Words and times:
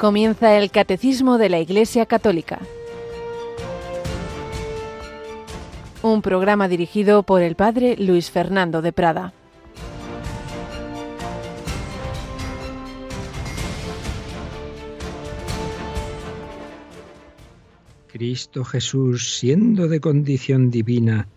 Comienza 0.00 0.56
el 0.56 0.70
Catecismo 0.70 1.36
de 1.36 1.50
la 1.50 1.60
Iglesia 1.60 2.06
Católica. 2.06 2.58
Un 6.00 6.22
programa 6.22 6.68
dirigido 6.68 7.22
por 7.22 7.42
el 7.42 7.54
Padre 7.54 7.96
Luis 7.98 8.30
Fernando 8.30 8.80
de 8.80 8.94
Prada. 8.94 9.34
Cristo 18.10 18.64
Jesús, 18.64 19.36
siendo 19.36 19.86
de 19.86 20.00
condición 20.00 20.70
divina, 20.70 21.28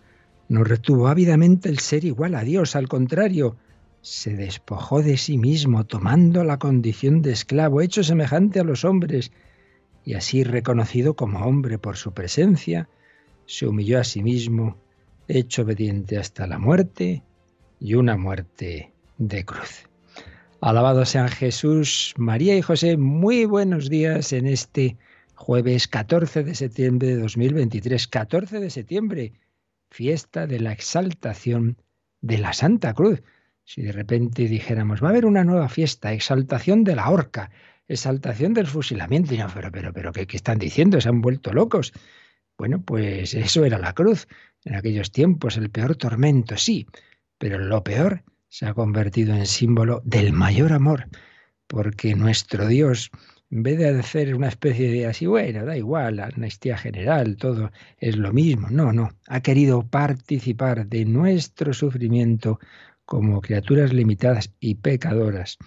no 0.48 0.64
retuvo 0.64 1.08
ávidamente 1.08 1.68
el 1.68 1.80
ser 1.80 2.06
igual 2.06 2.34
a 2.34 2.42
Dios, 2.42 2.76
al 2.76 2.88
contrario, 2.88 3.56
se 4.04 4.34
despojó 4.34 5.02
de 5.02 5.16
sí 5.16 5.38
mismo, 5.38 5.86
tomando 5.86 6.44
la 6.44 6.58
condición 6.58 7.22
de 7.22 7.32
esclavo, 7.32 7.80
hecho 7.80 8.04
semejante 8.04 8.60
a 8.60 8.64
los 8.64 8.84
hombres, 8.84 9.32
y 10.04 10.12
así 10.12 10.44
reconocido 10.44 11.16
como 11.16 11.38
hombre 11.46 11.78
por 11.78 11.96
su 11.96 12.12
presencia, 12.12 12.90
se 13.46 13.66
humilló 13.66 13.98
a 13.98 14.04
sí 14.04 14.22
mismo, 14.22 14.76
hecho 15.26 15.62
obediente 15.62 16.18
hasta 16.18 16.46
la 16.46 16.58
muerte 16.58 17.22
y 17.80 17.94
una 17.94 18.18
muerte 18.18 18.92
de 19.16 19.44
cruz. 19.46 19.88
Alabado 20.60 21.06
sean 21.06 21.28
Jesús, 21.28 22.12
María 22.18 22.58
y 22.58 22.60
José, 22.60 22.98
muy 22.98 23.46
buenos 23.46 23.88
días 23.88 24.34
en 24.34 24.46
este 24.46 24.98
jueves 25.34 25.88
14 25.88 26.44
de 26.44 26.54
septiembre 26.54 27.08
de 27.08 27.20
2023, 27.20 28.06
14 28.08 28.60
de 28.60 28.68
septiembre, 28.68 29.32
fiesta 29.90 30.46
de 30.46 30.60
la 30.60 30.72
exaltación 30.72 31.78
de 32.20 32.36
la 32.36 32.52
Santa 32.52 32.92
Cruz. 32.92 33.22
Si 33.64 33.82
de 33.82 33.92
repente 33.92 34.46
dijéramos, 34.46 35.02
va 35.02 35.08
a 35.08 35.10
haber 35.10 35.26
una 35.26 35.44
nueva 35.44 35.68
fiesta, 35.68 36.12
exaltación 36.12 36.84
de 36.84 36.96
la 36.96 37.08
horca, 37.08 37.50
exaltación 37.88 38.54
del 38.54 38.66
fusilamiento, 38.66 39.34
y 39.34 39.38
no, 39.38 39.48
pero, 39.52 39.72
pero, 39.72 39.92
pero, 39.92 40.12
¿qué, 40.12 40.26
¿qué 40.26 40.36
están 40.36 40.58
diciendo? 40.58 41.00
Se 41.00 41.08
han 41.08 41.20
vuelto 41.20 41.52
locos. 41.52 41.92
Bueno, 42.58 42.82
pues 42.82 43.34
eso 43.34 43.64
era 43.64 43.78
la 43.78 43.94
cruz. 43.94 44.28
En 44.64 44.74
aquellos 44.74 45.10
tiempos, 45.12 45.56
el 45.56 45.70
peor 45.70 45.96
tormento, 45.96 46.56
sí, 46.56 46.86
pero 47.38 47.58
lo 47.58 47.82
peor 47.82 48.22
se 48.48 48.66
ha 48.66 48.74
convertido 48.74 49.34
en 49.34 49.46
símbolo 49.46 50.00
del 50.04 50.32
mayor 50.32 50.72
amor, 50.72 51.08
porque 51.66 52.14
nuestro 52.14 52.68
Dios, 52.68 53.10
en 53.50 53.62
vez 53.62 53.78
de 53.78 53.88
hacer 53.98 54.34
una 54.34 54.48
especie 54.48 54.90
de 54.90 55.06
así, 55.06 55.26
bueno, 55.26 55.64
da 55.64 55.76
igual, 55.76 56.20
amnistía 56.20 56.78
general, 56.78 57.36
todo 57.36 57.72
es 57.98 58.16
lo 58.16 58.32
mismo, 58.32 58.70
no, 58.70 58.92
no, 58.92 59.10
ha 59.26 59.40
querido 59.40 59.82
participar 59.86 60.86
de 60.86 61.04
nuestro 61.04 61.74
sufrimiento 61.74 62.60
como 63.04 63.40
criaturas 63.40 63.92
limitadas 63.92 64.52
y 64.60 64.76
pecadoras, 64.76 65.58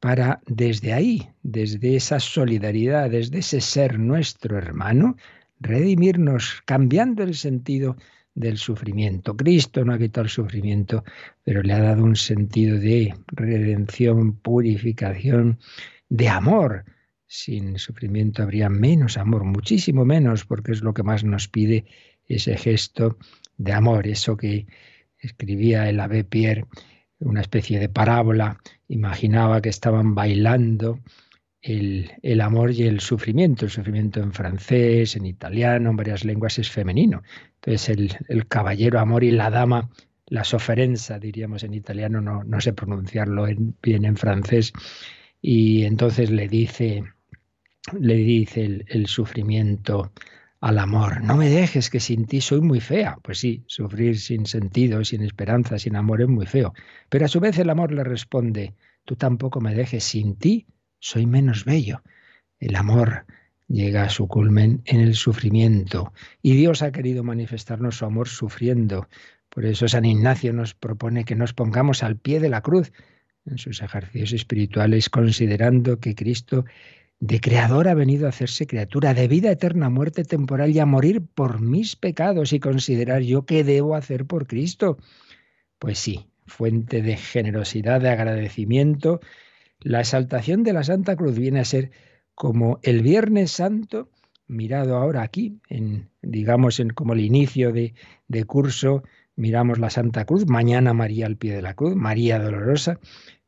para 0.00 0.40
desde 0.46 0.92
ahí, 0.92 1.28
desde 1.42 1.96
esa 1.96 2.20
solidaridad, 2.20 3.10
desde 3.10 3.38
ese 3.38 3.60
ser 3.60 3.98
nuestro 3.98 4.56
hermano, 4.56 5.16
redimirnos, 5.60 6.62
cambiando 6.64 7.22
el 7.22 7.34
sentido 7.34 7.96
del 8.34 8.58
sufrimiento. 8.58 9.36
Cristo 9.36 9.84
no 9.84 9.92
ha 9.92 9.98
quitado 9.98 10.24
el 10.24 10.30
sufrimiento, 10.30 11.02
pero 11.42 11.62
le 11.62 11.72
ha 11.72 11.80
dado 11.80 12.04
un 12.04 12.14
sentido 12.14 12.78
de 12.78 13.14
redención, 13.26 14.36
purificación, 14.36 15.58
de 16.08 16.28
amor. 16.28 16.84
Sin 17.26 17.78
sufrimiento 17.78 18.42
habría 18.42 18.68
menos 18.70 19.18
amor, 19.18 19.44
muchísimo 19.44 20.04
menos, 20.04 20.44
porque 20.44 20.72
es 20.72 20.82
lo 20.82 20.94
que 20.94 21.02
más 21.02 21.24
nos 21.24 21.48
pide 21.48 21.84
ese 22.26 22.56
gesto 22.56 23.18
de 23.56 23.72
amor, 23.72 24.06
eso 24.06 24.36
que 24.36 24.66
escribía 25.18 25.88
el 25.88 26.00
Abbé 26.00 26.24
Pierre 26.24 26.64
una 27.20 27.40
especie 27.40 27.78
de 27.78 27.88
parábola, 27.88 28.58
imaginaba 28.88 29.60
que 29.60 29.68
estaban 29.68 30.14
bailando 30.14 31.00
el, 31.60 32.12
el, 32.22 32.40
amor 32.40 32.72
y 32.72 32.84
el 32.84 33.00
sufrimiento. 33.00 33.64
El 33.64 33.70
sufrimiento 33.70 34.20
en 34.20 34.32
francés, 34.32 35.16
en 35.16 35.26
italiano, 35.26 35.90
en 35.90 35.96
varias 35.96 36.24
lenguas 36.24 36.58
es 36.58 36.70
femenino. 36.70 37.22
Entonces 37.56 37.88
el, 37.88 38.16
el 38.28 38.46
caballero 38.46 39.00
amor 39.00 39.24
y 39.24 39.32
la 39.32 39.50
dama, 39.50 39.90
la 40.26 40.44
soferenza, 40.44 41.18
diríamos 41.18 41.64
en 41.64 41.74
italiano, 41.74 42.20
no, 42.20 42.44
no 42.44 42.60
sé 42.60 42.72
pronunciarlo 42.72 43.48
en, 43.48 43.76
bien 43.82 44.04
en 44.04 44.16
francés. 44.16 44.72
Y 45.42 45.84
entonces 45.84 46.30
le 46.30 46.48
dice, 46.48 47.04
le 47.98 48.14
dice 48.14 48.84
el 48.86 49.06
sufrimiento 49.06 50.12
al 50.60 50.78
amor. 50.78 51.22
No 51.22 51.36
me 51.36 51.48
dejes 51.48 51.90
que 51.90 52.00
sin 52.00 52.26
ti 52.26 52.40
soy 52.40 52.60
muy 52.60 52.80
fea. 52.80 53.18
Pues 53.22 53.38
sí, 53.38 53.64
sufrir 53.66 54.18
sin 54.18 54.46
sentido, 54.46 55.04
sin 55.04 55.22
esperanza, 55.22 55.78
sin 55.78 55.96
amor 55.96 56.22
es 56.22 56.28
muy 56.28 56.46
feo. 56.46 56.72
Pero 57.08 57.24
a 57.24 57.28
su 57.28 57.40
vez 57.40 57.58
el 57.58 57.70
amor 57.70 57.92
le 57.92 58.04
responde, 58.04 58.74
tú 59.04 59.16
tampoco 59.16 59.60
me 59.60 59.74
dejes 59.74 60.04
sin 60.04 60.36
ti, 60.36 60.66
soy 60.98 61.26
menos 61.26 61.64
bello. 61.64 62.02
El 62.58 62.74
amor 62.74 63.26
llega 63.68 64.04
a 64.04 64.08
su 64.08 64.26
culmen 64.26 64.82
en 64.86 65.00
el 65.00 65.14
sufrimiento 65.14 66.12
y 66.42 66.56
Dios 66.56 66.82
ha 66.82 66.90
querido 66.90 67.22
manifestarnos 67.22 67.98
su 67.98 68.04
amor 68.04 68.28
sufriendo. 68.28 69.08
Por 69.48 69.64
eso 69.64 69.86
San 69.88 70.04
Ignacio 70.04 70.52
nos 70.52 70.74
propone 70.74 71.24
que 71.24 71.36
nos 71.36 71.52
pongamos 71.52 72.02
al 72.02 72.16
pie 72.16 72.40
de 72.40 72.48
la 72.48 72.62
cruz 72.62 72.92
en 73.46 73.58
sus 73.58 73.80
ejercicios 73.82 74.32
espirituales, 74.32 75.08
considerando 75.08 76.00
que 76.00 76.14
Cristo 76.14 76.64
de 77.20 77.40
creador 77.40 77.88
ha 77.88 77.94
venido 77.94 78.26
a 78.26 78.28
hacerse 78.30 78.66
criatura, 78.66 79.12
de 79.12 79.26
vida 79.26 79.50
eterna, 79.50 79.90
muerte 79.90 80.24
temporal 80.24 80.70
y 80.70 80.78
a 80.78 80.86
morir 80.86 81.26
por 81.26 81.60
mis 81.60 81.96
pecados 81.96 82.52
y 82.52 82.60
considerar 82.60 83.22
yo 83.22 83.44
qué 83.44 83.64
debo 83.64 83.96
hacer 83.96 84.24
por 84.24 84.46
Cristo. 84.46 84.98
Pues 85.78 85.98
sí, 85.98 86.26
fuente 86.46 87.02
de 87.02 87.16
generosidad, 87.16 88.00
de 88.00 88.10
agradecimiento. 88.10 89.20
La 89.80 90.00
exaltación 90.00 90.62
de 90.62 90.72
la 90.72 90.84
Santa 90.84 91.16
Cruz 91.16 91.36
viene 91.36 91.60
a 91.60 91.64
ser 91.64 91.90
como 92.34 92.78
el 92.82 93.02
Viernes 93.02 93.50
Santo, 93.50 94.10
mirado 94.46 94.96
ahora 94.96 95.22
aquí, 95.22 95.60
en, 95.68 96.10
digamos, 96.22 96.78
en 96.78 96.90
como 96.90 97.14
el 97.14 97.20
inicio 97.20 97.72
de, 97.72 97.94
de 98.28 98.44
curso, 98.44 99.02
miramos 99.34 99.78
la 99.80 99.90
Santa 99.90 100.24
Cruz, 100.24 100.46
mañana 100.46 100.94
María 100.94 101.26
al 101.26 101.36
pie 101.36 101.52
de 101.52 101.62
la 101.62 101.74
cruz, 101.74 101.96
María 101.96 102.38
dolorosa, 102.38 103.00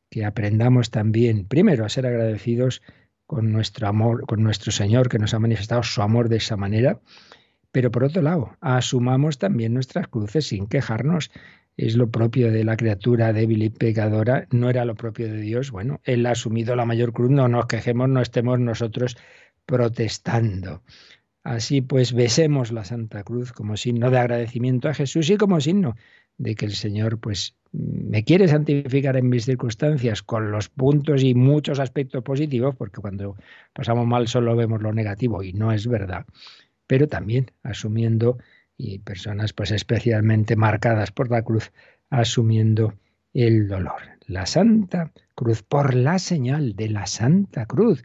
que 0.09 0.25
aprendamos 0.25 0.91
también, 0.91 1.45
primero, 1.45 1.85
a 1.85 1.89
ser 1.89 2.05
agradecidos 2.05 2.81
con 3.31 3.53
nuestro 3.53 3.87
amor, 3.87 4.25
con 4.25 4.43
nuestro 4.43 4.73
Señor 4.73 5.07
que 5.07 5.17
nos 5.17 5.33
ha 5.33 5.39
manifestado 5.39 5.83
su 5.83 6.01
amor 6.01 6.27
de 6.27 6.35
esa 6.35 6.57
manera. 6.57 6.99
Pero 7.71 7.89
por 7.89 8.03
otro 8.03 8.21
lado, 8.21 8.57
asumamos 8.59 9.37
también 9.37 9.73
nuestras 9.73 10.09
cruces 10.09 10.47
sin 10.47 10.67
quejarnos. 10.67 11.31
Es 11.77 11.95
lo 11.95 12.11
propio 12.11 12.51
de 12.51 12.65
la 12.65 12.75
criatura 12.75 13.31
débil 13.31 13.63
y 13.63 13.69
pecadora, 13.69 14.47
no 14.51 14.69
era 14.69 14.83
lo 14.83 14.95
propio 14.95 15.31
de 15.31 15.39
Dios. 15.39 15.71
Bueno, 15.71 16.01
Él 16.03 16.25
ha 16.25 16.31
asumido 16.31 16.75
la 16.75 16.83
mayor 16.83 17.13
cruz, 17.13 17.31
no 17.31 17.47
nos 17.47 17.67
quejemos, 17.67 18.09
no 18.09 18.21
estemos 18.21 18.59
nosotros 18.59 19.15
protestando. 19.65 20.83
Así 21.41 21.79
pues, 21.79 22.11
besemos 22.11 22.73
la 22.73 22.83
Santa 22.83 23.23
Cruz 23.23 23.53
como 23.53 23.77
signo 23.77 24.11
de 24.11 24.19
agradecimiento 24.19 24.89
a 24.89 24.93
Jesús 24.93 25.29
y 25.29 25.37
como 25.37 25.61
signo 25.61 25.95
de 26.41 26.55
que 26.55 26.65
el 26.65 26.73
Señor 26.73 27.19
pues 27.19 27.55
me 27.71 28.23
quiere 28.23 28.47
santificar 28.47 29.15
en 29.15 29.29
mis 29.29 29.45
circunstancias 29.45 30.23
con 30.23 30.51
los 30.51 30.69
puntos 30.69 31.23
y 31.23 31.35
muchos 31.35 31.79
aspectos 31.79 32.23
positivos, 32.23 32.75
porque 32.75 32.99
cuando 32.99 33.35
pasamos 33.73 34.07
mal 34.07 34.27
solo 34.27 34.55
vemos 34.55 34.81
lo 34.81 34.91
negativo 34.91 35.43
y 35.43 35.53
no 35.53 35.71
es 35.71 35.87
verdad, 35.87 36.25
pero 36.87 37.07
también 37.07 37.51
asumiendo 37.63 38.39
y 38.75 38.99
personas 38.99 39.53
pues 39.53 39.71
especialmente 39.71 40.55
marcadas 40.55 41.11
por 41.11 41.29
la 41.29 41.43
cruz 41.43 41.71
asumiendo 42.09 42.95
el 43.33 43.67
dolor. 43.67 44.01
La 44.25 44.45
Santa 44.45 45.11
Cruz, 45.35 45.61
por 45.61 45.93
la 45.93 46.17
señal 46.19 46.75
de 46.75 46.89
la 46.89 47.05
Santa 47.05 47.65
Cruz. 47.65 48.03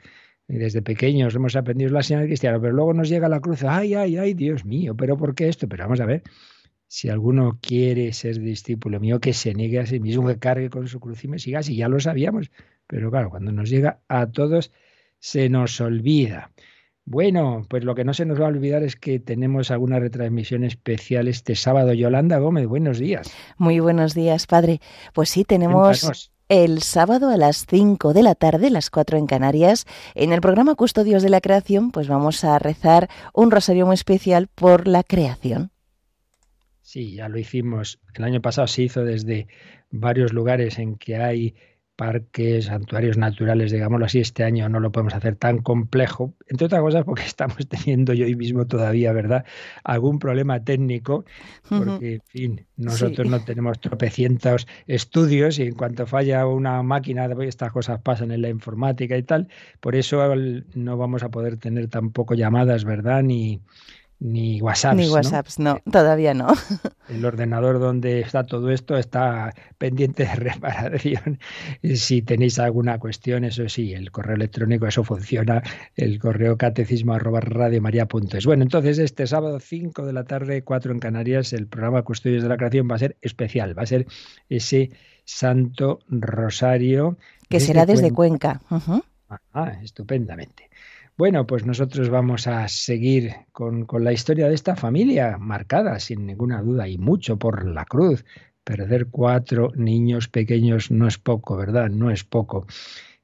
Y 0.48 0.56
desde 0.56 0.82
pequeños 0.82 1.34
hemos 1.34 1.56
aprendido 1.56 1.90
la 1.90 2.02
señal 2.02 2.26
cristiana, 2.26 2.60
pero 2.60 2.72
luego 2.72 2.92
nos 2.92 3.08
llega 3.08 3.28
la 3.28 3.40
cruz, 3.40 3.64
ay, 3.64 3.94
ay, 3.94 4.16
ay, 4.16 4.34
Dios 4.34 4.64
mío, 4.64 4.94
pero 4.94 5.16
¿por 5.16 5.34
qué 5.34 5.48
esto? 5.48 5.68
Pero 5.68 5.84
vamos 5.84 6.00
a 6.00 6.06
ver, 6.06 6.22
si 6.86 7.08
alguno 7.08 7.58
quiere 7.60 8.12
ser 8.12 8.38
discípulo 8.38 9.00
mío, 9.00 9.20
que 9.20 9.32
se 9.32 9.54
niegue 9.54 9.80
a 9.80 9.86
sí 9.86 10.00
mismo, 10.00 10.26
que 10.26 10.38
cargue 10.38 10.70
con 10.70 10.88
su 10.88 11.00
cruz 11.00 11.24
y 11.24 11.28
me 11.28 11.38
siga, 11.38 11.62
si 11.62 11.76
ya 11.76 11.88
lo 11.88 12.00
sabíamos. 12.00 12.50
Pero 12.86 13.10
claro, 13.10 13.30
cuando 13.30 13.52
nos 13.52 13.68
llega 13.68 14.00
a 14.08 14.26
todos, 14.26 14.72
se 15.18 15.48
nos 15.48 15.80
olvida. 15.80 16.52
Bueno, 17.04 17.64
pues 17.68 17.84
lo 17.84 17.94
que 17.94 18.04
no 18.04 18.14
se 18.14 18.24
nos 18.24 18.40
va 18.40 18.46
a 18.46 18.48
olvidar 18.48 18.82
es 18.82 18.96
que 18.96 19.20
tenemos 19.20 19.70
alguna 19.70 20.00
retransmisión 20.00 20.64
especial 20.64 21.28
este 21.28 21.54
sábado. 21.54 21.92
Yolanda 21.92 22.38
Gómez, 22.38 22.66
buenos 22.66 22.98
días. 22.98 23.32
Muy 23.58 23.78
buenos 23.78 24.12
días, 24.14 24.48
padre. 24.48 24.80
Pues 25.14 25.30
sí, 25.30 25.44
tenemos 25.44 26.32
el 26.48 26.82
sábado 26.82 27.30
a 27.30 27.36
las 27.36 27.66
5 27.66 28.12
de 28.12 28.22
la 28.22 28.34
tarde, 28.34 28.70
las 28.70 28.90
4 28.90 29.18
en 29.18 29.26
Canarias, 29.26 29.84
en 30.14 30.32
el 30.32 30.40
programa 30.40 30.74
Custodios 30.74 31.22
de 31.22 31.30
la 31.30 31.40
Creación, 31.40 31.92
pues 31.92 32.08
vamos 32.08 32.42
a 32.44 32.58
rezar 32.58 33.08
un 33.32 33.50
rosario 33.50 33.86
muy 33.86 33.94
especial 33.94 34.48
por 34.48 34.88
la 34.88 35.02
creación. 35.02 35.70
Sí, 36.96 37.12
ya 37.12 37.28
lo 37.28 37.38
hicimos. 37.38 38.00
El 38.14 38.24
año 38.24 38.40
pasado 38.40 38.66
se 38.66 38.84
hizo 38.84 39.04
desde 39.04 39.48
varios 39.90 40.32
lugares 40.32 40.78
en 40.78 40.96
que 40.96 41.16
hay 41.16 41.54
parques, 41.94 42.64
santuarios 42.64 43.18
naturales, 43.18 43.70
digámoslo 43.70 44.06
así, 44.06 44.20
este 44.20 44.44
año 44.44 44.66
no 44.70 44.80
lo 44.80 44.92
podemos 44.92 45.12
hacer 45.12 45.36
tan 45.36 45.58
complejo, 45.58 46.32
entre 46.48 46.64
otras 46.64 46.80
cosas 46.80 47.04
porque 47.04 47.22
estamos 47.26 47.68
teniendo 47.68 48.14
yo 48.14 48.24
hoy 48.24 48.34
mismo 48.34 48.66
todavía, 48.66 49.12
¿verdad?, 49.12 49.44
algún 49.84 50.18
problema 50.18 50.64
técnico, 50.64 51.26
porque, 51.68 52.14
en 52.14 52.22
fin, 52.28 52.66
nosotros 52.78 53.28
no 53.28 53.44
tenemos 53.44 53.78
tropecientos 53.78 54.66
estudios 54.86 55.58
y 55.58 55.64
en 55.64 55.74
cuanto 55.74 56.06
falla 56.06 56.46
una 56.46 56.82
máquina, 56.82 57.28
estas 57.42 57.72
cosas 57.72 58.00
pasan 58.00 58.30
en 58.30 58.40
la 58.40 58.48
informática 58.48 59.18
y 59.18 59.22
tal, 59.22 59.48
por 59.80 59.96
eso 59.96 60.34
no 60.74 60.96
vamos 60.96 61.22
a 61.22 61.30
poder 61.30 61.58
tener 61.58 61.88
tampoco 61.88 62.32
llamadas, 62.32 62.84
¿verdad?, 62.86 63.22
ni 63.22 63.60
ni 64.18 64.60
WhatsApp. 64.60 64.94
Ni 64.94 65.08
WhatsApps, 65.08 65.58
¿no? 65.58 65.80
todavía 65.90 66.32
no. 66.34 66.48
El 67.08 67.24
ordenador 67.24 67.78
donde 67.78 68.20
está 68.20 68.44
todo 68.44 68.70
esto 68.70 68.96
está 68.96 69.54
pendiente 69.78 70.24
de 70.24 70.34
reparación. 70.36 71.38
Si 71.94 72.22
tenéis 72.22 72.58
alguna 72.58 72.98
cuestión, 72.98 73.44
eso 73.44 73.68
sí, 73.68 73.92
el 73.92 74.10
correo 74.10 74.36
electrónico, 74.36 74.86
eso 74.86 75.04
funciona, 75.04 75.62
el 75.94 76.18
correo 76.18 76.56
catecismo 76.56 77.12
arroba 77.14 77.40
radiomaria.es. 77.40 78.46
Bueno, 78.46 78.62
entonces 78.62 78.98
este 78.98 79.26
sábado 79.26 79.60
5 79.60 80.06
de 80.06 80.12
la 80.12 80.24
tarde, 80.24 80.62
4 80.62 80.92
en 80.92 80.98
Canarias, 80.98 81.52
el 81.52 81.66
programa 81.66 82.02
Custodios 82.02 82.42
de 82.42 82.48
la 82.48 82.56
Creación 82.56 82.88
va 82.90 82.96
a 82.96 83.00
ser 83.00 83.16
especial, 83.20 83.78
va 83.78 83.82
a 83.82 83.86
ser 83.86 84.06
ese 84.48 84.90
Santo 85.24 86.00
Rosario. 86.08 87.18
Que 87.48 87.60
será 87.60 87.84
desde 87.84 88.12
Cuenca. 88.12 88.62
Ah, 89.52 89.72
estupendamente. 89.82 90.70
Bueno, 91.18 91.46
pues 91.46 91.64
nosotros 91.64 92.10
vamos 92.10 92.46
a 92.46 92.68
seguir 92.68 93.32
con, 93.52 93.86
la 94.00 94.12
historia 94.12 94.48
de 94.48 94.54
esta 94.54 94.76
familia, 94.76 95.38
marcada 95.38 95.98
sin 95.98 96.26
ninguna 96.26 96.60
duda 96.60 96.88
y 96.88 96.98
mucho 96.98 97.38
por 97.38 97.66
la 97.66 97.86
cruz. 97.86 98.22
Perder 98.64 99.06
cuatro 99.10 99.72
niños 99.76 100.28
pequeños 100.28 100.90
no 100.90 101.08
es 101.08 101.16
poco, 101.16 101.56
¿verdad? 101.56 101.88
No 101.88 102.10
es 102.10 102.22
poco. 102.24 102.66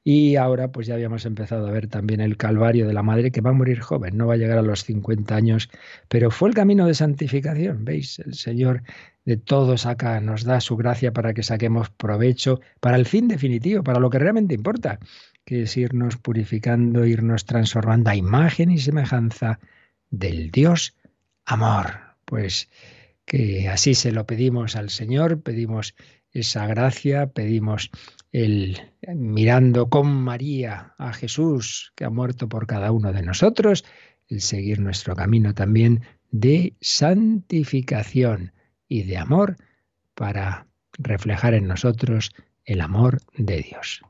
Y 0.03 0.37
ahora 0.37 0.71
pues 0.71 0.87
ya 0.87 0.95
habíamos 0.95 1.25
empezado 1.27 1.67
a 1.67 1.71
ver 1.71 1.87
también 1.87 2.19
el 2.19 2.35
calvario 2.35 2.87
de 2.87 2.93
la 2.93 3.03
madre 3.03 3.31
que 3.31 3.41
va 3.41 3.51
a 3.51 3.53
morir 3.53 3.79
joven, 3.79 4.17
no 4.17 4.25
va 4.25 4.33
a 4.33 4.37
llegar 4.37 4.57
a 4.57 4.63
los 4.63 4.83
50 4.83 5.35
años, 5.35 5.69
pero 6.09 6.31
fue 6.31 6.49
el 6.49 6.55
camino 6.55 6.87
de 6.87 6.95
santificación, 6.95 7.85
¿veis? 7.85 8.19
El 8.19 8.33
Señor 8.33 8.81
de 9.25 9.37
todo 9.37 9.77
saca, 9.77 10.19
nos 10.19 10.43
da 10.43 10.59
su 10.61 10.75
gracia 10.77 11.13
para 11.13 11.33
que 11.33 11.43
saquemos 11.43 11.89
provecho 11.91 12.59
para 12.79 12.97
el 12.97 13.05
fin 13.05 13.27
definitivo, 13.27 13.83
para 13.83 13.99
lo 13.99 14.09
que 14.09 14.19
realmente 14.19 14.55
importa, 14.55 14.99
que 15.45 15.63
es 15.63 15.77
irnos 15.77 16.17
purificando, 16.17 17.05
irnos 17.05 17.45
transformando 17.45 18.09
a 18.09 18.15
imagen 18.15 18.71
y 18.71 18.77
semejanza 18.77 19.59
del 20.09 20.51
Dios 20.51 20.95
amor. 21.45 21.99
Pues 22.25 22.69
que 23.25 23.69
así 23.69 23.95
se 23.95 24.11
lo 24.11 24.25
pedimos 24.25 24.75
al 24.75 24.89
Señor, 24.89 25.41
pedimos 25.41 25.95
esa 26.31 26.65
gracia, 26.65 27.27
pedimos 27.27 27.91
el 28.31 28.81
mirando 29.15 29.89
con 29.89 30.07
María 30.07 30.95
a 30.97 31.13
Jesús 31.13 31.93
que 31.95 32.05
ha 32.05 32.09
muerto 32.09 32.49
por 32.49 32.65
cada 32.65 32.91
uno 32.91 33.13
de 33.13 33.21
nosotros, 33.21 33.85
el 34.27 34.41
seguir 34.41 34.79
nuestro 34.79 35.15
camino 35.15 35.53
también 35.53 36.01
de 36.31 36.75
santificación 36.81 38.53
y 38.87 39.03
de 39.03 39.17
amor 39.17 39.57
para 40.15 40.67
reflejar 40.97 41.53
en 41.53 41.67
nosotros 41.67 42.31
el 42.65 42.81
amor 42.81 43.21
de 43.37 43.61
Dios. 43.61 44.01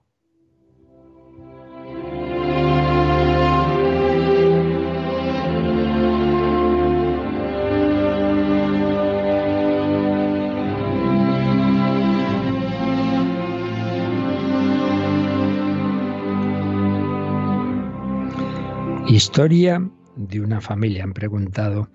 Historia 19.13 19.91
de 20.15 20.41
una 20.41 20.59
familia. 20.59 21.03
Han 21.03 21.13
preguntado 21.13 21.91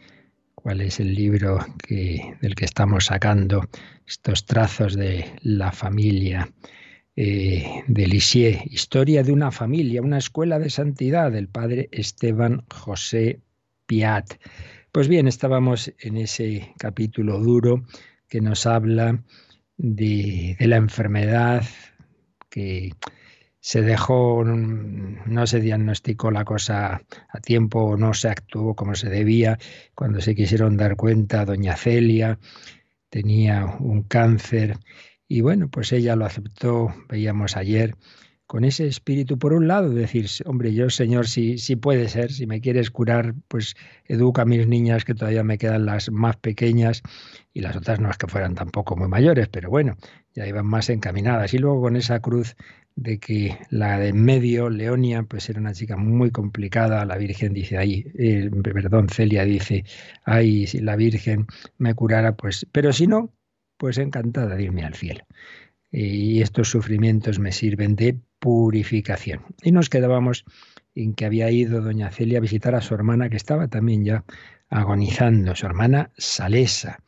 cuál 0.54 0.80
es 0.80 1.00
el 1.00 1.16
libro 1.16 1.58
del 1.88 2.54
que 2.54 2.64
estamos 2.64 3.06
sacando 3.06 3.68
estos 4.06 4.46
trazos 4.46 4.94
de 4.94 5.24
la 5.42 5.72
familia 5.72 6.48
eh, 7.16 7.82
de 7.88 8.06
Lisieux. 8.06 8.60
Historia 8.66 9.24
de 9.24 9.32
una 9.32 9.50
familia, 9.50 10.00
una 10.00 10.18
escuela 10.18 10.60
de 10.60 10.70
santidad 10.70 11.32
del 11.32 11.48
padre 11.48 11.88
Esteban 11.90 12.64
José 12.72 13.40
Piat. 13.86 14.34
Pues 14.92 15.08
bien, 15.08 15.26
estábamos 15.26 15.92
en 15.98 16.18
ese 16.18 16.72
capítulo 16.78 17.40
duro 17.40 17.84
que 18.28 18.40
nos 18.40 18.64
habla 18.64 19.24
de 19.76 20.56
la 20.60 20.76
enfermedad 20.76 21.64
que 22.48 22.92
se 23.68 23.82
dejó, 23.82 24.44
no 24.44 25.46
se 25.46 25.60
diagnosticó 25.60 26.30
la 26.30 26.46
cosa 26.46 27.02
a 27.28 27.40
tiempo, 27.40 27.98
no 27.98 28.14
se 28.14 28.30
actuó 28.30 28.74
como 28.74 28.94
se 28.94 29.10
debía. 29.10 29.58
Cuando 29.94 30.22
se 30.22 30.34
quisieron 30.34 30.78
dar 30.78 30.96
cuenta, 30.96 31.44
doña 31.44 31.76
Celia 31.76 32.38
tenía 33.10 33.76
un 33.78 34.04
cáncer 34.04 34.78
y 35.28 35.42
bueno, 35.42 35.68
pues 35.68 35.92
ella 35.92 36.16
lo 36.16 36.24
aceptó, 36.24 36.94
veíamos 37.10 37.58
ayer, 37.58 37.94
con 38.46 38.64
ese 38.64 38.86
espíritu, 38.86 39.38
por 39.38 39.52
un 39.52 39.68
lado, 39.68 39.90
decir, 39.90 40.26
hombre, 40.46 40.72
yo 40.72 40.88
Señor, 40.88 41.28
si, 41.28 41.58
si 41.58 41.76
puede 41.76 42.08
ser, 42.08 42.32
si 42.32 42.46
me 42.46 42.62
quieres 42.62 42.90
curar, 42.90 43.34
pues 43.48 43.76
educa 44.06 44.40
a 44.40 44.46
mis 44.46 44.66
niñas 44.66 45.04
que 45.04 45.12
todavía 45.12 45.44
me 45.44 45.58
quedan 45.58 45.84
las 45.84 46.10
más 46.10 46.36
pequeñas 46.36 47.02
y 47.52 47.60
las 47.60 47.76
otras 47.76 48.00
no 48.00 48.10
es 48.10 48.16
que 48.16 48.28
fueran 48.28 48.54
tampoco 48.54 48.96
muy 48.96 49.08
mayores, 49.08 49.48
pero 49.48 49.68
bueno, 49.68 49.98
ya 50.34 50.46
iban 50.46 50.64
más 50.64 50.88
encaminadas. 50.88 51.52
Y 51.52 51.58
luego 51.58 51.82
con 51.82 51.96
esa 51.96 52.20
cruz 52.20 52.56
de 52.98 53.20
que 53.20 53.56
la 53.70 53.98
de 53.98 54.08
en 54.08 54.24
medio, 54.24 54.70
Leonia, 54.70 55.22
pues 55.22 55.48
era 55.48 55.60
una 55.60 55.72
chica 55.72 55.96
muy 55.96 56.32
complicada. 56.32 57.04
La 57.04 57.16
Virgen 57.16 57.52
dice, 57.54 57.78
ay, 57.78 58.10
eh, 58.18 58.50
perdón, 58.62 59.08
Celia 59.08 59.44
dice, 59.44 59.84
ay, 60.24 60.66
si 60.66 60.80
la 60.80 60.96
Virgen 60.96 61.46
me 61.78 61.94
curara, 61.94 62.34
pues, 62.36 62.66
pero 62.72 62.92
si 62.92 63.06
no, 63.06 63.32
pues 63.76 63.98
encantada 63.98 64.56
de 64.56 64.64
irme 64.64 64.84
al 64.84 64.94
cielo. 64.94 65.24
Y 65.92 66.42
estos 66.42 66.70
sufrimientos 66.70 67.38
me 67.38 67.52
sirven 67.52 67.94
de 67.94 68.18
purificación. 68.40 69.42
Y 69.62 69.70
nos 69.70 69.88
quedábamos 69.90 70.44
en 70.96 71.14
que 71.14 71.24
había 71.24 71.50
ido 71.52 71.80
doña 71.80 72.10
Celia 72.10 72.38
a 72.38 72.42
visitar 72.42 72.74
a 72.74 72.80
su 72.80 72.94
hermana, 72.94 73.30
que 73.30 73.36
estaba 73.36 73.68
también 73.68 74.04
ya 74.04 74.24
agonizando, 74.70 75.54
su 75.54 75.66
hermana 75.66 76.10
Salesa. 76.16 76.98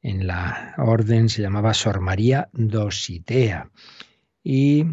En 0.00 0.26
la 0.26 0.74
orden 0.78 1.28
se 1.28 1.42
llamaba 1.42 1.74
Sor 1.74 2.00
María 2.00 2.48
Dositea 2.54 3.70
y 4.48 4.84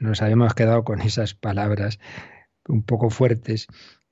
nos 0.00 0.22
habíamos 0.22 0.54
quedado 0.54 0.82
con 0.82 1.02
esas 1.02 1.34
palabras 1.34 2.00
un 2.66 2.82
poco 2.82 3.10
fuertes 3.10 3.66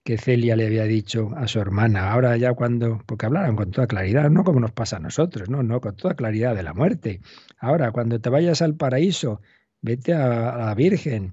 que 0.05 0.19
Celia 0.19 0.55
le 0.55 0.67
había 0.67 0.85
dicho 0.85 1.31
a 1.35 1.49
su 1.49 1.61
hermana. 1.61 2.13
Ahora 2.13 2.37
ya 2.37 2.53
cuando, 2.53 3.03
porque 3.07 3.25
hablaron 3.25 3.57
con 3.57 3.71
toda 3.71 3.87
claridad, 3.87 4.29
no 4.29 4.45
como 4.45 4.61
nos 4.61 4.73
pasa 4.73 4.99
a 4.99 5.01
nosotros, 5.01 5.49
no, 5.49 5.63
no, 5.63 5.81
con 5.81 5.97
toda 5.97 6.15
claridad 6.15 6.55
de 6.55 6.63
la 6.63 6.75
muerte. 6.75 7.23
Ahora, 7.59 7.91
cuando 7.91 8.21
te 8.21 8.29
vayas 8.29 8.61
al 8.61 8.77
paraíso, 8.77 9.41
vete 9.81 10.13
a, 10.13 10.59
la 10.59 10.75
Virgen 10.75 11.33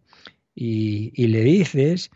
y, 0.56 1.12
y, 1.14 1.28
le 1.28 1.44
dices, 1.44 2.12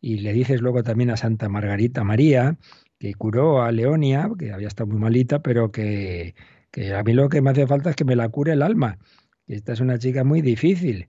y 0.00 0.20
le 0.20 0.32
dices 0.32 0.62
luego 0.62 0.82
también 0.82 1.10
a 1.10 1.18
Santa 1.18 1.50
Margarita 1.50 2.04
María, 2.04 2.56
que 2.98 3.12
curó 3.12 3.62
a 3.62 3.70
Leonia, 3.70 4.30
que 4.38 4.50
había 4.50 4.68
estado 4.68 4.86
muy 4.88 4.98
malita, 4.98 5.40
pero 5.42 5.70
que, 5.70 6.34
que 6.70 6.94
a 6.94 7.02
mí 7.02 7.12
lo 7.12 7.28
que 7.28 7.42
me 7.42 7.50
hace 7.50 7.66
falta 7.66 7.90
es 7.90 7.96
que 7.96 8.06
me 8.06 8.16
la 8.16 8.30
cure 8.30 8.54
el 8.54 8.62
alma 8.62 8.98
esta 9.54 9.72
es 9.72 9.80
una 9.80 9.98
chica 9.98 10.24
muy 10.24 10.42
difícil. 10.42 11.08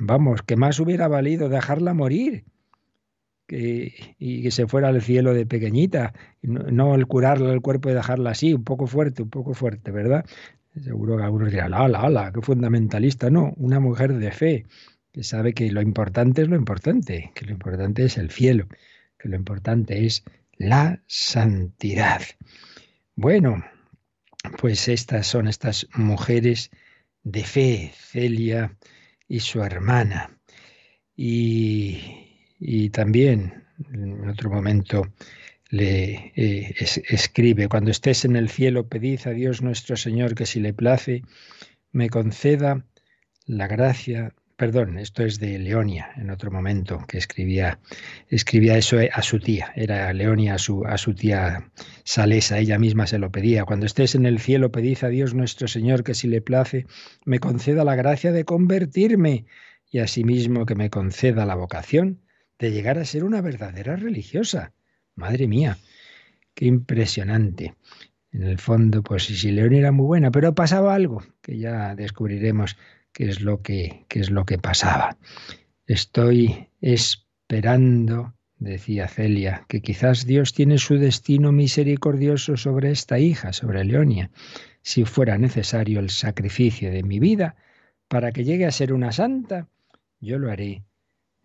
vamos, 0.00 0.42
que 0.42 0.56
más 0.56 0.80
hubiera 0.80 1.08
valido 1.08 1.48
dejarla 1.48 1.94
morir 1.94 2.44
y 3.46 4.42
que 4.42 4.50
se 4.50 4.66
fuera 4.66 4.88
al 4.88 5.02
cielo 5.02 5.34
de 5.34 5.44
pequeñita, 5.44 6.14
no, 6.42 6.94
el 6.94 7.06
curarla 7.06 7.52
el 7.52 7.60
cuerpo 7.60 7.90
y 7.90 7.92
dejarla 7.94 8.30
así, 8.30 8.54
un 8.54 8.64
poco 8.64 8.86
fuerte, 8.86 9.22
un 9.22 9.30
poco 9.30 9.54
fuerte, 9.54 9.90
¿verdad? 9.90 10.24
Seguro 10.82 11.16
que 11.18 11.24
algunos 11.24 11.50
dirán, 11.50 11.74
ala, 11.74 12.00
ala, 12.00 12.32
qué 12.32 12.40
fundamentalista. 12.40 13.30
No, 13.30 13.52
una 13.56 13.78
mujer 13.78 14.14
de 14.14 14.32
fe, 14.32 14.66
que 15.12 15.22
sabe 15.22 15.52
que 15.52 15.70
lo 15.70 15.80
importante 15.82 16.42
es 16.42 16.48
lo 16.48 16.56
importante, 16.56 17.30
que 17.34 17.44
lo 17.44 17.52
importante 17.52 18.04
es 18.04 18.18
el 18.18 18.30
cielo, 18.30 18.66
que 19.18 19.28
lo 19.28 19.36
importante 19.36 20.04
es 20.04 20.24
la 20.56 21.00
santidad. 21.06 22.22
Bueno, 23.14 23.62
pues 24.58 24.88
estas 24.88 25.26
son 25.26 25.46
estas 25.46 25.86
mujeres 25.94 26.70
de 27.24 27.42
fe, 27.42 27.92
Celia 27.94 28.76
y 29.26 29.40
su 29.40 29.62
hermana. 29.62 30.38
Y, 31.16 32.90
también, 32.90 33.64
en 33.92 34.28
otro 34.28 34.50
momento, 34.50 35.12
le 35.70 36.32
eh, 36.36 36.74
escribe, 37.08 37.68
cuando 37.68 37.90
estés 37.90 38.24
en 38.24 38.36
el 38.36 38.48
cielo, 38.48 38.88
pedid 38.88 39.20
a 39.26 39.30
Dios 39.30 39.62
nuestro 39.62 39.96
Señor 39.96 40.34
que 40.34 40.46
si 40.46 40.60
le 40.60 40.72
place, 40.72 41.22
me 41.92 42.10
conceda 42.10 42.84
la 43.46 43.66
gracia 43.66 44.34
perdón, 44.56 44.98
esto 44.98 45.24
es 45.24 45.38
de 45.40 45.58
Leonia, 45.58 46.10
en 46.16 46.30
otro 46.30 46.50
momento, 46.50 47.04
que 47.08 47.18
escribía, 47.18 47.80
escribía 48.28 48.76
eso 48.76 48.98
a 49.12 49.22
su 49.22 49.40
tía, 49.40 49.72
era 49.74 50.12
Leonia 50.12 50.54
a 50.54 50.58
su, 50.58 50.84
a 50.84 50.96
su 50.98 51.14
tía 51.14 51.70
Salesa, 52.04 52.58
ella 52.58 52.78
misma 52.78 53.06
se 53.06 53.18
lo 53.18 53.30
pedía. 53.32 53.64
Cuando 53.64 53.86
estés 53.86 54.14
en 54.14 54.26
el 54.26 54.38
cielo, 54.38 54.70
pedid 54.70 55.02
a 55.02 55.08
Dios 55.08 55.34
nuestro 55.34 55.68
Señor 55.68 56.04
que 56.04 56.14
si 56.14 56.28
le 56.28 56.40
place, 56.40 56.86
me 57.24 57.40
conceda 57.40 57.84
la 57.84 57.96
gracia 57.96 58.32
de 58.32 58.44
convertirme 58.44 59.46
y 59.90 59.98
asimismo 59.98 60.66
que 60.66 60.74
me 60.74 60.90
conceda 60.90 61.46
la 61.46 61.54
vocación 61.54 62.20
de 62.58 62.70
llegar 62.70 62.98
a 62.98 63.04
ser 63.04 63.24
una 63.24 63.40
verdadera 63.40 63.96
religiosa. 63.96 64.72
Madre 65.16 65.48
mía, 65.48 65.78
qué 66.54 66.66
impresionante. 66.66 67.74
En 68.32 68.42
el 68.42 68.58
fondo, 68.58 69.02
pues 69.02 69.24
si 69.24 69.52
Leonia 69.52 69.78
era 69.78 69.92
muy 69.92 70.06
buena, 70.06 70.32
pero 70.32 70.54
pasaba 70.54 70.94
algo 70.94 71.22
que 71.40 71.56
ya 71.56 71.94
descubriremos 71.94 72.76
qué 73.14 73.28
es 73.30 73.40
lo 73.40 73.62
que, 73.62 74.04
qué 74.08 74.20
es 74.20 74.30
lo 74.30 74.44
que 74.44 74.58
pasaba. 74.58 75.16
Estoy 75.86 76.68
esperando, 76.82 78.34
decía 78.58 79.08
Celia, 79.08 79.64
que 79.68 79.80
quizás 79.80 80.26
Dios 80.26 80.52
tiene 80.52 80.76
su 80.78 80.98
destino 80.98 81.52
misericordioso 81.52 82.56
sobre 82.58 82.90
esta 82.90 83.18
hija, 83.18 83.52
sobre 83.52 83.84
Leonia, 83.84 84.30
si 84.82 85.04
fuera 85.04 85.38
necesario 85.38 86.00
el 86.00 86.10
sacrificio 86.10 86.90
de 86.90 87.02
mi 87.02 87.20
vida 87.20 87.56
para 88.08 88.32
que 88.32 88.44
llegue 88.44 88.66
a 88.66 88.72
ser 88.72 88.92
una 88.92 89.12
santa, 89.12 89.68
yo 90.20 90.38
lo 90.38 90.50
haré 90.50 90.84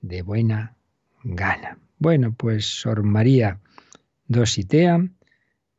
de 0.02 0.22
buena 0.24 0.76
gana. 1.24 1.78
Bueno, 2.00 2.34
pues 2.34 2.66
Sor 2.66 3.04
María 3.04 3.60
Dositea 4.28 5.08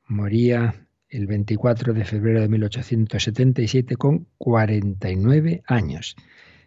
moría 0.07 0.87
el 1.11 1.27
24 1.27 1.93
de 1.93 2.05
febrero 2.05 2.41
de 2.41 2.49
1877 2.49 3.97
con 3.97 4.27
49 4.39 5.63
años. 5.67 6.17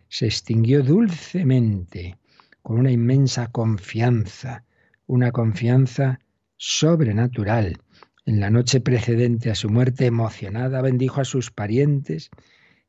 Se 0.10 0.26
extinguió 0.26 0.84
dulcemente, 0.84 2.18
con 2.62 2.80
una 2.80 2.92
inmensa 2.92 3.48
confianza, 3.48 4.64
una 5.08 5.32
confianza 5.32 6.20
sobrenatural. 6.58 7.80
En 8.26 8.40
la 8.40 8.50
noche 8.50 8.80
precedente 8.80 9.50
a 9.50 9.56
su 9.56 9.70
muerte, 9.70 10.06
emocionada, 10.06 10.82
bendijo 10.82 11.22
a 11.22 11.26
sus 11.26 11.52
parientes 11.52 12.30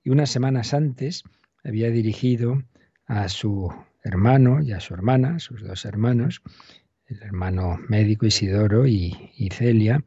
y 0.02 0.11
unas 0.11 0.30
semanas 0.30 0.75
antes 0.75 1.25
había 1.64 1.90
dirigido 1.90 2.62
a 3.06 3.28
su 3.28 3.73
hermano 4.02 4.62
y 4.62 4.73
a 4.73 4.80
su 4.80 4.94
hermana, 4.94 5.38
sus 5.38 5.62
dos 5.62 5.84
hermanos, 5.84 6.42
el 7.06 7.23
hermano 7.23 7.78
médico 7.88 8.26
Isidoro 8.26 8.87
y, 8.87 9.32
y 9.37 9.50
Celia, 9.50 10.04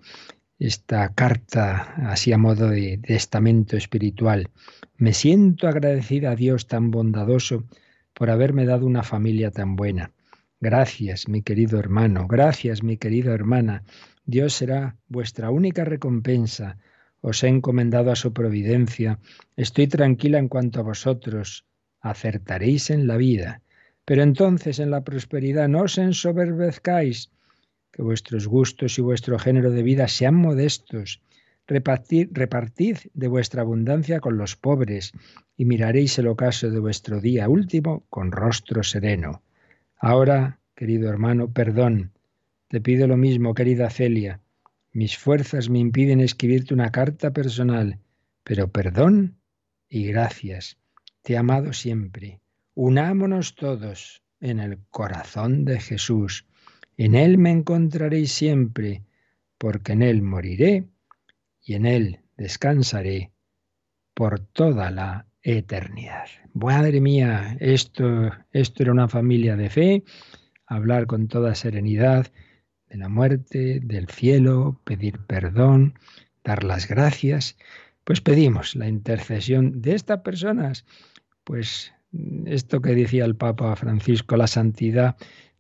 esta 0.60 1.14
carta 1.14 1.94
así 2.10 2.34
a 2.34 2.38
modo 2.38 2.70
de 2.70 2.98
testamento 2.98 3.78
espiritual. 3.78 4.50
Me 4.98 5.14
siento 5.14 5.68
agradecida 5.68 6.32
a 6.32 6.36
Dios 6.36 6.68
tan 6.68 6.90
bondadoso 6.90 7.66
por 8.14 8.30
haberme 8.30 8.66
dado 8.66 8.86
una 8.86 9.04
familia 9.04 9.52
tan 9.52 9.76
buena. 9.76 10.12
Gracias, 10.60 11.28
mi 11.28 11.44
querido 11.44 11.78
hermano, 11.80 12.28
gracias, 12.28 12.82
mi 12.82 12.98
querida 12.98 13.34
hermana. 13.34 13.84
Dios 14.26 14.54
será 14.54 14.98
vuestra 15.08 15.52
única 15.52 15.86
recompensa. 15.86 16.78
Os 17.22 17.44
he 17.44 17.48
encomendado 17.48 18.12
a 18.12 18.16
su 18.16 18.34
providencia. 18.34 19.20
Estoy 19.56 19.88
tranquila 19.88 20.40
en 20.40 20.48
cuanto 20.48 20.80
a 20.80 20.84
vosotros. 20.84 21.66
Acertaréis 22.02 22.90
en 22.90 23.06
la 23.06 23.18
vida. 23.18 23.62
Pero 24.06 24.24
entonces 24.24 24.80
en 24.80 24.90
la 24.90 25.04
prosperidad 25.04 25.68
no 25.68 25.82
os 25.82 25.98
ensoberbezcáis 25.98 27.30
que 27.98 28.04
vuestros 28.04 28.48
gustos 28.48 29.00
y 29.00 29.02
vuestro 29.02 29.40
género 29.40 29.72
de 29.72 29.82
vida 29.82 30.08
sean 30.08 30.36
modestos. 30.36 31.20
Repartid, 31.66 32.30
repartid 32.32 32.98
de 33.16 33.28
vuestra 33.28 33.64
abundancia 33.64 34.20
con 34.20 34.38
los 34.38 34.56
pobres 34.56 35.14
y 35.58 35.66
miraréis 35.66 36.20
el 36.20 36.28
ocaso 36.28 36.70
de 36.70 36.80
vuestro 36.80 37.20
día 37.22 37.50
último 37.50 38.06
con 38.12 38.32
rostro 38.32 38.84
sereno. 38.84 39.42
Ahora, 39.98 40.60
querido 40.76 41.10
hermano, 41.10 41.52
perdón. 41.52 42.12
Te 42.68 42.82
pido 42.82 43.08
lo 43.08 43.18
mismo, 43.18 43.56
querida 43.56 43.90
Celia. 43.90 44.42
Mis 44.94 45.18
fuerzas 45.18 45.68
me 45.68 45.80
impiden 45.80 46.22
escribirte 46.22 46.76
una 46.76 46.92
carta 46.92 47.32
personal, 47.32 47.98
pero 48.44 48.68
perdón 48.68 49.38
y 49.90 50.06
gracias. 50.06 50.78
Te 51.24 51.34
he 51.34 51.38
amado 51.38 51.74
siempre. 51.74 52.42
Unámonos 52.76 53.56
todos 53.56 54.22
en 54.40 54.60
el 54.60 54.78
corazón 54.92 55.66
de 55.66 55.80
Jesús. 55.80 56.47
En 56.98 57.14
Él 57.14 57.38
me 57.38 57.52
encontraréis 57.52 58.32
siempre, 58.32 59.04
porque 59.58 59.94
en 59.94 60.02
Él 60.02 60.24
moriré 60.24 60.86
y 61.62 61.76
en 61.76 61.86
Él 61.86 62.22
descansaré 62.38 63.32
por 64.16 64.40
toda 64.40 64.90
la 64.90 65.28
eternidad. 65.44 66.26
Madre 66.54 67.00
mía, 67.00 67.56
esto, 67.60 68.32
esto 68.52 68.84
era 68.84 68.92
una 68.92 69.08
familia 69.08 69.56
de 69.56 69.70
fe, 69.70 70.04
hablar 70.66 71.06
con 71.06 71.28
toda 71.28 71.54
serenidad 71.54 72.32
de 72.90 72.98
la 72.98 73.10
muerte, 73.10 73.80
del 73.84 74.08
cielo, 74.08 74.82
pedir 74.84 75.20
perdón, 75.20 76.00
dar 76.44 76.64
las 76.64 76.88
gracias. 76.88 77.58
Pues 78.04 78.22
pedimos 78.22 78.76
la 78.76 78.88
intercesión 78.88 79.82
de 79.82 79.94
estas 79.94 80.22
personas. 80.22 80.86
Pues 81.44 81.94
esto 82.46 82.82
que 82.82 82.96
decía 82.96 83.26
el 83.26 83.36
Papa 83.36 83.76
Francisco, 83.76 84.36
la 84.36 84.48
santidad 84.48 85.16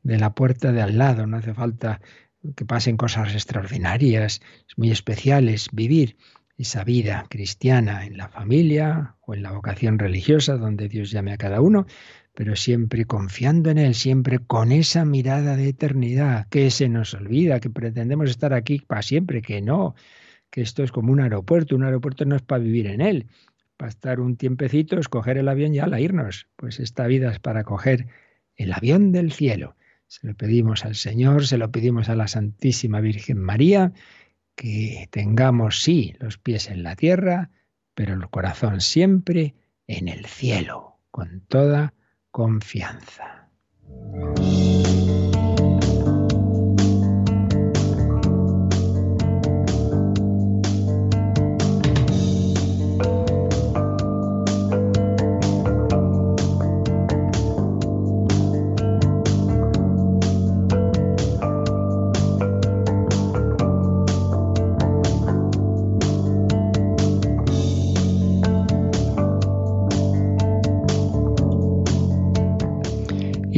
de 0.07 0.17
la 0.17 0.33
puerta 0.33 0.71
de 0.71 0.81
al 0.81 0.97
lado. 0.97 1.27
No 1.27 1.37
hace 1.37 1.53
falta 1.53 1.99
que 2.55 2.65
pasen 2.65 2.95
cosas 2.95 3.33
extraordinarias, 3.33 4.41
muy 4.77 4.89
especiales, 4.89 5.67
vivir 5.73 6.15
esa 6.57 6.85
vida 6.85 7.25
cristiana 7.29 8.05
en 8.05 8.17
la 8.17 8.29
familia 8.29 9.15
o 9.21 9.35
en 9.35 9.43
la 9.43 9.51
vocación 9.51 9.99
religiosa, 9.99 10.55
donde 10.55 10.87
Dios 10.87 11.11
llame 11.11 11.33
a 11.33 11.37
cada 11.37 11.59
uno, 11.59 11.85
pero 12.33 12.55
siempre 12.55 13.03
confiando 13.03 13.69
en 13.69 13.77
Él, 13.79 13.95
siempre 13.95 14.39
con 14.39 14.71
esa 14.71 15.03
mirada 15.03 15.57
de 15.57 15.69
eternidad, 15.69 16.47
que 16.47 16.71
se 16.71 16.87
nos 16.87 17.13
olvida, 17.13 17.59
que 17.59 17.69
pretendemos 17.69 18.29
estar 18.29 18.53
aquí 18.53 18.79
para 18.79 19.01
siempre, 19.01 19.41
que 19.41 19.61
no, 19.61 19.93
que 20.49 20.61
esto 20.61 20.83
es 20.83 20.91
como 20.93 21.11
un 21.11 21.19
aeropuerto, 21.19 21.75
un 21.75 21.83
aeropuerto 21.83 22.23
no 22.23 22.37
es 22.37 22.41
para 22.43 22.63
vivir 22.63 22.87
en 22.87 23.01
él, 23.01 23.27
para 23.75 23.89
estar 23.89 24.21
un 24.21 24.37
tiempecito, 24.37 24.97
escoger 24.97 25.37
el 25.37 25.49
avión 25.49 25.75
y 25.75 25.79
ala 25.79 25.99
irnos, 25.99 26.47
pues 26.55 26.79
esta 26.79 27.05
vida 27.07 27.29
es 27.29 27.39
para 27.39 27.65
coger 27.65 28.07
el 28.55 28.71
avión 28.71 29.11
del 29.11 29.33
cielo. 29.33 29.75
Se 30.07 30.25
lo 30.25 30.35
pedimos 30.35 30.85
al 30.85 30.95
Señor, 30.95 31.45
se 31.45 31.57
lo 31.57 31.71
pedimos 31.71 32.09
a 32.09 32.15
la 32.15 32.27
Santísima 32.27 33.01
Virgen 33.01 33.39
María, 33.39 33.93
que 34.55 35.07
tengamos, 35.11 35.83
sí, 35.83 36.15
los 36.19 36.37
pies 36.37 36.69
en 36.69 36.83
la 36.83 36.95
tierra, 36.95 37.51
pero 37.93 38.13
el 38.13 38.29
corazón 38.29 38.81
siempre 38.81 39.55
en 39.85 40.07
el 40.07 40.25
cielo, 40.25 40.99
con 41.11 41.41
toda 41.41 41.93
confianza. 42.31 43.49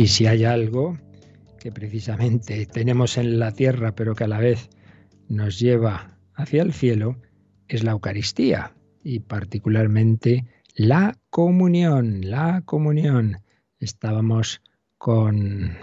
Si 0.09 0.25
hay 0.25 0.43
algo 0.43 0.97
que 1.59 1.71
precisamente 1.71 2.65
tenemos 2.65 3.17
en 3.17 3.39
la 3.39 3.51
tierra, 3.51 3.93
pero 3.93 4.15
que 4.15 4.23
a 4.23 4.27
la 4.27 4.39
vez 4.39 4.69
nos 5.27 5.59
lleva 5.59 6.17
hacia 6.33 6.63
el 6.63 6.73
cielo, 6.73 7.17
es 7.67 7.83
la 7.83 7.91
Eucaristía 7.91 8.73
y 9.03 9.19
particularmente 9.19 10.45
la 10.73 11.17
comunión, 11.29 12.21
la 12.29 12.61
comunión. 12.65 13.37
Estábamos 13.79 14.61
con, 14.97 15.77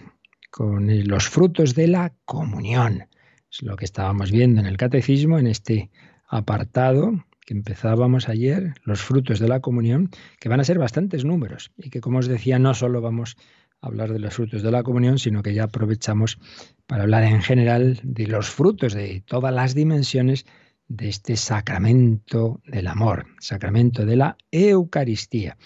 con 0.51 1.07
los 1.07 1.29
frutos 1.29 1.75
de 1.75 1.87
la 1.87 2.13
comunión. 2.25 3.07
Es 3.51 3.63
lo 3.63 3.77
que 3.77 3.85
estábamos 3.85 4.33
viendo 4.33 4.61
en 4.61 4.67
el 4.67 4.77
catecismo, 4.77 5.39
en 5.39 5.47
este 5.47 5.91
apartado 6.29 7.13
que 7.47 7.55
empezábamos 7.55 8.29
ayer, 8.29 8.75
los 8.83 9.03
frutos 9.03 9.39
de 9.39 9.47
la 9.47 9.61
comunión, 9.61 10.11
que 10.41 10.49
van 10.49 10.59
a 10.59 10.65
ser 10.65 10.81
bastantes 10.81 11.25
números 11.25 11.71
y 11.79 11.91
que, 11.91 12.01
como 12.01 12.19
os 12.19 12.27
decía, 12.27 12.59
no 12.59 12.75
solo 12.75 13.01
vamos 13.01 13.37
hablar 13.81 14.13
de 14.13 14.19
los 14.19 14.35
frutos 14.35 14.63
de 14.63 14.71
la 14.71 14.83
comunión, 14.83 15.19
sino 15.19 15.43
que 15.43 15.55
ya 15.55 15.65
aprovechamos 15.65 16.39
para 16.87 17.03
hablar 17.03 17.25
en 17.25 17.43
general 17.43 18.01
de 18.03 18.27
los 18.27 18.51
frutos 18.51 18.95
de 18.95 19.23
todas 19.27 19.55
las 19.55 19.75
dimensiones 19.75 20.47
de 20.89 21.09
este 21.09 21.37
sacramento 21.37 22.61
del 22.67 22.87
amor, 22.87 23.27
sacramento 23.41 24.07
de 24.07 24.17
la 24.17 24.37
Eucaristía. 24.51 25.57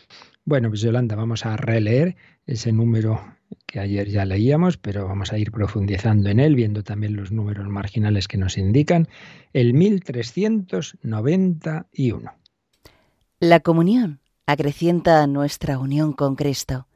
Bueno, 0.45 0.71
pues 0.71 0.81
Yolanda, 0.81 1.17
vamos 1.17 1.45
a 1.45 1.57
releer 1.57 2.17
ese 2.47 2.73
número 2.73 3.21
que 3.67 3.81
ayer 3.81 4.09
ya 4.09 4.25
leíamos, 4.25 4.77
pero 4.77 5.07
vamos 5.07 5.33
a 5.33 5.39
ir 5.39 5.51
profundizando 5.53 6.29
en 6.31 6.41
él, 6.41 6.55
viendo 6.55 6.83
también 6.83 7.17
los 7.17 7.33
números 7.33 7.69
marginales 7.69 8.29
que 8.29 8.39
nos 8.39 8.57
indican, 8.59 9.09
el 9.53 9.75
1391. 9.75 12.33
La 13.41 13.61
comunión 13.61 14.21
acrecienta 14.47 15.27
nuestra 15.27 15.79
unión 15.79 16.13
con 16.13 16.37
Cristo 16.37 16.87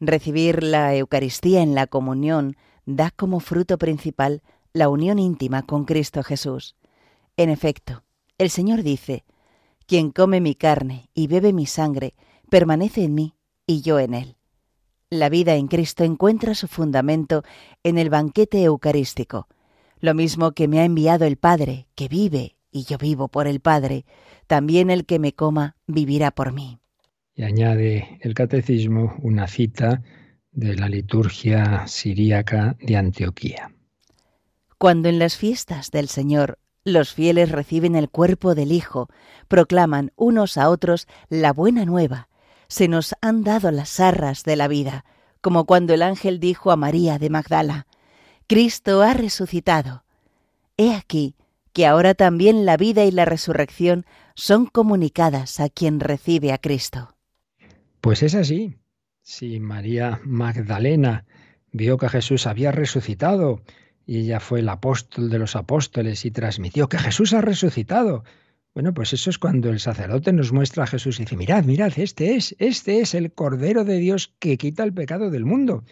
Recibir 0.00 0.62
la 0.62 0.94
Eucaristía 0.94 1.60
en 1.60 1.74
la 1.74 1.86
comunión 1.86 2.56
da 2.86 3.10
como 3.10 3.38
fruto 3.38 3.76
principal 3.76 4.42
la 4.72 4.88
unión 4.88 5.18
íntima 5.18 5.62
con 5.66 5.84
Cristo 5.84 6.22
Jesús. 6.22 6.74
En 7.36 7.50
efecto, 7.50 8.02
el 8.38 8.48
Señor 8.48 8.82
dice, 8.82 9.24
Quien 9.86 10.10
come 10.10 10.40
mi 10.40 10.54
carne 10.54 11.10
y 11.12 11.26
bebe 11.26 11.52
mi 11.52 11.66
sangre, 11.66 12.14
permanece 12.48 13.04
en 13.04 13.14
mí 13.14 13.34
y 13.66 13.82
yo 13.82 13.98
en 13.98 14.14
él. 14.14 14.36
La 15.10 15.28
vida 15.28 15.56
en 15.56 15.68
Cristo 15.68 16.02
encuentra 16.02 16.54
su 16.54 16.66
fundamento 16.66 17.42
en 17.82 17.98
el 17.98 18.08
banquete 18.08 18.62
eucarístico, 18.62 19.48
lo 19.98 20.14
mismo 20.14 20.52
que 20.52 20.66
me 20.66 20.80
ha 20.80 20.84
enviado 20.84 21.26
el 21.26 21.36
Padre, 21.36 21.88
que 21.94 22.08
vive 22.08 22.56
y 22.70 22.84
yo 22.84 22.96
vivo 22.96 23.28
por 23.28 23.46
el 23.46 23.60
Padre, 23.60 24.06
también 24.46 24.88
el 24.88 25.04
que 25.04 25.18
me 25.18 25.34
coma 25.34 25.76
vivirá 25.86 26.30
por 26.30 26.52
mí. 26.52 26.78
Y 27.40 27.42
añade 27.42 28.18
el 28.20 28.34
catecismo 28.34 29.16
una 29.22 29.46
cita 29.46 30.02
de 30.52 30.76
la 30.76 30.90
liturgia 30.90 31.86
siríaca 31.86 32.76
de 32.82 32.98
Antioquía. 32.98 33.72
Cuando 34.76 35.08
en 35.08 35.18
las 35.18 35.38
fiestas 35.38 35.90
del 35.90 36.08
Señor 36.08 36.58
los 36.84 37.14
fieles 37.14 37.50
reciben 37.50 37.94
el 37.94 38.10
cuerpo 38.10 38.54
del 38.54 38.72
Hijo, 38.72 39.08
proclaman 39.48 40.12
unos 40.16 40.58
a 40.58 40.68
otros 40.68 41.08
la 41.30 41.54
buena 41.54 41.86
nueva, 41.86 42.28
se 42.68 42.88
nos 42.88 43.14
han 43.22 43.42
dado 43.42 43.70
las 43.70 44.00
arras 44.00 44.44
de 44.44 44.56
la 44.56 44.68
vida, 44.68 45.06
como 45.40 45.64
cuando 45.64 45.94
el 45.94 46.02
ángel 46.02 46.40
dijo 46.40 46.70
a 46.70 46.76
María 46.76 47.18
de 47.18 47.30
Magdala, 47.30 47.86
Cristo 48.48 49.00
ha 49.00 49.14
resucitado. 49.14 50.04
He 50.76 50.92
aquí 50.92 51.36
que 51.72 51.86
ahora 51.86 52.12
también 52.12 52.66
la 52.66 52.76
vida 52.76 53.06
y 53.06 53.10
la 53.10 53.24
resurrección 53.24 54.04
son 54.34 54.66
comunicadas 54.66 55.58
a 55.58 55.70
quien 55.70 56.00
recibe 56.00 56.52
a 56.52 56.58
Cristo. 56.58 57.14
Pues 58.00 58.22
es 58.22 58.34
así. 58.34 58.76
Si 59.22 59.60
María 59.60 60.20
Magdalena 60.24 61.26
vio 61.72 61.98
que 61.98 62.08
Jesús 62.08 62.46
había 62.46 62.72
resucitado 62.72 63.62
y 64.06 64.20
ella 64.20 64.40
fue 64.40 64.60
el 64.60 64.68
apóstol 64.68 65.30
de 65.30 65.38
los 65.38 65.54
apóstoles 65.54 66.24
y 66.24 66.30
transmitió 66.30 66.88
que 66.88 66.98
Jesús 66.98 67.34
ha 67.34 67.42
resucitado, 67.42 68.24
bueno, 68.74 68.94
pues 68.94 69.12
eso 69.12 69.30
es 69.30 69.38
cuando 69.38 69.68
el 69.68 69.80
sacerdote 69.80 70.32
nos 70.32 70.52
muestra 70.52 70.84
a 70.84 70.86
Jesús 70.86 71.18
y 71.18 71.24
dice, 71.24 71.36
mirad, 71.36 71.64
mirad, 71.64 71.92
este 71.96 72.36
es, 72.36 72.56
este 72.58 73.00
es 73.00 73.14
el 73.14 73.32
Cordero 73.32 73.84
de 73.84 73.98
Dios 73.98 74.34
que 74.38 74.56
quita 74.56 74.84
el 74.84 74.94
pecado 74.94 75.30
del 75.30 75.44
mundo, 75.44 75.84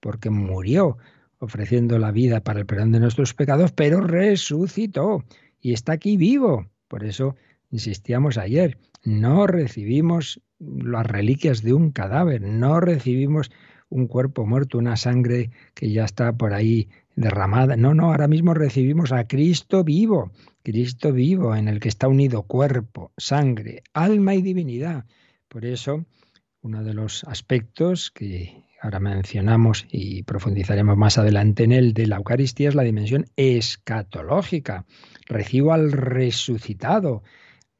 porque 0.00 0.30
murió 0.30 0.96
ofreciendo 1.38 1.98
la 1.98 2.12
vida 2.12 2.42
para 2.42 2.60
el 2.60 2.66
perdón 2.66 2.92
de 2.92 3.00
nuestros 3.00 3.34
pecados, 3.34 3.72
pero 3.72 4.00
resucitó 4.00 5.24
y 5.60 5.72
está 5.72 5.92
aquí 5.92 6.16
vivo. 6.16 6.70
Por 6.88 7.04
eso 7.04 7.36
insistíamos 7.70 8.38
ayer, 8.38 8.78
no 9.04 9.46
recibimos 9.48 10.40
las 10.62 11.06
reliquias 11.06 11.62
de 11.62 11.72
un 11.74 11.90
cadáver, 11.90 12.42
no 12.42 12.80
recibimos 12.80 13.50
un 13.88 14.06
cuerpo 14.06 14.46
muerto, 14.46 14.78
una 14.78 14.96
sangre 14.96 15.50
que 15.74 15.90
ya 15.90 16.04
está 16.04 16.32
por 16.32 16.54
ahí 16.54 16.88
derramada. 17.14 17.76
No, 17.76 17.94
no, 17.94 18.06
ahora 18.06 18.28
mismo 18.28 18.54
recibimos 18.54 19.12
a 19.12 19.26
Cristo 19.26 19.84
vivo, 19.84 20.32
Cristo 20.62 21.12
vivo, 21.12 21.54
en 21.54 21.68
el 21.68 21.80
que 21.80 21.88
está 21.88 22.08
unido 22.08 22.42
cuerpo, 22.42 23.12
sangre, 23.16 23.82
alma 23.92 24.34
y 24.34 24.42
divinidad. 24.42 25.04
Por 25.48 25.66
eso, 25.66 26.06
uno 26.62 26.82
de 26.82 26.94
los 26.94 27.24
aspectos 27.24 28.10
que 28.10 28.64
ahora 28.80 28.98
mencionamos 28.98 29.86
y 29.90 30.22
profundizaremos 30.22 30.96
más 30.96 31.18
adelante 31.18 31.64
en 31.64 31.72
él 31.72 31.92
de 31.92 32.06
la 32.06 32.16
Eucaristía 32.16 32.68
es 32.68 32.74
la 32.74 32.82
dimensión 32.82 33.26
escatológica. 33.36 34.86
Recibo 35.26 35.72
al 35.72 35.92
resucitado, 35.92 37.22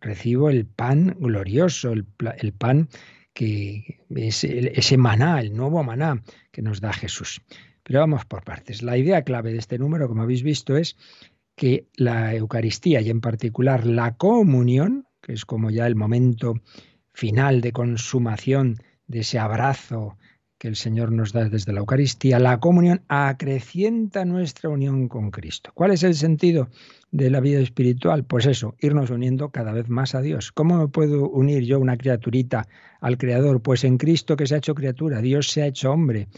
recibo 0.03 0.51
el 0.51 0.67
pan 0.67 1.17
glorioso, 1.19 1.93
el, 1.93 2.05
pan 2.53 2.89
que 3.33 4.01
es 4.11 4.45
ese 4.45 4.97
maná, 4.99 5.41
el 5.41 5.57
nuevo 5.57 5.83
maná 5.83 6.23
que 6.51 6.61
nos 6.61 6.81
da 6.81 6.93
Jesús. 6.93 7.41
Pero 7.83 8.01
vamos 8.01 8.25
por 8.27 8.45
partes. 8.45 8.83
La 8.83 8.99
idea 8.99 9.23
clave 9.23 9.53
de 9.53 9.59
este 9.59 9.79
número, 9.79 10.09
como 10.09 10.23
habéis 10.23 10.43
visto, 10.43 10.77
es 10.77 10.97
que 11.57 11.87
la 11.97 12.35
Eucaristía 12.35 13.01
y 13.01 13.11
en 13.11 13.21
particular 13.21 13.87
la 13.87 14.17
comunión, 14.17 15.07
que 15.21 15.33
es 15.33 15.45
como 15.45 15.71
ya 15.71 15.87
el 15.87 15.97
momento 15.97 16.55
final 17.13 17.61
de 17.61 17.73
consumación 17.73 18.77
de 19.07 19.21
ese 19.21 19.39
abrazo 19.39 20.17
que 20.63 20.69
el 20.69 20.77
Señor 20.77 21.11
nos 21.11 21.33
da 21.33 21.49
desde 21.49 21.73
la 21.73 21.81
Eucaristía, 21.81 22.39
la 22.39 22.61
comunión 22.61 23.03
acrecienta 23.09 24.25
nuestra 24.25 24.71
unión 24.71 25.09
con 25.09 25.33
Cristo. 25.33 25.73
¿Cuál 25.75 25.91
es 25.91 26.05
el 26.05 26.15
sentido 26.15 26.69
de 27.11 27.31
la 27.31 27.41
vida 27.41 27.59
espiritual? 27.59 28.25
Pues 28.25 28.47
eso, 28.47 28.77
irnos 28.79 29.11
uniendo 29.11 29.49
cada 29.49 29.73
vez 29.73 29.89
más 29.89 30.15
a 30.15 30.21
Dios. 30.21 30.53
¿Cómo 30.53 30.87
puedo 30.93 31.29
unir 31.29 31.65
yo, 31.65 31.81
una 31.81 31.97
criaturita, 31.97 32.69
al 33.01 33.19
Creador? 33.19 33.61
Pues 33.61 33.83
en 33.83 33.99
Cristo 33.99 34.37
que 34.37 34.47
se 34.47 34.55
ha 34.55 34.59
hecho 34.59 34.77
criatura, 34.77 35.21
Dios 35.21 35.49
se 35.49 35.63
ha 35.63 35.67
hecho 35.67 35.91
hombre. 35.91 36.29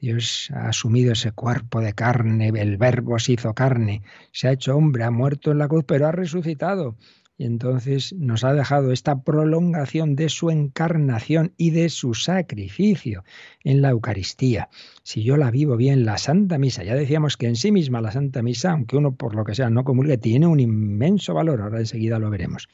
Dios 0.00 0.48
ha 0.54 0.68
asumido 0.68 1.14
ese 1.14 1.32
cuerpo 1.32 1.80
de 1.80 1.92
carne, 1.92 2.52
el 2.54 2.76
verbo 2.76 3.18
se 3.18 3.32
hizo 3.32 3.52
carne, 3.52 4.02
se 4.30 4.46
ha 4.46 4.52
hecho 4.52 4.76
hombre, 4.76 5.02
ha 5.02 5.10
muerto 5.10 5.50
en 5.50 5.58
la 5.58 5.66
cruz, 5.66 5.82
pero 5.88 6.06
ha 6.06 6.12
resucitado. 6.12 6.94
Y 7.38 7.46
entonces 7.46 8.12
nos 8.12 8.44
ha 8.44 8.52
dejado 8.52 8.92
esta 8.92 9.22
prolongación 9.22 10.16
de 10.16 10.28
su 10.28 10.50
encarnación 10.50 11.54
y 11.56 11.70
de 11.70 11.88
su 11.88 12.14
sacrificio 12.14 13.24
en 13.64 13.82
la 13.82 13.90
Eucaristía. 13.90 14.68
Si 15.02 15.24
yo 15.24 15.36
la 15.36 15.50
vivo 15.50 15.76
bien, 15.76 16.04
la 16.04 16.18
Santa 16.18 16.58
Misa, 16.58 16.84
ya 16.84 16.94
decíamos 16.94 17.36
que 17.36 17.46
en 17.46 17.56
sí 17.56 17.72
misma 17.72 18.00
la 18.00 18.12
Santa 18.12 18.42
Misa, 18.42 18.72
aunque 18.72 18.96
uno 18.96 19.16
por 19.16 19.34
lo 19.34 19.44
que 19.44 19.54
sea 19.54 19.70
no 19.70 19.84
comulgue, 19.84 20.18
tiene 20.18 20.46
un 20.46 20.60
inmenso 20.60 21.34
valor, 21.34 21.62
ahora 21.62 21.80
enseguida 21.80 22.18
lo 22.18 22.30
veremos. 22.30 22.68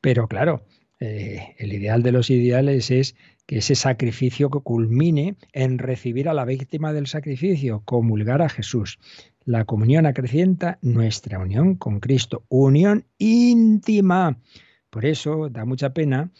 Pero 0.00 0.26
claro, 0.26 0.64
eh, 1.04 1.56
el 1.58 1.72
ideal 1.72 2.04
de 2.04 2.12
los 2.12 2.30
ideales 2.30 2.92
es 2.92 3.16
que 3.46 3.58
ese 3.58 3.74
sacrificio 3.74 4.50
que 4.50 4.60
culmine 4.60 5.34
en 5.52 5.78
recibir 5.78 6.28
a 6.28 6.32
la 6.32 6.44
víctima 6.44 6.92
del 6.92 7.08
sacrificio, 7.08 7.82
comulgar 7.84 8.40
a 8.40 8.48
Jesús. 8.48 9.00
La 9.44 9.64
comunión 9.64 10.06
acrecienta 10.06 10.78
nuestra 10.80 11.40
unión 11.40 11.74
con 11.74 11.98
Cristo, 11.98 12.44
unión 12.48 13.04
íntima. 13.18 14.38
Por 14.90 15.04
eso 15.04 15.48
da 15.48 15.64
mucha 15.64 15.92
pena 15.92 16.30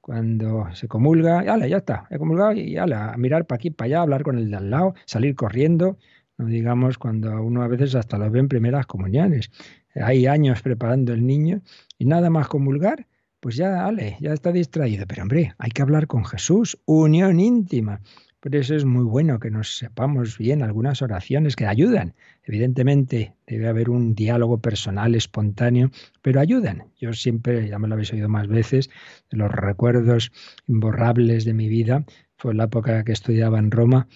cuando 0.00 0.66
se 0.74 0.88
comulga, 0.88 1.44
ya 1.44 1.76
está, 1.76 2.08
he 2.10 2.18
comulgado 2.18 2.54
y 2.54 2.76
a 2.76 3.14
mirar 3.16 3.46
para 3.46 3.56
aquí, 3.56 3.70
para 3.70 3.86
allá, 3.86 4.00
hablar 4.00 4.24
con 4.24 4.36
el 4.36 4.50
de 4.50 4.56
al 4.56 4.68
lado, 4.68 4.94
salir 5.04 5.36
corriendo. 5.36 5.96
No 6.38 6.46
digamos 6.46 6.98
cuando 6.98 7.40
uno 7.40 7.62
a 7.62 7.68
veces 7.68 7.94
hasta 7.94 8.18
lo 8.18 8.28
ve 8.32 8.40
en 8.40 8.48
primeras 8.48 8.84
comuniones. 8.86 9.52
Hay 9.94 10.26
años 10.26 10.60
preparando 10.62 11.12
el 11.12 11.24
niño 11.24 11.62
y 11.98 12.04
nada 12.04 12.30
más 12.30 12.48
comulgar, 12.48 13.06
pues 13.40 13.56
ya, 13.56 13.70
dale, 13.70 14.16
ya 14.20 14.32
está 14.32 14.52
distraído. 14.52 15.06
Pero 15.06 15.22
hombre, 15.22 15.54
hay 15.58 15.70
que 15.70 15.82
hablar 15.82 16.06
con 16.06 16.24
Jesús, 16.24 16.78
unión 16.84 17.40
íntima. 17.40 18.00
Por 18.40 18.54
eso 18.54 18.76
es 18.76 18.84
muy 18.84 19.02
bueno 19.02 19.40
que 19.40 19.50
nos 19.50 19.76
sepamos 19.76 20.38
bien 20.38 20.62
algunas 20.62 21.02
oraciones 21.02 21.56
que 21.56 21.66
ayudan. 21.66 22.14
Evidentemente 22.44 23.34
debe 23.48 23.66
haber 23.66 23.90
un 23.90 24.14
diálogo 24.14 24.58
personal, 24.58 25.16
espontáneo, 25.16 25.90
pero 26.22 26.40
ayudan. 26.40 26.84
Yo 27.00 27.12
siempre, 27.12 27.68
ya 27.68 27.80
me 27.80 27.88
lo 27.88 27.94
habéis 27.94 28.12
oído 28.12 28.28
más 28.28 28.46
veces, 28.46 28.90
de 29.30 29.38
los 29.38 29.50
recuerdos 29.50 30.30
imborrables 30.68 31.44
de 31.44 31.54
mi 31.54 31.68
vida, 31.68 32.04
fue 32.36 32.54
la 32.54 32.64
época 32.64 33.02
que 33.02 33.10
estudiaba 33.10 33.58
en 33.58 33.72
Roma, 33.72 34.06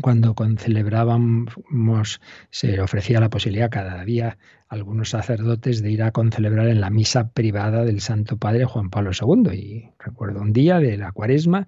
cuando 0.00 0.34
celebrábamos, 0.58 2.20
se 2.50 2.80
ofrecía 2.80 3.20
la 3.20 3.30
posibilidad 3.30 3.70
cada 3.70 4.04
día 4.04 4.38
a 4.68 4.74
algunos 4.74 5.10
sacerdotes 5.10 5.82
de 5.82 5.90
ir 5.90 6.02
a 6.02 6.12
concelebrar 6.12 6.68
en 6.68 6.80
la 6.80 6.90
misa 6.90 7.30
privada 7.30 7.84
del 7.84 8.00
Santo 8.00 8.36
Padre 8.36 8.64
Juan 8.64 8.90
Pablo 8.90 9.10
II. 9.12 9.54
Y 9.54 9.90
recuerdo 9.98 10.40
un 10.40 10.52
día 10.52 10.78
de 10.78 10.96
la 10.96 11.12
cuaresma 11.12 11.66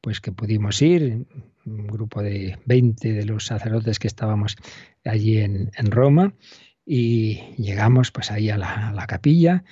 pues 0.00 0.20
que 0.20 0.30
pudimos 0.30 0.80
ir, 0.82 1.26
un 1.64 1.86
grupo 1.88 2.22
de 2.22 2.58
20 2.66 3.12
de 3.12 3.24
los 3.24 3.46
sacerdotes 3.46 3.98
que 3.98 4.06
estábamos 4.06 4.56
allí 5.04 5.38
en, 5.38 5.90
Roma, 5.90 6.32
y 6.84 7.40
llegamos 7.56 8.12
pues 8.12 8.30
ahí 8.30 8.50
a 8.50 8.56
la, 8.56 9.04
capilla 9.08 9.64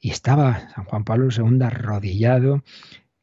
y 0.00 0.10
estaba 0.10 0.70
San 0.74 0.84
Juan 0.84 1.04
Pablo 1.04 1.28
II 1.30 1.62
arrodillado 1.62 2.64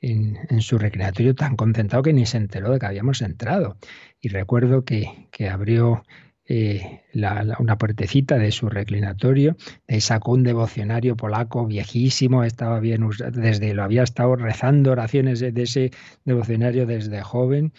en, 0.02 0.62
su 0.62 0.78
recreatorio 0.78 1.36
tan 1.36 1.56
concentrado 1.56 2.04
que 2.04 2.14
ni 2.14 2.26
se 2.26 2.38
enteró 2.38 2.72
de 2.72 2.80
que 2.80 2.86
habíamos 2.86 3.22
entrado. 3.22 3.78
Y 4.22 4.30
recuerdo 4.30 4.84
que, 4.84 5.28
que 5.32 5.50
abrió 5.50 6.04
eh, 6.52 7.04
una 7.60 7.78
puertecita 7.78 8.40
de 8.40 8.52
su 8.52 8.70
reclinatorio, 8.70 9.56
de 9.88 10.02
sacó 10.02 10.32
un 10.32 10.42
devocionario 10.42 11.16
polaco 11.16 11.68
viejísimo, 11.68 12.44
estaba 12.44 12.80
bien 12.80 13.08
desde 13.34 13.76
lo 13.76 13.84
había 13.84 14.02
estado 14.02 14.36
rezando 14.36 14.92
oraciones 14.92 15.40
de, 15.40 15.54
ese 15.62 15.92
devocionario 16.26 16.88
desde 16.88 17.22
joven. 17.22 17.72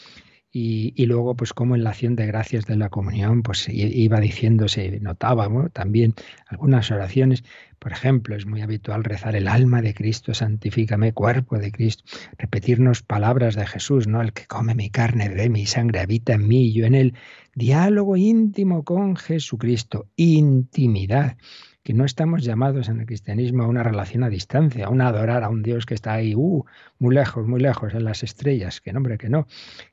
Y, 0.52 1.06
luego, 1.06 1.36
pues 1.36 1.52
como 1.52 1.76
en 1.76 1.84
la 1.84 1.90
acción 1.90 2.16
de 2.16 2.26
gracias 2.26 2.66
de 2.66 2.76
la 2.76 2.88
comunión, 2.88 3.44
pues 3.44 3.68
iba 3.68 4.18
diciéndose, 4.18 4.98
notaba 5.00 5.48
también 5.72 6.14
algunas 6.46 6.90
oraciones. 6.90 7.44
Por 7.78 7.92
ejemplo, 7.92 8.34
es 8.34 8.46
muy 8.46 8.60
habitual 8.60 9.04
rezar 9.04 9.36
el 9.36 9.46
alma 9.46 9.80
de 9.80 9.94
Cristo, 9.94 10.34
santifícame, 10.34 11.12
cuerpo 11.12 11.56
de 11.56 11.70
Cristo, 11.70 12.02
repetirnos 12.36 13.02
palabras 13.02 13.54
de 13.54 13.64
Jesús, 13.64 14.08
¿no? 14.08 14.20
El 14.22 14.32
que 14.32 14.46
come 14.46 14.74
mi 14.74 14.90
carne, 14.90 15.28
bebe 15.28 15.48
mi 15.50 15.66
sangre, 15.66 16.00
habita 16.00 16.32
en 16.32 16.48
mí, 16.48 16.72
yo 16.72 16.84
en 16.84 16.96
él. 16.96 17.14
Diálogo 17.54 18.16
íntimo 18.16 18.84
con 18.84 19.14
Jesucristo, 19.14 20.08
intimidad. 20.16 21.36
Que 21.82 21.94
no 21.94 22.04
estamos 22.04 22.44
llamados 22.44 22.88
en 22.88 23.00
el 23.00 23.06
cristianismo 23.06 23.62
a 23.62 23.68
una 23.68 23.82
relación 23.82 24.22
a 24.22 24.28
distancia, 24.28 24.86
a 24.86 24.90
un 24.90 25.00
adorar 25.00 25.44
a 25.44 25.48
un 25.48 25.62
Dios 25.62 25.86
que 25.86 25.94
está 25.94 26.12
ahí, 26.12 26.34
uh, 26.34 26.64
muy 26.98 27.14
lejos, 27.14 27.46
muy 27.46 27.60
lejos, 27.60 27.94
en 27.94 28.04
las 28.04 28.22
estrellas, 28.22 28.80
que 28.80 28.92
nombre 28.92 29.18
que 29.18 29.28
no, 29.28 29.46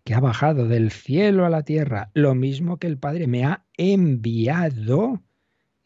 que 0.03 0.13
ha 0.13 0.19
bajado 0.19 0.67
del 0.67 0.91
cielo 0.91 1.45
a 1.45 1.49
la 1.49 1.63
tierra, 1.63 2.09
lo 2.13 2.35
mismo 2.35 2.77
que 2.77 2.87
el 2.87 2.97
Padre 2.97 3.27
me 3.27 3.45
ha 3.45 3.65
enviado 3.77 5.21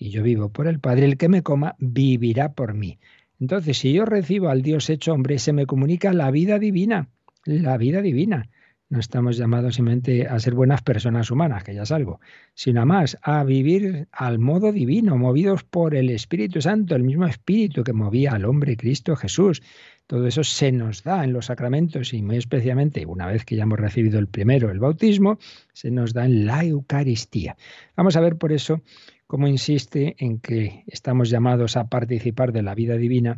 y 0.02 0.10
yo 0.10 0.24
vivo 0.24 0.50
por 0.50 0.66
el 0.66 0.80
Padre, 0.80 1.06
el 1.06 1.16
que 1.16 1.30
me 1.30 1.44
coma 1.44 1.76
vivirá 1.78 2.54
por 2.54 2.74
mí. 2.74 2.98
Entonces, 3.40 3.78
si 3.78 3.94
yo 3.94 4.04
recibo 4.04 4.50
al 4.50 4.64
Dios 4.64 4.90
hecho 4.90 5.14
hombre, 5.14 5.38
se 5.38 5.54
me 5.54 5.68
comunica 5.68 6.12
la 6.12 6.32
vida 6.32 6.58
divina, 6.58 7.10
la 7.46 7.78
vida 7.78 8.02
divina. 8.02 8.50
No 8.92 9.00
estamos 9.00 9.38
llamados 9.38 9.76
simplemente 9.76 10.28
a 10.28 10.38
ser 10.38 10.54
buenas 10.54 10.82
personas 10.82 11.32
humanas, 11.32 11.64
que 11.64 11.74
ya 11.74 11.84
es 11.84 11.92
algo, 11.94 12.20
sino 12.54 12.86
más 12.86 13.18
a 13.22 13.42
vivir 13.46 14.10
al 14.12 14.38
modo 14.38 14.74
divino, 14.74 15.18
movidos 15.18 15.64
por 15.64 15.96
el 15.96 16.10
Espíritu 16.10 16.62
Santo, 16.62 16.94
el 16.94 17.04
mismo 17.04 17.26
Espíritu 17.26 17.86
que 17.86 17.94
movía 17.94 18.34
al 18.34 18.44
hombre 18.44 18.76
Cristo 18.76 19.16
Jesús. 19.16 19.64
Todo 20.08 20.28
eso 20.28 20.44
se 20.44 20.74
nos 20.74 21.04
da 21.04 21.24
en 21.24 21.32
los 21.32 21.46
sacramentos 21.46 22.14
y 22.14 22.22
muy 22.22 22.36
especialmente 22.36 23.06
una 23.06 23.28
vez 23.28 23.46
que 23.46 23.56
ya 23.56 23.64
hemos 23.64 23.80
recibido 23.80 24.20
el 24.20 24.28
primero, 24.28 24.70
el 24.70 24.80
bautismo, 24.80 25.40
se 25.72 25.90
nos 25.90 26.14
da 26.14 26.26
en 26.26 26.46
la 26.46 26.66
Eucaristía. 26.66 27.56
Vamos 27.96 28.18
a 28.18 28.20
ver 28.20 28.36
por 28.36 28.52
eso 28.52 28.82
cómo 29.26 29.48
insiste 29.48 30.18
en 30.20 30.40
que 30.40 30.84
estamos 30.88 31.30
llamados 31.30 31.78
a 31.78 31.88
participar 31.88 32.52
de 32.52 32.62
la 32.62 32.76
vida 32.76 32.98
divina 32.98 33.38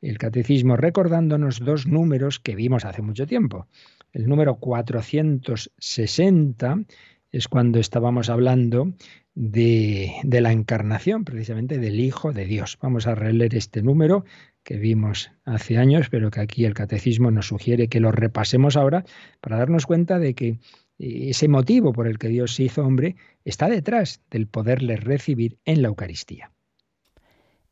el 0.00 0.18
catecismo 0.18 0.76
recordándonos 0.76 1.60
dos 1.60 1.86
números 1.86 2.40
que 2.40 2.56
vimos 2.56 2.84
hace 2.84 3.02
mucho 3.02 3.28
tiempo. 3.28 3.68
El 4.12 4.28
número 4.28 4.56
460 4.56 6.84
es 7.30 7.46
cuando 7.48 7.78
estábamos 7.78 8.30
hablando 8.30 8.94
de, 9.34 10.14
la 10.24 10.52
encarnación, 10.52 11.24
precisamente 11.24 11.78
del 11.78 12.00
Hijo 12.00 12.32
de 12.32 12.46
Dios. 12.46 12.78
Vamos 12.80 13.06
a 13.06 13.14
releer 13.14 13.54
este 13.54 13.82
número 13.82 14.24
que 14.62 14.78
vimos 14.78 15.30
hace 15.44 15.76
años, 15.78 16.08
pero 16.10 16.30
que 16.30 16.40
aquí 16.40 16.64
el 16.64 16.74
catecismo 16.74 17.30
nos 17.30 17.48
sugiere 17.48 17.88
que 17.88 18.00
lo 18.00 18.10
repasemos 18.10 18.76
ahora 18.76 19.04
para 19.40 19.58
darnos 19.58 19.86
cuenta 19.86 20.18
de 20.18 20.34
que 20.34 20.58
ese 20.98 21.46
motivo 21.46 21.92
por 21.92 22.08
el 22.08 22.18
que 22.18 22.28
Dios 22.28 22.54
se 22.54 22.64
hizo 22.64 22.84
hombre 22.84 23.14
está 23.44 23.68
detrás 23.68 24.20
del 24.30 24.48
poderle 24.48 24.96
recibir 24.96 25.58
en 25.64 25.82
la 25.82 25.88
Eucaristía. 25.88 26.50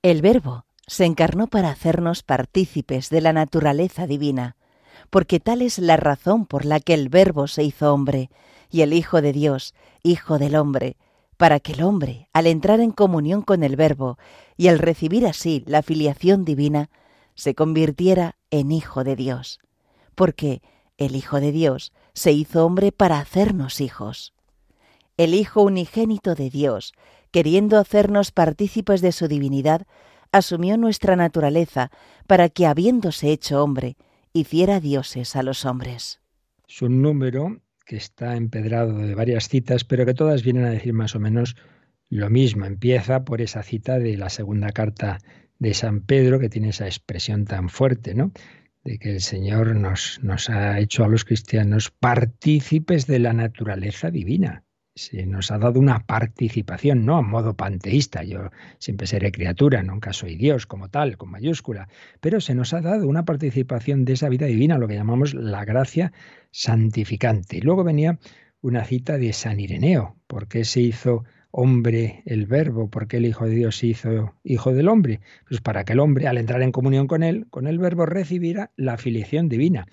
El 0.03 0.23
Verbo 0.23 0.67
se 0.87 1.05
encarnó 1.05 1.49
para 1.49 1.71
hacernos 1.71 2.23
partícipes 2.23 3.11
de 3.11 3.21
la 3.21 3.33
naturaleza 3.33 4.07
divina 4.07 4.57
porque 5.11 5.41
tal 5.41 5.63
es 5.63 5.79
la 5.79 5.97
razón 5.97 6.47
por 6.47 6.65
la 6.65 6.81
que 6.81 6.95
el 6.95 7.09
Verbo 7.09 7.47
se 7.47 7.63
hizo 7.63 7.93
hombre, 7.93 8.31
y 8.71 8.83
el 8.83 8.93
Hijo 8.93 9.23
de 9.23 9.33
Dios, 9.33 9.75
Hijo 10.03 10.39
del 10.39 10.57
hombre, 10.57 10.97
para 11.37 11.61
que 11.61 11.73
el 11.73 11.83
hombre, 11.83 12.29
al 12.33 12.47
entrar 12.47 12.81
en 12.81 12.91
comunión 12.91 13.43
con 13.43 13.63
el 13.63 13.77
Verbo 13.77 14.19
y 14.57 14.69
al 14.69 14.79
recibir 14.79 15.27
así 15.27 15.63
la 15.67 15.83
filiación 15.83 16.45
divina, 16.45 16.91
se 17.35 17.55
convirtiera 17.55 18.37
en 18.51 18.73
Hijo 18.73 19.05
de 19.05 19.17
Dios, 19.17 19.61
porque 20.15 20.63
el 20.97 21.15
Hijo 21.15 21.41
de 21.41 21.53
Dios 21.53 21.93
se 22.15 22.33
hizo 22.33 22.65
hombre 22.65 22.93
para 22.93 23.19
hacernos 23.19 23.81
hijos. 23.81 24.33
El 25.19 25.35
Hijo 25.35 25.63
unigénito 25.63 26.35
de 26.35 26.51
Dios, 26.51 26.95
queriendo 27.31 27.79
hacernos 27.79 28.33
partícipes 28.33 29.03
de 29.03 29.13
su 29.13 29.29
divinidad, 29.29 29.87
asumió 30.33 30.77
nuestra 30.77 31.17
naturaleza 31.17 31.91
para 32.27 32.49
que, 32.49 32.67
habiéndose 32.67 33.31
hecho 33.31 33.63
hombre, 33.63 33.97
hiciera 34.37 34.81
dioses 34.81 35.37
a 35.37 35.43
los 35.43 35.65
hombres. 35.65 36.21
Es 36.69 36.83
un 36.83 37.03
número 37.03 37.61
que 37.85 37.97
está 37.97 38.37
empedrado 38.37 38.99
de 38.99 39.15
varias 39.15 39.49
citas, 39.49 39.85
pero 39.85 40.05
que 40.05 40.15
todas 40.15 40.43
vienen 40.43 40.65
a 40.65 40.71
decir 40.71 40.93
más 40.93 41.15
o 41.15 41.21
menos 41.21 41.57
lo 42.09 42.31
mismo. 42.31 42.65
Empieza 42.65 43.25
por 43.25 43.41
esa 43.41 43.63
cita 43.63 43.99
de 43.99 44.17
la 44.17 44.29
segunda 44.29 44.73
carta 44.73 45.19
de 45.59 45.73
San 45.75 46.01
Pedro, 46.01 46.39
que 46.39 46.49
tiene 46.49 46.71
esa 46.71 46.87
expresión 46.87 47.45
tan 47.45 47.69
fuerte, 47.69 48.15
¿no? 48.15 48.33
De 48.85 48.99
que 48.99 49.11
el 49.11 49.21
Señor 49.21 49.75
nos, 49.77 50.21
nos 50.23 50.51
ha 50.51 50.79
hecho 50.79 51.05
a 51.05 51.09
los 51.09 51.25
cristianos 51.25 51.91
partícipes 51.91 53.07
de 53.07 53.19
la 53.21 53.33
naturaleza 53.33 54.11
divina 54.11 54.66
se 54.97 55.27
nos 55.27 55.51
ha 55.51 55.59
dado 55.59 55.79
una 55.79 56.07
participación, 56.07 57.05
no 57.05 57.17
a 57.19 57.23
modo 57.23 57.55
panteísta, 57.55 58.25
yo 58.25 58.51
siempre 58.79 59.07
seré 59.07 59.31
criatura, 59.31 59.83
nunca 59.83 60.15
soy 60.15 60.37
Dios 60.37 60.67
como 60.67 60.89
tal, 60.89 61.19
con 61.19 61.31
mayúscula, 61.31 61.89
pero 62.21 62.41
se 62.41 62.55
nos 62.55 62.73
ha 62.73 62.81
dado 62.81 63.07
una 63.07 63.27
participación 63.27 64.07
de 64.07 64.15
esa 64.15 64.31
vida 64.31 64.47
divina, 64.47 64.79
lo 64.79 64.89
que 64.89 64.95
llamamos 64.95 65.35
la 65.35 65.67
gracia 65.67 66.13
santificante. 66.51 67.59
Y 67.59 67.61
luego 67.61 67.85
venía 67.85 68.19
una 68.63 68.85
cita 68.85 69.19
de 69.19 69.35
San 69.35 69.61
Ireneo, 69.61 70.17
¿por 70.27 70.49
qué 70.49 70.65
se 70.65 70.81
hizo 70.81 71.25
hombre 71.51 72.23
el 72.25 72.47
verbo? 72.47 72.89
¿Por 72.89 73.07
qué 73.07 73.19
el 73.19 73.27
Hijo 73.27 73.45
de 73.47 73.55
Dios 73.55 73.77
se 73.77 73.89
hizo 73.89 74.35
hijo 74.45 74.73
del 74.73 74.89
hombre? 74.89 75.21
Pues 75.47 75.61
para 75.61 75.85
que 75.85 75.93
el 75.93 76.01
hombre, 76.01 76.27
al 76.27 76.39
entrar 76.39 76.63
en 76.63 76.73
comunión 76.73 77.07
con 77.07 77.23
él, 77.23 77.47
con 77.51 77.67
el 77.67 77.79
verbo, 77.79 78.07
recibiera 78.07 78.73
la 78.77 78.97
filiación 78.97 79.51
divina. 79.51 79.87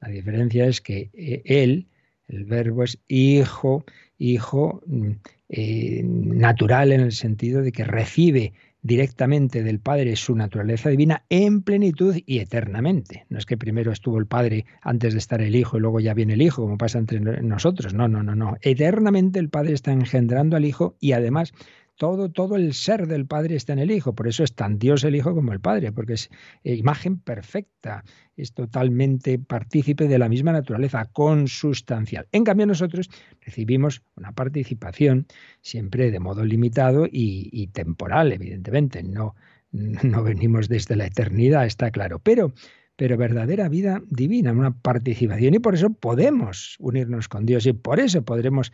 La 0.00 0.08
diferencia 0.08 0.66
es 0.66 0.82
que 0.82 1.10
eh, 1.14 1.42
él, 1.46 1.88
el 2.28 2.44
verbo 2.44 2.84
es 2.84 2.98
hijo 3.08 3.84
hijo 4.20 4.82
mm, 4.86 5.10
eh, 5.48 6.02
natural 6.04 6.92
en 6.92 7.00
el 7.00 7.12
sentido 7.12 7.62
de 7.62 7.72
que 7.72 7.84
recibe 7.84 8.52
directamente 8.82 9.62
del 9.62 9.78
Padre 9.78 10.16
su 10.16 10.34
naturaleza 10.34 10.88
divina 10.88 11.24
en 11.28 11.62
plenitud 11.62 12.16
y 12.24 12.38
eternamente. 12.38 13.26
No 13.28 13.38
es 13.38 13.46
que 13.46 13.58
primero 13.58 13.92
estuvo 13.92 14.18
el 14.18 14.26
Padre 14.26 14.64
antes 14.80 15.12
de 15.12 15.18
estar 15.18 15.42
el 15.42 15.54
Hijo 15.54 15.76
y 15.76 15.80
luego 15.80 16.00
ya 16.00 16.14
viene 16.14 16.34
el 16.34 16.42
Hijo, 16.42 16.62
como 16.62 16.78
pasa 16.78 16.98
entre 16.98 17.20
nosotros. 17.20 17.92
No, 17.94 18.08
no, 18.08 18.22
no, 18.22 18.34
no. 18.34 18.56
Eternamente 18.62 19.38
el 19.38 19.50
Padre 19.50 19.74
está 19.74 19.92
engendrando 19.92 20.56
al 20.56 20.64
Hijo 20.64 20.96
y 21.00 21.12
además 21.12 21.52
todo, 22.00 22.30
todo 22.30 22.56
el 22.56 22.72
ser 22.72 23.06
del 23.06 23.26
Padre 23.26 23.56
está 23.56 23.74
en 23.74 23.78
el 23.78 23.90
Hijo. 23.90 24.14
Por 24.14 24.26
eso 24.26 24.42
es 24.42 24.54
tan 24.54 24.78
Dios 24.78 25.04
el 25.04 25.14
Hijo 25.14 25.34
como 25.34 25.52
el 25.52 25.60
Padre, 25.60 25.92
porque 25.92 26.14
es 26.14 26.30
eh, 26.64 26.74
imagen 26.74 27.18
perfecta, 27.18 28.04
es 28.38 28.54
totalmente 28.54 29.38
partícipe 29.38 30.08
de 30.08 30.18
la 30.18 30.30
misma 30.30 30.52
naturaleza, 30.52 31.04
consustancial. 31.12 32.26
En 32.32 32.44
cambio, 32.44 32.66
nosotros 32.66 33.10
recibimos 33.42 34.02
una 34.16 34.32
participación 34.32 35.26
siempre 35.60 36.10
de 36.10 36.20
modo 36.20 36.42
limitado 36.42 37.06
y, 37.06 37.66
temporal, 37.74 38.32
evidentemente. 38.32 39.02
No, 39.02 39.34
no 39.70 40.22
venimos 40.22 40.70
desde 40.70 40.96
la 40.96 41.04
eternidad, 41.04 41.66
está 41.66 41.90
claro. 41.90 42.18
Pero 42.18 42.54
pero 42.96 43.16
verdadera 43.18 43.68
vida 43.68 44.02
divina, 44.08 44.52
una 44.52 44.72
participación. 44.72 45.54
Y 45.54 45.58
por 45.58 45.74
eso 45.74 45.90
podemos 45.90 46.76
unirnos 46.78 47.28
con 47.28 47.44
Dios 47.44 47.66
y 47.66 47.74
por 47.74 48.00
eso 48.00 48.22
podremos 48.22 48.72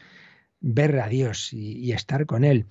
ver 0.60 0.98
a 1.00 1.08
Dios 1.08 1.52
y 1.52 1.92
estar 1.92 2.26
con 2.26 2.42
Él 2.44 2.66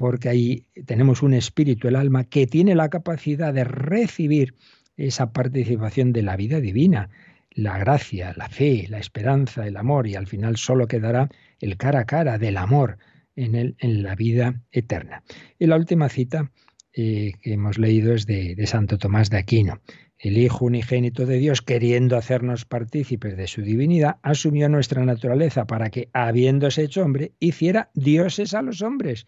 porque 0.00 0.30
ahí 0.30 0.64
tenemos 0.86 1.22
un 1.22 1.34
espíritu, 1.34 1.86
el 1.86 1.94
alma, 1.94 2.24
que 2.24 2.46
tiene 2.46 2.74
la 2.74 2.88
capacidad 2.88 3.52
de 3.52 3.64
recibir 3.64 4.54
esa 4.96 5.34
participación 5.34 6.14
de 6.14 6.22
la 6.22 6.36
vida 6.36 6.58
divina, 6.58 7.10
la 7.50 7.76
gracia, 7.76 8.32
la 8.34 8.48
fe, 8.48 8.86
la 8.88 8.96
esperanza, 8.96 9.66
el 9.66 9.76
amor, 9.76 10.06
y 10.06 10.14
al 10.14 10.26
final 10.26 10.56
solo 10.56 10.86
quedará 10.86 11.28
el 11.58 11.76
cara 11.76 12.00
a 12.00 12.04
cara 12.06 12.38
del 12.38 12.56
amor 12.56 12.96
en, 13.36 13.54
el, 13.54 13.76
en 13.78 14.02
la 14.02 14.14
vida 14.14 14.62
eterna. 14.72 15.22
Y 15.58 15.66
la 15.66 15.76
última 15.76 16.08
cita 16.08 16.50
eh, 16.94 17.32
que 17.42 17.52
hemos 17.52 17.76
leído 17.76 18.14
es 18.14 18.24
de, 18.24 18.54
de 18.54 18.66
Santo 18.66 18.96
Tomás 18.96 19.28
de 19.28 19.36
Aquino. 19.36 19.82
El 20.18 20.38
Hijo 20.38 20.64
unigénito 20.64 21.26
de 21.26 21.36
Dios, 21.36 21.60
queriendo 21.60 22.16
hacernos 22.16 22.64
partícipes 22.64 23.36
de 23.36 23.46
su 23.46 23.60
divinidad, 23.60 24.16
asumió 24.22 24.70
nuestra 24.70 25.04
naturaleza 25.04 25.66
para 25.66 25.90
que, 25.90 26.08
habiéndose 26.14 26.84
hecho 26.84 27.02
hombre, 27.02 27.32
hiciera 27.38 27.90
dioses 27.92 28.54
a 28.54 28.62
los 28.62 28.80
hombres 28.80 29.26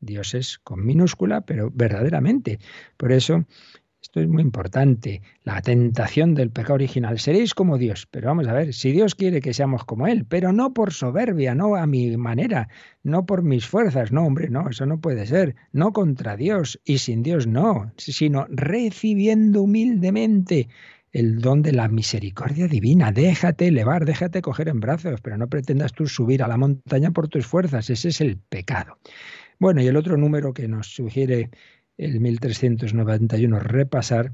Dios 0.00 0.34
es 0.34 0.58
con 0.58 0.84
minúscula, 0.84 1.42
pero 1.42 1.70
verdaderamente. 1.72 2.58
Por 2.96 3.12
eso, 3.12 3.44
esto 4.02 4.20
es 4.20 4.28
muy 4.28 4.42
importante, 4.42 5.20
la 5.44 5.60
tentación 5.60 6.34
del 6.34 6.50
pecado 6.50 6.74
original. 6.74 7.18
Seréis 7.18 7.54
como 7.54 7.76
Dios, 7.76 8.06
pero 8.10 8.28
vamos 8.28 8.48
a 8.48 8.54
ver, 8.54 8.72
si 8.72 8.92
Dios 8.92 9.14
quiere 9.14 9.40
que 9.40 9.52
seamos 9.52 9.84
como 9.84 10.06
Él, 10.06 10.24
pero 10.24 10.52
no 10.52 10.72
por 10.72 10.92
soberbia, 10.92 11.54
no 11.54 11.76
a 11.76 11.86
mi 11.86 12.16
manera, 12.16 12.68
no 13.02 13.26
por 13.26 13.42
mis 13.42 13.66
fuerzas, 13.66 14.10
no, 14.10 14.24
hombre, 14.24 14.48
no, 14.48 14.70
eso 14.70 14.86
no 14.86 15.00
puede 15.00 15.26
ser, 15.26 15.54
no 15.72 15.92
contra 15.92 16.36
Dios 16.36 16.80
y 16.84 16.98
sin 16.98 17.22
Dios 17.22 17.46
no, 17.46 17.92
sino 17.98 18.46
recibiendo 18.48 19.62
humildemente 19.62 20.68
el 21.12 21.40
don 21.40 21.62
de 21.62 21.72
la 21.72 21.88
misericordia 21.88 22.68
divina. 22.68 23.12
Déjate 23.12 23.68
elevar, 23.68 24.04
déjate 24.04 24.42
coger 24.42 24.68
en 24.68 24.80
brazos, 24.80 25.20
pero 25.20 25.36
no 25.36 25.48
pretendas 25.48 25.92
tú 25.92 26.06
subir 26.06 26.42
a 26.42 26.48
la 26.48 26.56
montaña 26.56 27.10
por 27.10 27.28
tus 27.28 27.46
fuerzas. 27.46 27.90
Ese 27.90 28.08
es 28.08 28.20
el 28.20 28.38
pecado. 28.38 28.98
Bueno, 29.60 29.82
y 29.82 29.86
el 29.86 29.98
otro 29.98 30.16
número 30.16 30.54
que 30.54 30.68
nos 30.68 30.86
sugiere 30.86 31.50
el 31.98 32.18
1391 32.18 33.60
repasar 33.60 34.32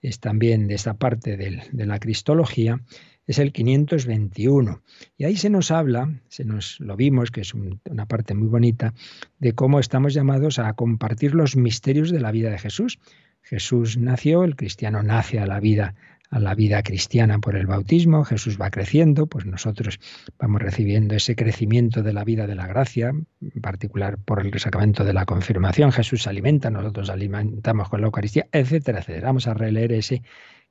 es 0.00 0.18
también 0.18 0.66
de 0.66 0.74
esta 0.74 0.94
parte 0.94 1.36
de 1.36 1.86
la 1.86 1.98
cristología, 1.98 2.80
es 3.26 3.38
el 3.38 3.52
521. 3.52 4.82
Y 5.18 5.24
ahí 5.24 5.36
se 5.36 5.50
nos 5.50 5.70
habla, 5.70 6.22
se 6.28 6.46
nos 6.46 6.80
lo 6.80 6.96
vimos, 6.96 7.30
que 7.30 7.42
es 7.42 7.52
una 7.52 8.06
parte 8.08 8.32
muy 8.32 8.48
bonita, 8.48 8.94
de 9.38 9.52
cómo 9.54 9.78
estamos 9.78 10.14
llamados 10.14 10.58
a 10.58 10.72
compartir 10.72 11.34
los 11.34 11.54
misterios 11.54 12.10
de 12.10 12.20
la 12.20 12.32
vida 12.32 12.50
de 12.50 12.58
Jesús. 12.58 12.98
Jesús 13.42 13.98
nació, 13.98 14.42
el 14.42 14.56
cristiano 14.56 15.02
nace 15.02 15.38
a 15.38 15.46
la 15.46 15.60
vida 15.60 15.96
a 16.32 16.40
la 16.40 16.54
vida 16.54 16.82
cristiana 16.82 17.38
por 17.38 17.56
el 17.56 17.66
bautismo, 17.66 18.24
Jesús 18.24 18.58
va 18.58 18.70
creciendo, 18.70 19.26
pues 19.26 19.44
nosotros 19.44 20.00
vamos 20.38 20.62
recibiendo 20.62 21.14
ese 21.14 21.36
crecimiento 21.36 22.02
de 22.02 22.14
la 22.14 22.24
vida 22.24 22.46
de 22.46 22.54
la 22.54 22.66
gracia, 22.66 23.08
en 23.10 23.60
particular 23.60 24.16
por 24.16 24.40
el 24.40 24.58
sacramento 24.58 25.04
de 25.04 25.12
la 25.12 25.26
confirmación, 25.26 25.92
Jesús 25.92 26.22
se 26.22 26.30
alimenta, 26.30 26.70
nosotros 26.70 27.10
alimentamos 27.10 27.90
con 27.90 28.00
la 28.00 28.06
Eucaristía, 28.06 28.46
etcétera, 28.50 29.00
etcétera. 29.00 29.26
Vamos 29.26 29.46
a 29.46 29.52
releer 29.52 29.92
ese 29.92 30.22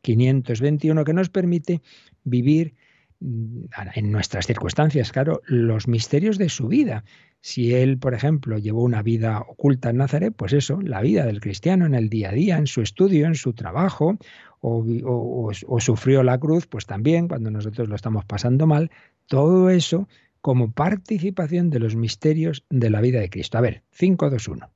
521 0.01 1.03
que 1.03 1.13
nos 1.13 1.29
permite 1.29 1.83
vivir 2.23 2.73
mm, 3.19 3.65
en 3.93 4.11
nuestras 4.11 4.47
circunstancias, 4.47 5.11
claro, 5.11 5.41
los 5.45 5.87
misterios 5.87 6.39
de 6.39 6.49
su 6.49 6.69
vida. 6.69 7.03
Si 7.41 7.73
él, 7.73 7.97
por 7.97 8.13
ejemplo, 8.13 8.59
llevó 8.59 8.83
una 8.83 9.01
vida 9.01 9.39
oculta 9.39 9.89
en 9.89 9.97
Nazaret, 9.97 10.33
pues 10.35 10.53
eso, 10.53 10.79
la 10.81 11.01
vida 11.01 11.25
del 11.25 11.41
cristiano 11.41 11.87
en 11.87 11.95
el 11.95 12.07
día 12.07 12.29
a 12.29 12.33
día, 12.33 12.57
en 12.57 12.67
su 12.67 12.81
estudio, 12.81 13.25
en 13.25 13.35
su 13.35 13.53
trabajo, 13.53 14.17
o, 14.61 15.51
sufrió 15.79 16.21
la 16.21 16.37
cruz, 16.37 16.67
pues 16.67 16.85
también 16.85 17.27
cuando 17.27 17.49
nosotros 17.49 17.89
lo 17.89 17.95
estamos 17.95 18.25
pasando 18.25 18.67
mal, 18.67 18.91
todo 19.25 19.71
eso 19.71 20.07
como 20.41 20.71
participación 20.71 21.71
de 21.71 21.79
los 21.79 21.95
misterios 21.95 22.63
de 22.69 22.89
la 22.91 23.01
vida 23.01 23.19
de 23.19 23.29
Cristo. 23.29 23.57
A 23.57 23.61
ver, 23.61 23.83
5, 23.91 24.29
2, 24.29 24.47
1. 24.47 24.69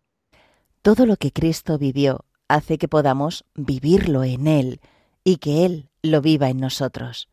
Todo 0.81 1.05
lo 1.05 1.17
que 1.17 1.31
Cristo 1.31 1.77
vivió 1.77 2.25
hace 2.47 2.77
que 2.77 2.87
podamos 2.87 3.45
vivirlo 3.55 4.23
en 4.23 4.47
Él 4.47 4.79
y 5.23 5.37
que 5.37 5.65
Él 5.65 5.89
lo 6.01 6.21
viva 6.21 6.49
en 6.49 6.59
nosotros. 6.59 7.29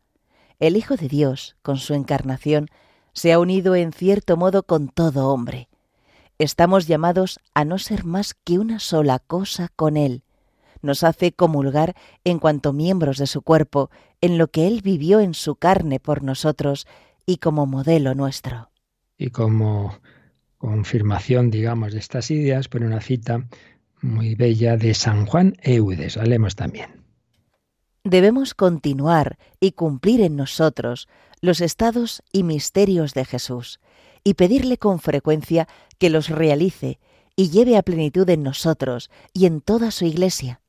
El 0.59 0.77
Hijo 0.77 0.95
de 0.95 1.07
Dios, 1.07 1.55
con 1.61 1.77
su 1.77 1.93
encarnación, 1.93 2.69
se 3.13 3.31
ha 3.31 3.39
unido 3.39 3.75
en 3.75 3.93
cierto 3.93 4.37
modo 4.37 4.63
con 4.63 4.89
todo 4.89 5.29
hombre. 5.29 5.69
Estamos 6.39 6.87
llamados 6.87 7.39
a 7.53 7.63
no 7.63 7.77
ser 7.77 8.05
más 8.05 8.33
que 8.33 8.59
una 8.59 8.79
sola 8.79 9.19
cosa 9.19 9.69
con 9.75 9.97
Él. 9.97 10.23
Nos 10.81 11.03
hace 11.03 11.31
comulgar 11.31 11.95
en 12.23 12.39
cuanto 12.39 12.73
miembros 12.73 13.17
de 13.17 13.27
su 13.27 13.41
cuerpo, 13.41 13.89
en 14.19 14.37
lo 14.37 14.49
que 14.49 14.67
Él 14.67 14.81
vivió 14.83 15.19
en 15.19 15.33
su 15.33 15.55
carne 15.55 15.99
por 15.99 16.23
nosotros 16.23 16.87
y 17.25 17.37
como 17.37 17.65
modelo 17.65 18.15
nuestro. 18.15 18.69
Y 19.17 19.29
como 19.29 19.99
confirmación, 20.57 21.51
digamos, 21.51 21.93
de 21.93 21.99
estas 21.99 22.31
ideas, 22.31 22.67
pone 22.67 22.87
una 22.87 23.01
cita 23.01 23.47
muy 24.01 24.35
bella 24.35 24.75
de 24.75 24.93
San 24.93 25.25
Juan 25.25 25.55
Eudes. 25.61 26.17
Hablemos 26.17 26.55
también. 26.55 27.03
Debemos 28.03 28.53
continuar 28.53 29.37
y 29.61 29.71
cumplir 29.71 30.19
en 30.19 30.35
nosotros 30.35 31.07
los 31.43 31.59
estados 31.59 32.23
y 32.31 32.43
misterios 32.43 33.13
de 33.13 33.25
Jesús, 33.25 33.81
y 34.23 34.35
pedirle 34.35 34.77
con 34.77 34.99
frecuencia 34.99 35.67
que 35.97 36.09
los 36.09 36.29
realice 36.29 36.99
y 37.35 37.49
lleve 37.49 37.75
a 37.75 37.81
plenitud 37.81 38.29
en 38.29 38.43
nosotros 38.43 39.11
y 39.33 39.45
en 39.45 39.59
toda 39.59 39.91
su 39.91 40.05
Iglesia, 40.05 40.61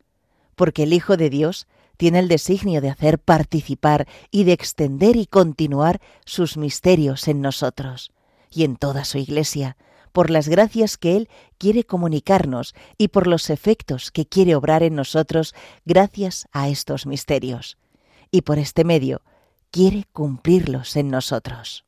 porque 0.56 0.82
el 0.82 0.92
Hijo 0.92 1.16
de 1.16 1.30
Dios 1.30 1.68
tiene 1.96 2.18
el 2.18 2.26
designio 2.26 2.80
de 2.80 2.90
hacer 2.90 3.20
participar 3.20 4.08
y 4.32 4.42
de 4.42 4.52
extender 4.52 5.14
y 5.14 5.26
continuar 5.26 6.00
sus 6.24 6.56
misterios 6.56 7.28
en 7.28 7.40
nosotros 7.40 8.10
y 8.50 8.64
en 8.64 8.74
toda 8.74 9.04
su 9.04 9.18
Iglesia, 9.18 9.76
por 10.10 10.28
las 10.28 10.48
gracias 10.48 10.96
que 10.98 11.16
Él 11.16 11.28
quiere 11.56 11.84
comunicarnos 11.84 12.74
y 12.98 13.08
por 13.08 13.28
los 13.28 13.48
efectos 13.48 14.10
que 14.10 14.26
quiere 14.26 14.56
obrar 14.56 14.82
en 14.82 14.96
nosotros 14.96 15.54
gracias 15.84 16.48
a 16.50 16.68
estos 16.68 17.06
misterios. 17.06 17.78
Y 18.32 18.42
por 18.42 18.58
este 18.58 18.82
medio, 18.82 19.22
quiere 19.74 20.04
cumplirlos 20.12 20.94
en 20.94 21.10
nosotros. 21.10 21.84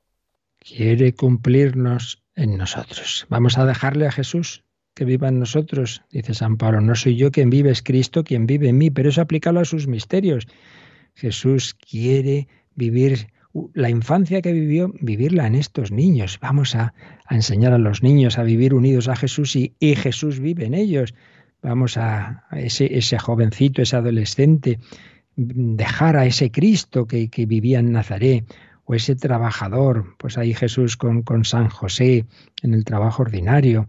Quiere 0.59 1.14
cumplirnos 1.14 2.20
en 2.35 2.57
nosotros. 2.57 3.27
Vamos 3.29 3.59
a 3.59 3.64
dejarle 3.64 4.09
a 4.09 4.11
Jesús 4.11 4.64
que 4.92 5.05
viva 5.05 5.29
en 5.29 5.38
nosotros, 5.38 6.03
dice 6.11 6.35
San 6.35 6.57
Pablo. 6.57 6.81
No 6.81 6.96
soy 6.96 7.14
yo 7.14 7.31
quien 7.31 7.49
vive, 7.49 7.70
es 7.70 7.83
Cristo 7.83 8.25
quien 8.25 8.49
vive 8.49 8.70
en 8.70 8.79
mí, 8.79 8.90
pero 8.90 9.11
eso 9.11 9.20
aplícalo 9.20 9.61
a 9.61 9.64
sus 9.64 9.87
misterios. 9.87 10.49
Jesús 11.14 11.75
quiere 11.75 12.49
vivir 12.75 13.29
la 13.72 13.88
infancia 13.88 14.42
que 14.42 14.53
vivió, 14.53 14.92
vivirla 15.01 15.46
en 15.46 15.55
estos 15.55 15.92
niños. 15.92 16.40
Vamos 16.40 16.75
a, 16.75 16.92
enseñar 17.31 17.72
a 17.72 17.79
los 17.79 18.03
niños 18.03 18.37
a 18.37 18.42
vivir 18.42 18.75
unidos 18.75 19.07
a 19.07 19.14
Jesús 19.14 19.55
y, 19.55 19.77
Jesús 19.79 20.40
vive 20.40 20.64
en 20.64 20.75
ellos. 20.75 21.14
Vamos 21.62 21.96
a, 21.99 22.46
ese 22.51 23.18
jovencito, 23.20 23.81
ese 23.81 23.94
adolescente, 23.94 24.81
dejar 25.37 26.16
a 26.16 26.27
ese 26.27 26.51
Cristo 26.51 27.07
que, 27.07 27.29
vivía 27.46 27.79
en 27.79 27.92
Nazaret, 27.92 28.44
o 28.85 28.94
ese 28.94 29.16
trabajador, 29.16 30.14
pues 30.16 30.38
ahí 30.38 30.55
Jesús 30.55 30.96
con, 30.96 31.22
con 31.22 31.44
San 31.44 31.68
José 31.68 32.25
en 32.62 32.72
el 32.72 32.85
trabajo 32.85 33.22
ordinario, 33.22 33.88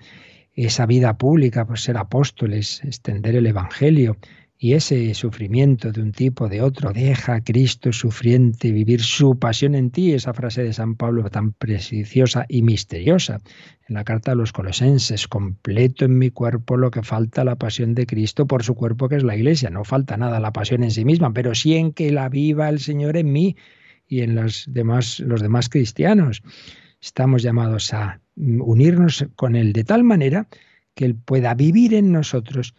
esa 0.54 0.88
vida 0.88 1.18
pública, 1.18 1.66
pues 1.66 1.84
ser 1.84 1.98
apóstoles, 1.98 2.84
extender 2.84 3.36
el 3.36 3.46
Evangelio, 3.46 4.18
y 4.60 4.74
ese 4.74 5.14
sufrimiento 5.14 5.92
de 5.92 6.02
un 6.02 6.12
tipo, 6.12 6.50
de 6.50 6.64
otro, 6.64 6.92
deja 6.92 7.36
a 7.36 7.44
Cristo 7.44 7.94
sufriente 7.94 8.72
vivir 8.72 9.02
su 9.02 9.38
pasión 9.38 9.76
en 9.76 9.92
ti, 9.92 10.14
esa 10.14 10.34
frase 10.34 10.64
de 10.64 10.74
San 10.74 10.96
Pablo 10.96 11.30
tan 11.30 11.54
preciosa 11.54 12.46
y 12.50 12.64
misteriosa. 12.64 13.40
En 13.88 13.94
la 13.94 14.04
carta 14.04 14.32
a 14.32 14.36
los 14.36 14.54
colosenses, 14.54 15.28
completo 15.28 16.06
en 16.06 16.18
mi 16.18 16.32
cuerpo 16.32 16.76
lo 16.76 16.90
que 16.90 17.04
falta 17.04 17.44
la 17.44 17.56
pasión 17.56 17.94
de 17.94 18.08
Cristo 18.08 18.48
por 18.48 18.64
su 18.64 18.74
cuerpo 18.74 19.08
que 19.08 19.18
es 19.18 19.24
la 19.24 19.36
iglesia. 19.36 19.70
No 19.70 19.84
falta 19.84 20.18
nada 20.18 20.40
la 20.40 20.52
pasión 20.52 20.84
en 20.84 20.92
sí 20.92 21.06
misma, 21.06 21.32
pero 21.34 21.54
sí 21.54 21.76
en 21.76 21.94
que 21.94 22.12
la 22.12 22.28
viva 22.28 22.68
el 22.68 22.80
Señor 22.80 23.16
en 23.16 23.32
mí 23.32 23.56
y 24.08 24.22
en 24.22 24.34
los 24.34 24.66
demás, 24.68 25.20
los 25.20 25.42
demás 25.42 25.70
cristianos. 25.70 26.42
Estamos 27.00 27.44
llamados 27.44 27.94
a 27.94 28.22
unirnos 28.36 29.28
con 29.36 29.56
Él 29.56 29.72
de 29.72 29.84
tal 29.84 30.04
manera 30.04 30.48
que 30.96 31.06
Él 31.06 31.16
pueda 31.16 31.54
vivir 31.54 31.94
en 31.94 32.12
nosotros 32.12 32.74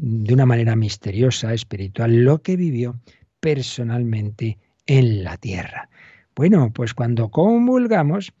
de 0.00 0.32
una 0.32 0.46
manera 0.46 0.76
misteriosa, 0.76 1.52
espiritual, 1.52 2.24
lo 2.24 2.40
que 2.40 2.56
vivió 2.56 3.00
personalmente 3.40 4.58
en 4.86 5.24
la 5.24 5.36
tierra. 5.36 5.90
Bueno, 6.36 6.72
pues 6.72 6.94
cuando 6.94 7.30
comulgamos, 7.30 8.32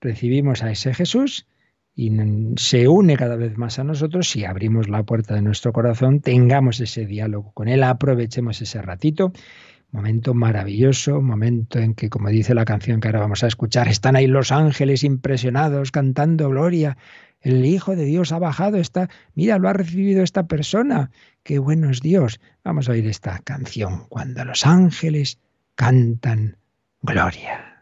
recibimos 0.00 0.62
a 0.62 0.70
ese 0.70 0.92
Jesús 0.92 1.46
y 1.94 2.12
se 2.56 2.86
une 2.86 3.16
cada 3.16 3.36
vez 3.36 3.56
más 3.56 3.78
a 3.78 3.84
nosotros 3.84 4.28
si 4.28 4.44
abrimos 4.44 4.90
la 4.90 5.04
puerta 5.04 5.34
de 5.34 5.40
nuestro 5.40 5.72
corazón, 5.72 6.20
tengamos 6.20 6.80
ese 6.80 7.06
diálogo 7.06 7.52
con 7.52 7.68
Él, 7.68 7.82
aprovechemos 7.82 8.60
ese 8.60 8.82
ratito. 8.82 9.32
Momento 9.90 10.34
maravilloso, 10.34 11.22
momento 11.22 11.78
en 11.78 11.94
que, 11.94 12.10
como 12.10 12.28
dice 12.28 12.54
la 12.54 12.64
canción 12.64 13.00
que 13.00 13.08
ahora 13.08 13.20
vamos 13.20 13.44
a 13.44 13.46
escuchar, 13.46 13.88
están 13.88 14.16
ahí 14.16 14.26
los 14.26 14.52
ángeles 14.52 15.04
impresionados 15.04 15.90
cantando 15.90 16.50
gloria 16.50 16.96
el 17.46 17.64
Hijo 17.64 17.94
de 17.94 18.04
Dios 18.04 18.32
ha 18.32 18.40
bajado, 18.40 18.76
está, 18.78 19.08
mira, 19.34 19.58
lo 19.58 19.68
ha 19.68 19.72
recibido 19.72 20.24
esta 20.24 20.46
persona. 20.48 21.10
Qué 21.44 21.60
bueno 21.60 21.90
es 21.90 22.00
Dios. 22.00 22.40
Vamos 22.64 22.88
a 22.88 22.92
oír 22.92 23.06
esta 23.06 23.38
canción, 23.38 24.06
cuando 24.08 24.44
los 24.44 24.66
ángeles 24.66 25.38
cantan 25.76 26.56
gloria. 27.02 27.75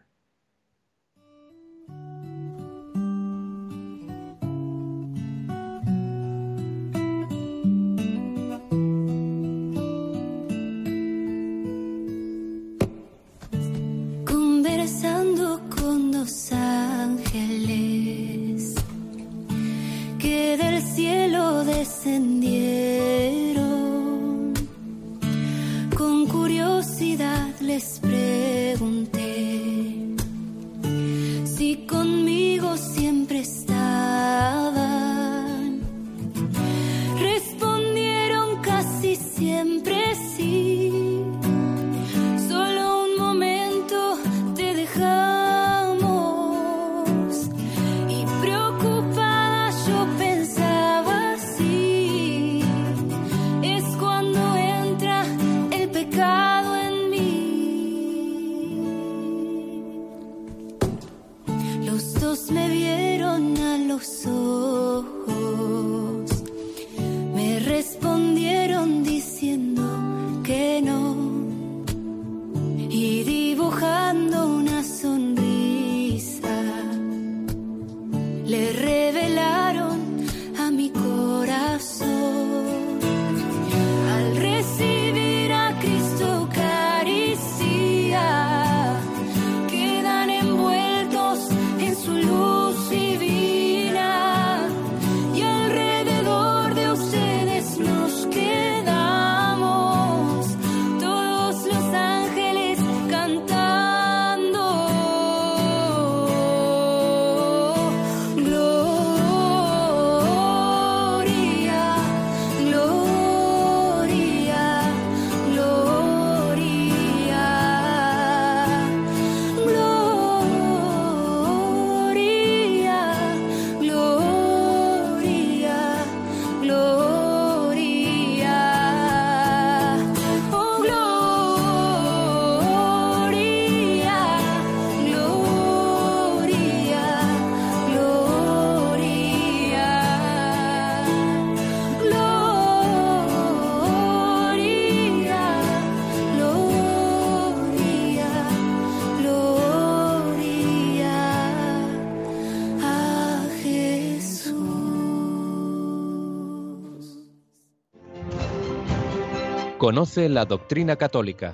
Conoce 159.85 160.29
la 160.29 160.45
doctrina 160.45 160.95
católica. 160.95 161.53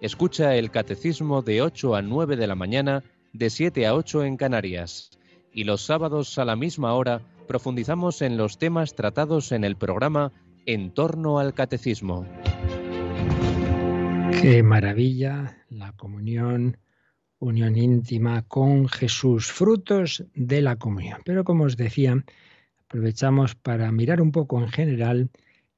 Escucha 0.00 0.56
el 0.56 0.70
catecismo 0.70 1.42
de 1.42 1.60
8 1.60 1.94
a 1.94 2.00
9 2.00 2.36
de 2.36 2.46
la 2.46 2.54
mañana, 2.54 3.04
de 3.34 3.50
7 3.50 3.86
a 3.86 3.94
8 3.94 4.24
en 4.24 4.38
Canarias. 4.38 5.10
Y 5.52 5.64
los 5.64 5.84
sábados 5.84 6.38
a 6.38 6.46
la 6.46 6.56
misma 6.56 6.94
hora 6.94 7.20
profundizamos 7.46 8.22
en 8.22 8.38
los 8.38 8.56
temas 8.56 8.94
tratados 8.94 9.52
en 9.52 9.62
el 9.62 9.76
programa 9.76 10.32
En 10.64 10.90
torno 10.90 11.38
al 11.38 11.52
catecismo. 11.52 12.24
Qué 14.40 14.62
maravilla 14.62 15.58
la 15.68 15.92
comunión, 15.92 16.78
unión 17.38 17.76
íntima 17.76 18.40
con 18.48 18.88
Jesús, 18.88 19.52
frutos 19.52 20.24
de 20.34 20.62
la 20.62 20.76
comunión. 20.76 21.20
Pero 21.26 21.44
como 21.44 21.64
os 21.64 21.76
decía, 21.76 22.24
aprovechamos 22.86 23.54
para 23.54 23.92
mirar 23.92 24.22
un 24.22 24.32
poco 24.32 24.62
en 24.62 24.68
general 24.68 25.28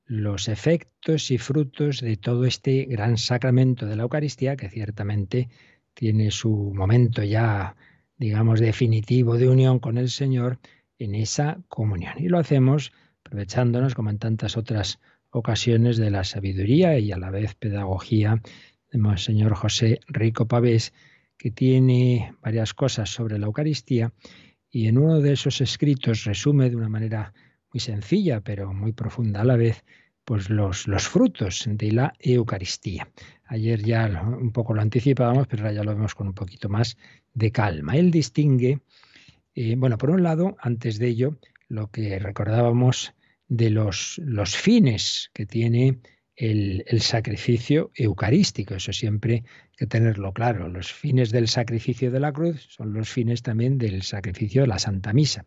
los 0.08 0.48
efectos 0.48 1.30
y 1.30 1.36
frutos 1.36 2.00
de 2.00 2.16
todo 2.16 2.46
este 2.46 2.86
gran 2.86 3.18
sacramento 3.18 3.84
de 3.86 3.94
la 3.94 4.04
Eucaristía, 4.04 4.56
que 4.56 4.70
ciertamente 4.70 5.50
tiene 5.92 6.30
su 6.30 6.72
momento 6.74 7.22
ya, 7.22 7.76
digamos, 8.16 8.58
definitivo 8.58 9.36
de 9.36 9.48
unión 9.48 9.78
con 9.78 9.98
el 9.98 10.08
Señor 10.08 10.58
en 10.98 11.14
esa 11.14 11.60
comunión. 11.68 12.14
Y 12.18 12.28
lo 12.28 12.38
hacemos 12.38 12.92
aprovechándonos, 13.22 13.94
como 13.94 14.08
en 14.08 14.18
tantas 14.18 14.56
otras 14.56 14.98
ocasiones, 15.30 15.98
de 15.98 16.10
la 16.10 16.24
sabiduría 16.24 16.98
y 16.98 17.12
a 17.12 17.18
la 17.18 17.30
vez 17.30 17.54
pedagogía 17.54 18.40
de 18.90 18.98
Monseñor 18.98 19.54
José 19.54 20.00
Rico 20.06 20.48
Pavés, 20.48 20.94
que 21.36 21.50
tiene 21.50 22.34
varias 22.40 22.72
cosas 22.72 23.10
sobre 23.10 23.38
la 23.38 23.46
Eucaristía 23.46 24.12
y 24.70 24.88
en 24.88 24.96
uno 24.96 25.20
de 25.20 25.34
esos 25.34 25.60
escritos 25.60 26.24
resume 26.24 26.70
de 26.70 26.76
una 26.76 26.88
manera 26.88 27.34
muy 27.72 27.80
sencilla, 27.80 28.40
pero 28.40 28.72
muy 28.72 28.92
profunda 28.92 29.40
a 29.40 29.44
la 29.44 29.56
vez, 29.56 29.84
pues 30.24 30.50
los, 30.50 30.86
los 30.86 31.08
frutos 31.08 31.64
de 31.66 31.92
la 31.92 32.12
Eucaristía. 32.18 33.08
Ayer 33.46 33.82
ya 33.82 34.06
un 34.22 34.52
poco 34.52 34.74
lo 34.74 34.82
anticipábamos, 34.82 35.46
pero 35.46 35.62
ahora 35.62 35.74
ya 35.74 35.84
lo 35.84 35.94
vemos 35.94 36.14
con 36.14 36.28
un 36.28 36.34
poquito 36.34 36.68
más 36.68 36.96
de 37.32 37.50
calma. 37.50 37.96
Él 37.96 38.10
distingue, 38.10 38.80
eh, 39.54 39.74
bueno, 39.76 39.96
por 39.96 40.10
un 40.10 40.22
lado, 40.22 40.56
antes 40.60 40.98
de 40.98 41.08
ello, 41.08 41.38
lo 41.68 41.90
que 41.90 42.18
recordábamos 42.18 43.14
de 43.48 43.70
los, 43.70 44.20
los 44.22 44.56
fines 44.56 45.30
que 45.32 45.46
tiene 45.46 45.98
el, 46.36 46.84
el, 46.86 47.00
sacrificio 47.00 47.90
eucarístico. 47.94 48.74
Eso 48.74 48.92
siempre 48.92 49.32
hay 49.34 49.76
que 49.76 49.86
tenerlo 49.86 50.32
claro. 50.32 50.68
Los 50.68 50.92
fines 50.92 51.30
del 51.30 51.48
sacrificio 51.48 52.10
de 52.10 52.20
la 52.20 52.32
cruz 52.32 52.68
son 52.70 52.92
los 52.92 53.08
fines 53.08 53.42
también 53.42 53.78
del 53.78 54.02
sacrificio 54.02 54.62
de 54.62 54.68
la 54.68 54.78
Santa 54.78 55.12
Misa, 55.12 55.46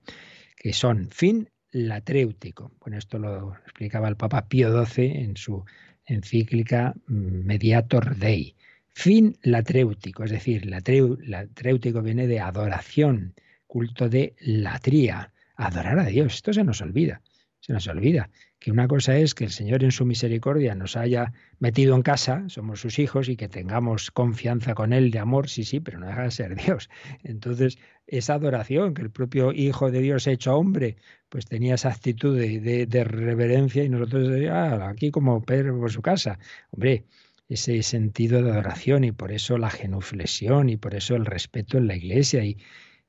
que 0.58 0.74
son 0.74 1.10
fin 1.12 1.50
latréutico. 1.72 2.72
Bueno, 2.80 2.98
esto 2.98 3.20
lo 3.20 3.54
explicaba 3.64 4.08
el 4.08 4.18
Papa 4.18 4.48
Pío 4.48 4.86
XII 4.86 5.24
en 5.24 5.38
su 5.38 5.64
encíclica 6.06 6.94
Mediator 7.08 8.16
Dei. 8.16 8.56
Fin 8.94 9.38
latréutico, 9.44 10.24
es 10.24 10.32
decir, 10.32 10.66
latréutico 10.66 12.02
viene 12.02 12.28
de 12.28 12.40
adoración, 12.40 13.34
culto 13.66 14.10
de 14.10 14.36
latría, 14.40 15.32
adorar 15.56 16.00
a 16.00 16.06
Dios. 16.06 16.36
Esto 16.36 16.52
se 16.52 16.64
nos 16.64 16.82
olvida, 16.82 17.22
se 17.62 17.72
nos 17.72 17.88
olvida 17.88 18.30
que 18.62 18.72
una 18.72 18.88
cosa 18.88 19.18
es 19.18 19.34
que 19.34 19.44
el 19.44 19.50
Señor 19.50 19.84
en 19.84 19.92
su 19.92 20.06
misericordia 20.06 20.76
nos 20.76 20.96
haya 20.96 21.34
metido 21.58 21.96
en 21.96 22.04
casa, 22.04 22.44
somos 22.48 22.80
sus 22.80 23.00
hijos, 23.00 23.28
y 23.28 23.36
que 23.36 23.50
tengamos 23.50 24.12
confianza 24.12 24.76
con 24.76 24.94
Él 24.94 25.10
de 25.10 25.18
amor, 25.18 25.50
sí, 25.50 25.64
sí, 25.64 25.80
pero 25.80 25.98
no 25.98 26.06
deja 26.06 26.22
de 26.22 26.32
ser 26.32 26.56
Dios. 26.56 26.88
Entonces, 27.24 27.80
esa 28.06 28.36
adoración 28.36 28.94
que 28.94 29.02
el 29.02 29.10
propio 29.10 29.52
Hijo 29.52 29.90
de 29.90 30.02
Dios 30.02 30.28
hecho 30.28 30.56
hombre, 30.56 30.98
pues 31.30 31.48
tenía 31.48 31.74
esa 31.74 31.90
actitud 31.90 32.38
de, 32.38 33.04
reverencia 33.04 33.84
y 33.84 33.90
nosotros, 33.90 34.30
ah, 34.52 34.90
aquí 34.90 35.10
como 35.10 35.42
Pedro 35.44 35.80
por 35.80 35.92
su 35.92 36.04
casa. 36.04 36.38
Hombre, 36.70 37.06
ese 37.50 37.82
sentido 37.82 38.44
de 38.44 38.52
adoración 38.52 39.04
y 39.04 39.12
por 39.12 39.32
eso 39.32 39.58
la 39.58 39.72
genuflexión 39.72 40.70
y 40.70 40.78
por 40.78 40.94
eso 40.94 41.16
el 41.16 41.26
respeto 41.26 41.80
en 41.80 41.88
la 41.88 41.96
iglesia 41.96 42.46
y, 42.46 42.58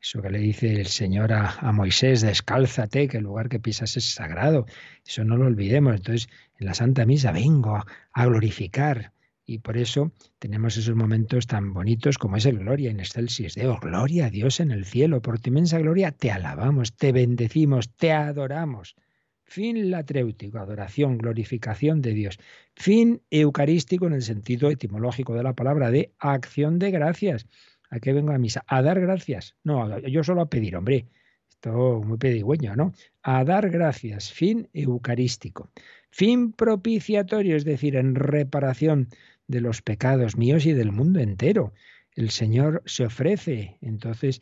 eso 0.03 0.21
que 0.21 0.31
le 0.31 0.38
dice 0.38 0.81
el 0.81 0.87
Señor 0.87 1.33
a, 1.33 1.71
Moisés, 1.73 2.23
descálzate, 2.23 3.07
que 3.07 3.19
el 3.19 3.23
lugar 3.23 3.49
que 3.49 3.61
pisas 3.61 3.97
es 3.97 4.12
sagrado. 4.12 4.67
Eso 5.07 5.23
no 5.25 5.37
lo 5.37 5.47
olvidemos. 5.47 5.95
Entonces, 5.95 6.29
en 6.59 6.67
la 6.67 6.75
Santa 6.75 7.07
Misa 7.07 7.31
vengo 7.31 7.77
a, 8.12 8.27
glorificar. 8.27 9.12
Y 9.47 9.59
por 9.59 9.77
eso 9.77 10.12
tenemos 10.41 10.77
esos 10.77 10.97
momentos 10.97 11.47
tan 11.47 11.73
bonitos 11.73 12.19
como 12.19 12.37
es 12.37 12.47
el 12.47 12.59
Gloria 12.59 12.91
en 12.91 12.99
Excelsis 12.99 13.55
Deo. 13.55 13.79
Gloria 13.81 14.27
a 14.27 14.31
Dios 14.31 14.59
en 14.59 14.73
el 14.73 14.85
cielo. 14.85 15.23
Por 15.23 15.38
tu 15.38 15.51
inmensa 15.51 15.79
gloria 15.79 16.11
te 16.11 16.33
alabamos, 16.33 16.97
te 16.97 17.12
bendecimos, 17.12 17.91
te 17.95 18.12
adoramos. 18.12 18.97
Fin 19.45 19.91
latréutico, 19.91 20.59
adoración, 20.59 21.19
glorificación 21.19 22.01
de 22.01 22.12
Dios. 22.15 22.38
Fin 22.75 23.23
eucarístico 23.31 24.07
en 24.07 24.15
el 24.15 24.23
sentido 24.23 24.71
etimológico 24.71 25.35
de 25.35 25.43
la 25.43 25.53
palabra 25.53 25.91
de 25.91 26.12
acción 26.19 26.79
de 26.79 26.91
gracias. 26.91 27.47
¿A 27.92 28.00
qué 28.00 28.14
vengo 28.14 28.33
a 28.33 28.38
misa? 28.38 28.64
A 28.66 28.81
dar 28.81 28.98
gracias. 29.00 29.55
No, 29.64 29.98
yo 29.98 30.24
solo 30.24 30.40
a 30.40 30.48
pedir, 30.48 30.76
hombre. 30.76 31.09
Esto 31.50 32.00
muy 32.02 32.16
pedigüeño, 32.16 32.74
¿no? 32.74 32.94
A 33.22 33.44
dar 33.44 33.68
gracias. 33.68 34.33
Fin 34.33 34.70
eucarístico. 34.72 35.70
Fin 36.11 36.52
propiciatorio, 36.52 37.55
es 37.55 37.66
decir, 37.66 37.96
en 37.96 38.14
reparación 38.14 39.09
de 39.46 39.61
los 39.61 39.83
pecados 39.83 40.38
míos 40.38 40.64
y 40.64 40.72
del 40.72 40.90
mundo 40.90 41.20
entero. 41.20 41.74
El 42.14 42.31
Señor 42.31 42.83
se 42.87 43.05
ofrece. 43.05 43.76
Entonces, 43.83 44.40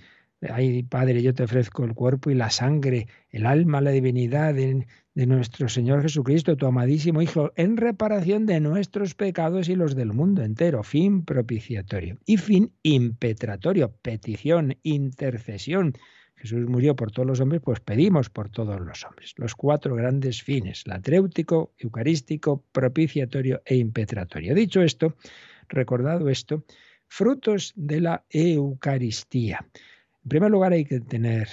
ay 0.49 0.83
Padre, 0.83 1.23
yo 1.23 1.35
te 1.35 1.43
ofrezco 1.43 1.85
el 1.85 1.95
cuerpo 1.95 2.31
y 2.31 2.35
la 2.35 2.51
sangre, 2.51 3.09
el 3.31 3.47
alma, 3.47 3.81
la 3.81 3.91
divinidad, 3.91 4.59
en, 4.59 4.87
de 5.15 5.27
nuestro 5.27 5.69
Señor 5.69 6.03
Jesucristo, 6.03 6.57
tu 6.57 6.67
amadísimo 6.67 7.21
Hijo, 7.21 7.53
en 7.57 7.77
reparación 7.77 8.47
de 8.47 8.61
nuestros 8.61 9.15
pecados 9.15 9.69
y 9.69 9.75
los 9.75 9.95
del 9.95 10.13
mundo 10.13 10.43
entero. 10.43 10.83
Fin 10.83 11.25
propiciatorio. 11.25 12.19
Y 12.25 12.37
fin 12.37 12.73
impetratorio, 12.83 13.93
petición, 14.03 14.77
intercesión. 14.83 15.95
Jesús 16.37 16.67
murió 16.69 16.97
por 16.97 17.13
todos 17.13 17.29
los 17.29 17.41
hombres, 17.41 17.61
pues 17.63 17.81
pedimos 17.81 18.31
por 18.31 18.49
todos 18.49 18.81
los 18.81 19.05
hombres. 19.05 19.35
Los 19.37 19.55
cuatro 19.55 19.95
grandes 19.95 20.43
fines, 20.43 20.87
latréutico, 20.87 21.75
eucarístico, 21.77 22.65
propiciatorio 22.73 23.61
e 23.67 23.77
impetratorio. 23.77 24.55
Dicho 24.55 24.81
esto, 24.81 25.17
recordado 25.69 26.31
esto, 26.31 26.65
frutos 27.09 27.75
de 27.77 28.01
la 28.01 28.25
Eucaristía. 28.31 29.67
En 30.23 30.29
primer 30.29 30.51
lugar 30.51 30.73
hay 30.73 30.85
que 30.85 31.01
tener 31.01 31.49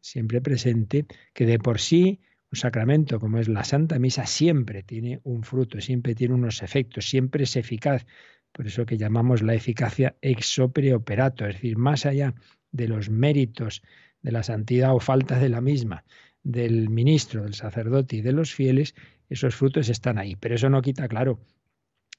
siempre 0.00 0.40
presente 0.40 1.06
que 1.32 1.46
de 1.46 1.58
por 1.58 1.80
sí 1.80 2.20
un 2.50 2.58
sacramento 2.58 3.20
como 3.20 3.38
es 3.38 3.48
la 3.48 3.64
Santa 3.64 3.98
Misa 3.98 4.26
siempre 4.26 4.82
tiene 4.82 5.20
un 5.24 5.42
fruto, 5.42 5.80
siempre 5.80 6.14
tiene 6.14 6.34
unos 6.34 6.62
efectos, 6.62 7.08
siempre 7.08 7.44
es 7.44 7.56
eficaz. 7.56 8.06
Por 8.52 8.66
eso 8.66 8.86
que 8.86 8.96
llamamos 8.96 9.42
la 9.42 9.54
eficacia 9.54 10.16
ex 10.22 10.58
opere 10.58 10.94
operato, 10.94 11.46
es 11.46 11.54
decir, 11.54 11.76
más 11.76 12.06
allá 12.06 12.34
de 12.72 12.88
los 12.88 13.10
méritos 13.10 13.82
de 14.22 14.32
la 14.32 14.42
santidad 14.42 14.94
o 14.94 15.00
falta 15.00 15.38
de 15.38 15.48
la 15.48 15.60
misma 15.60 16.04
del 16.42 16.88
ministro, 16.88 17.42
del 17.42 17.54
sacerdote 17.54 18.16
y 18.16 18.20
de 18.22 18.32
los 18.32 18.54
fieles, 18.54 18.94
esos 19.28 19.54
frutos 19.54 19.90
están 19.90 20.18
ahí. 20.18 20.34
Pero 20.36 20.54
eso 20.54 20.70
no 20.70 20.80
quita, 20.80 21.06
claro, 21.08 21.40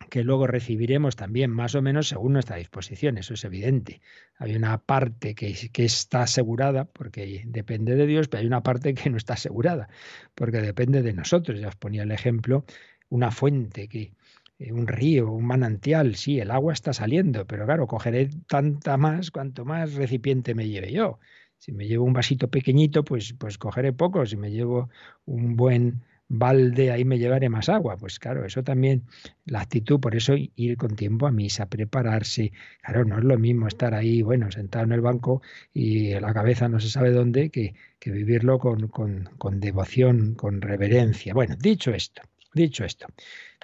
que 0.09 0.23
luego 0.23 0.47
recibiremos 0.47 1.15
también 1.15 1.51
más 1.51 1.75
o 1.75 1.81
menos 1.81 2.07
según 2.07 2.33
nuestra 2.33 2.55
disposición, 2.55 3.17
eso 3.17 3.33
es 3.33 3.43
evidente. 3.43 4.01
Hay 4.37 4.55
una 4.55 4.77
parte 4.79 5.35
que, 5.35 5.53
que, 5.71 5.85
está 5.85 6.23
asegurada, 6.23 6.85
porque 6.85 7.43
depende 7.45 7.95
de 7.95 8.07
Dios, 8.07 8.27
pero 8.27 8.41
hay 8.41 8.47
una 8.47 8.63
parte 8.63 8.93
que 8.93 9.09
no 9.09 9.17
está 9.17 9.33
asegurada, 9.33 9.89
porque 10.35 10.61
depende 10.61 11.01
de 11.01 11.13
nosotros. 11.13 11.59
Ya 11.59 11.67
os 11.67 11.75
ponía 11.75 12.03
el 12.03 12.11
ejemplo, 12.11 12.65
una 13.09 13.31
fuente 13.31 13.87
que 13.87 14.13
eh, 14.59 14.73
un 14.73 14.87
río, 14.87 15.31
un 15.31 15.45
manantial, 15.45 16.15
sí, 16.15 16.39
el 16.39 16.51
agua 16.51 16.73
está 16.73 16.93
saliendo, 16.93 17.47
pero 17.47 17.65
claro, 17.65 17.87
cogeré 17.87 18.29
tanta 18.47 18.97
más 18.97 19.31
cuanto 19.31 19.65
más 19.65 19.93
recipiente 19.95 20.55
me 20.55 20.67
lleve 20.67 20.91
yo. 20.91 21.19
Si 21.57 21.71
me 21.73 21.87
llevo 21.87 22.05
un 22.05 22.13
vasito 22.13 22.49
pequeñito, 22.49 23.03
pues, 23.03 23.33
pues 23.33 23.57
cogeré 23.57 23.93
poco. 23.93 24.25
Si 24.25 24.37
me 24.37 24.51
llevo 24.51 24.89
un 25.25 25.55
buen 25.57 26.03
balde, 26.29 26.91
ahí 26.91 27.03
me 27.03 27.17
llevaré 27.19 27.49
más 27.49 27.67
agua. 27.67 27.97
Pues 27.97 28.19
claro, 28.19 28.45
eso 28.45 28.63
también, 28.63 29.03
la 29.45 29.61
actitud, 29.61 29.99
por 29.99 30.15
eso 30.15 30.35
ir 30.37 30.77
con 30.77 30.95
tiempo 30.95 31.27
a 31.27 31.31
misa, 31.31 31.67
prepararse. 31.67 32.53
Claro, 32.81 33.03
no 33.03 33.17
es 33.17 33.23
lo 33.25 33.37
mismo 33.37 33.67
estar 33.67 33.93
ahí, 33.93 34.21
bueno, 34.21 34.49
sentado 34.51 34.85
en 34.85 34.93
el 34.93 35.01
banco 35.01 35.41
y 35.73 36.11
la 36.19 36.33
cabeza 36.33 36.69
no 36.69 36.79
se 36.79 36.89
sabe 36.89 37.11
dónde, 37.11 37.49
que, 37.49 37.73
que 37.99 38.11
vivirlo 38.11 38.59
con, 38.59 38.87
con, 38.87 39.29
con 39.37 39.59
devoción, 39.59 40.35
con 40.35 40.61
reverencia. 40.61 41.33
Bueno, 41.33 41.55
dicho 41.59 41.91
esto, 41.91 42.21
dicho 42.53 42.85
esto, 42.85 43.07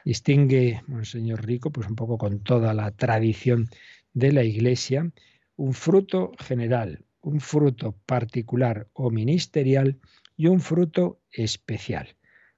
distingue 0.04 0.82
Monseñor 0.88 1.46
Rico, 1.46 1.72
pues 1.72 1.88
un 1.88 1.96
poco 1.96 2.18
con 2.18 2.40
toda 2.40 2.74
la 2.74 2.92
tradición 2.92 3.70
de 4.14 4.32
la 4.32 4.44
Iglesia, 4.44 5.12
un 5.56 5.74
fruto 5.74 6.32
general, 6.40 7.06
un 7.22 7.40
fruto 7.40 7.96
particular 8.06 8.88
o 8.94 9.10
ministerial 9.12 10.00
y 10.36 10.48
un 10.48 10.60
fruto 10.60 11.20
especial. 11.32 12.16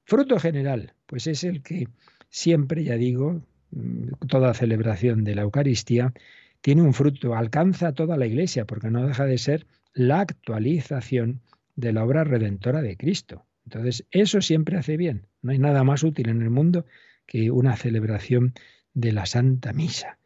Fruto 0.08 0.40
general, 0.40 0.94
pues 1.06 1.28
es 1.28 1.44
el 1.44 1.62
que 1.62 1.90
siempre, 2.30 2.86
ya 2.86 2.96
digo, 2.96 3.42
mm, 3.72 4.26
toda 4.30 4.54
celebración 4.54 5.26
de 5.26 5.36
la 5.36 5.42
Eucaristía 5.42 6.14
tiene 6.62 6.82
un 6.82 6.94
fruto, 6.94 7.36
alcanza 7.36 7.90
a 7.90 7.92
toda 7.92 8.16
la 8.16 8.26
Iglesia, 8.26 8.64
porque 8.64 8.90
no 8.90 9.06
deja 9.06 9.26
de 9.26 9.38
ser 9.38 9.68
la 9.94 10.22
actualización 10.22 11.42
de 11.76 11.92
la 11.92 12.06
obra 12.06 12.24
redentora 12.24 12.82
de 12.82 12.96
Cristo. 12.96 13.48
Entonces, 13.66 14.06
eso 14.12 14.40
siempre 14.40 14.78
hace 14.78 14.96
bien. 14.96 15.28
No 15.42 15.52
hay 15.52 15.60
nada 15.60 15.84
más 15.84 16.04
útil 16.04 16.30
en 16.30 16.42
el 16.42 16.52
mundo 16.52 16.86
que 17.26 17.52
una 17.52 17.76
celebración 17.76 18.54
de 18.94 19.12
la 19.12 19.26
Santa 19.26 19.74
Misa. 19.74 20.20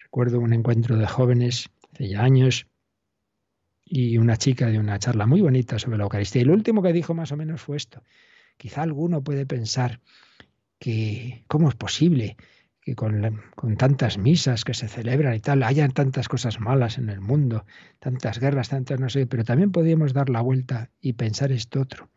Recuerdo 0.00 0.40
un 0.40 0.52
encuentro 0.52 0.96
de 0.96 1.06
jóvenes 1.06 1.70
hace 1.92 2.08
ya 2.08 2.24
años 2.24 2.66
y 3.84 4.18
una 4.18 4.36
chica 4.36 4.66
de 4.66 4.80
una 4.80 4.98
charla 4.98 5.26
muy 5.26 5.42
bonita 5.42 5.78
sobre 5.78 5.96
la 5.96 6.02
Eucaristía. 6.02 6.42
Y 6.42 6.46
lo 6.46 6.54
último 6.54 6.82
que 6.82 6.92
dijo 6.92 7.14
más 7.14 7.30
o 7.30 7.36
menos 7.36 7.62
fue 7.62 7.76
esto. 7.76 8.02
Quizá 8.58 8.82
alguno 8.82 9.22
puede 9.22 9.46
pensar 9.46 10.00
que 10.78 11.44
cómo 11.46 11.68
es 11.68 11.74
posible 11.74 12.36
que 12.80 12.94
con, 12.94 13.76
tantas 13.76 14.16
misas 14.16 14.64
que 14.64 14.72
se 14.72 14.88
celebran 14.88 15.34
y 15.34 15.40
tal, 15.40 15.62
hayan 15.62 15.92
tantas 15.92 16.26
cosas 16.26 16.58
malas 16.58 16.96
en 16.96 17.10
el 17.10 17.20
mundo, 17.20 17.66
tantas 17.98 18.38
guerras, 18.38 18.70
tantas 18.70 18.98
no 18.98 19.10
sé, 19.10 19.26
pero 19.26 19.44
también 19.44 19.72
podríamos 19.72 20.14
dar 20.14 20.30
la 20.30 20.40
vuelta 20.40 20.90
y 21.00 21.12
pensar 21.12 21.52
esto 21.52 21.80
otro. 21.82 22.10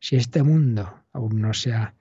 Si 0.00 0.16
este 0.16 0.42
mundo 0.42 1.04
aún 1.12 1.40
no 1.40 1.52
se 1.52 1.74
ha 1.74 1.94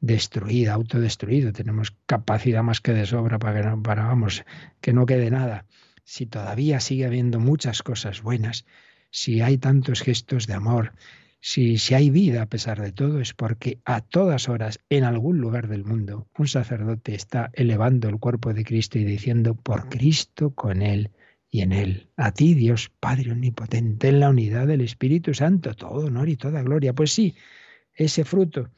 destruido, 0.00 0.74
autodestruido, 0.74 1.52
tenemos 1.52 1.96
capacidad 2.06 2.62
más 2.62 2.80
que 2.80 2.92
de 2.92 3.06
sobra 3.06 3.38
para 3.38 3.62
que 3.62 3.68
no, 3.68 3.82
para, 3.82 4.04
vamos, 4.04 4.44
que 4.80 4.92
no 4.92 5.06
quede 5.06 5.30
nada. 5.30 5.64
Si 6.04 6.26
todavía 6.26 6.80
sigue 6.80 7.06
habiendo 7.06 7.40
muchas 7.40 7.82
cosas 7.82 8.22
buenas, 8.22 8.66
si 9.10 9.40
hay 9.40 9.58
tantos 9.58 10.02
gestos 10.02 10.46
de 10.46 10.54
amor, 10.54 10.92
si, 11.40 11.78
si 11.78 11.94
hay 11.94 12.10
vida 12.10 12.42
a 12.42 12.46
pesar 12.46 12.80
de 12.80 12.92
todo, 12.92 13.20
es 13.20 13.32
porque 13.32 13.78
a 13.84 14.02
todas 14.02 14.48
horas, 14.48 14.78
en 14.90 15.04
algún 15.04 15.38
lugar 15.38 15.68
del 15.68 15.84
mundo, 15.84 16.28
un 16.36 16.46
sacerdote 16.46 17.14
está 17.14 17.50
elevando 17.54 18.08
el 18.08 18.18
cuerpo 18.18 18.52
de 18.52 18.64
Cristo 18.64 18.98
y 18.98 19.04
diciendo, 19.04 19.54
por 19.54 19.88
Cristo, 19.88 20.54
con 20.54 20.82
Él 20.82 21.10
y 21.50 21.62
en 21.62 21.72
Él. 21.72 22.08
A 22.16 22.32
ti, 22.32 22.54
Dios 22.54 22.90
Padre 23.00 23.32
Omnipotente, 23.32 24.08
en 24.08 24.20
la 24.20 24.30
unidad 24.30 24.66
del 24.66 24.82
Espíritu 24.82 25.32
Santo, 25.32 25.74
todo 25.74 26.06
honor 26.06 26.28
y 26.28 26.36
toda 26.36 26.62
gloria. 26.62 26.92
Pues 26.92 27.12
sí, 27.12 27.34
ese 27.94 28.24
fruto 28.24 28.68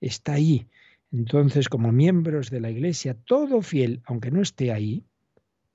está 0.00 0.34
ahí. 0.34 0.66
Entonces, 1.12 1.68
como 1.68 1.92
miembros 1.92 2.50
de 2.50 2.60
la 2.60 2.70
Iglesia, 2.70 3.14
todo 3.14 3.62
fiel, 3.62 4.02
aunque 4.04 4.30
no 4.30 4.42
esté 4.42 4.72
ahí, 4.72 5.04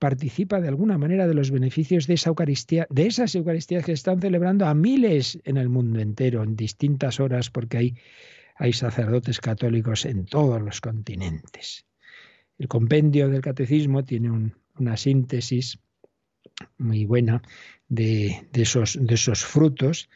participa 0.04 0.60
de 0.60 0.68
alguna 0.68 0.97
manera 0.97 1.28
de 1.28 1.34
los 1.34 1.49
beneficios 1.49 2.08
de 2.08 2.16
esa 2.16 2.28
Eucaristía, 2.28 2.86
de 2.89 3.08
esas 3.08 3.36
Eucaristías 3.36 3.86
que 3.86 3.93
están 3.93 4.20
celebrando 4.20 4.66
a 4.66 4.74
miles 4.74 5.39
en 5.45 5.56
el 5.56 5.70
mundo 5.70 6.01
entero, 6.01 6.43
en 6.43 6.58
distintas 6.58 7.22
horas, 7.22 7.49
porque 7.49 7.78
hay, 7.78 7.95
hay 8.58 8.74
sacerdotes 8.74 9.39
católicos 9.39 10.04
en 10.04 10.26
todos 10.26 10.62
los 10.62 10.82
continentes. 10.82 11.86
El 12.58 12.68
compendio 12.68 13.30
del 13.30 13.39
catecismo 13.39 14.04
tiene 14.04 14.51
una 14.78 14.97
síntesis 14.97 15.80
muy 16.78 17.06
buena 17.06 17.41
de, 17.88 18.49
esos, 18.51 18.97
de 18.99 19.14
esos 19.14 19.45
frutos 19.45 20.10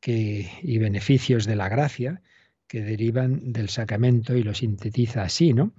que, 0.00 0.50
y 0.62 0.78
beneficios 0.78 1.44
de 1.44 1.56
la 1.56 1.68
gracia 1.68 2.22
que 2.66 2.80
derivan 2.80 3.52
del 3.52 3.68
sacramento 3.68 4.34
y 4.34 4.42
lo 4.42 4.54
sintetiza 4.54 5.24
así, 5.24 5.52
¿no? 5.52 5.74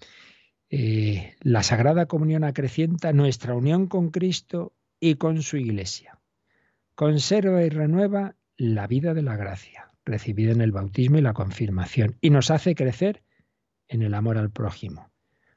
Eh, 0.69 1.35
la 1.41 1.63
Sagrada 1.63 2.07
Comunión 2.07 2.43
acrecienta 2.43 3.13
nuestra 3.13 3.53
unión 3.55 3.87
con 3.87 4.09
Cristo 4.09 4.73
y 4.99 5.15
con 5.15 5.41
su 5.41 5.57
Iglesia. 5.57 6.19
Conserva 6.95 7.63
y 7.63 7.69
renueva 7.69 8.35
la 8.57 8.87
vida 8.87 9.13
de 9.13 9.21
la 9.21 9.37
gracia, 9.37 9.91
recibida 10.03 10.51
en 10.51 10.61
el 10.61 10.71
bautismo 10.71 11.17
y 11.17 11.21
la 11.21 11.33
confirmación, 11.33 12.17
y 12.21 12.31
nos 12.31 12.51
hace 12.51 12.75
crecer 12.75 13.23
en 13.87 14.01
el 14.01 14.13
amor 14.13 14.37
al 14.37 14.51
prójimo. 14.51 15.09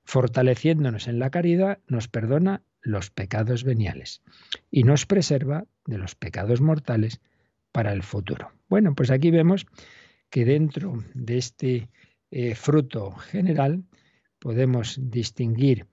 Fortaleciéndonos 0.05 1.09
en 1.09 1.19
la 1.19 1.31
caridad, 1.31 1.79
nos 1.87 2.09
perdona 2.09 2.63
los 2.83 3.11
pecados 3.11 3.65
veniales 3.65 4.23
y 4.71 4.85
nos 4.85 5.07
preserva 5.07 5.67
de 5.87 5.99
los 5.99 6.15
pecados 6.15 6.61
mortales 6.61 7.21
para 7.73 7.93
el 7.93 8.03
futuro. 8.03 8.53
Bueno, 8.69 8.95
pues 8.95 9.11
aquí 9.11 9.31
vemos 9.31 9.67
que 10.31 10.45
dentro 10.45 11.03
de 11.15 11.39
este 11.39 11.89
eh, 12.31 12.55
fruto 12.55 13.13
general 13.13 13.85
podemos 14.41 14.99
distinguir 15.01 15.87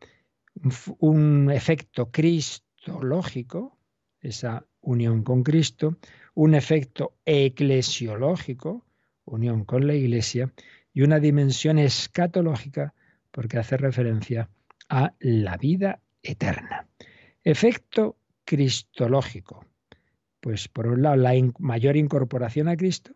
un 0.99 1.51
efecto 1.51 2.09
cristológico, 2.09 3.77
esa 4.21 4.65
unión 4.81 5.23
con 5.23 5.43
Cristo, 5.43 5.97
un 6.33 6.55
efecto 6.55 7.13
eclesiológico, 7.25 8.85
unión 9.25 9.65
con 9.65 9.85
la 9.85 9.93
Iglesia, 9.93 10.51
y 10.93 11.03
una 11.03 11.19
dimensión 11.19 11.77
escatológica, 11.77 12.95
porque 13.31 13.59
hace 13.59 13.77
referencia 13.77 14.49
a 14.89 15.13
la 15.19 15.57
vida 15.57 15.99
eterna. 16.23 16.87
Efecto 17.43 18.17
cristológico. 18.45 19.65
Pues 20.39 20.67
por 20.69 20.87
un 20.87 21.03
lado, 21.03 21.17
la 21.17 21.33
mayor 21.59 21.97
incorporación 21.97 22.67
a 22.67 22.77
Cristo, 22.77 23.11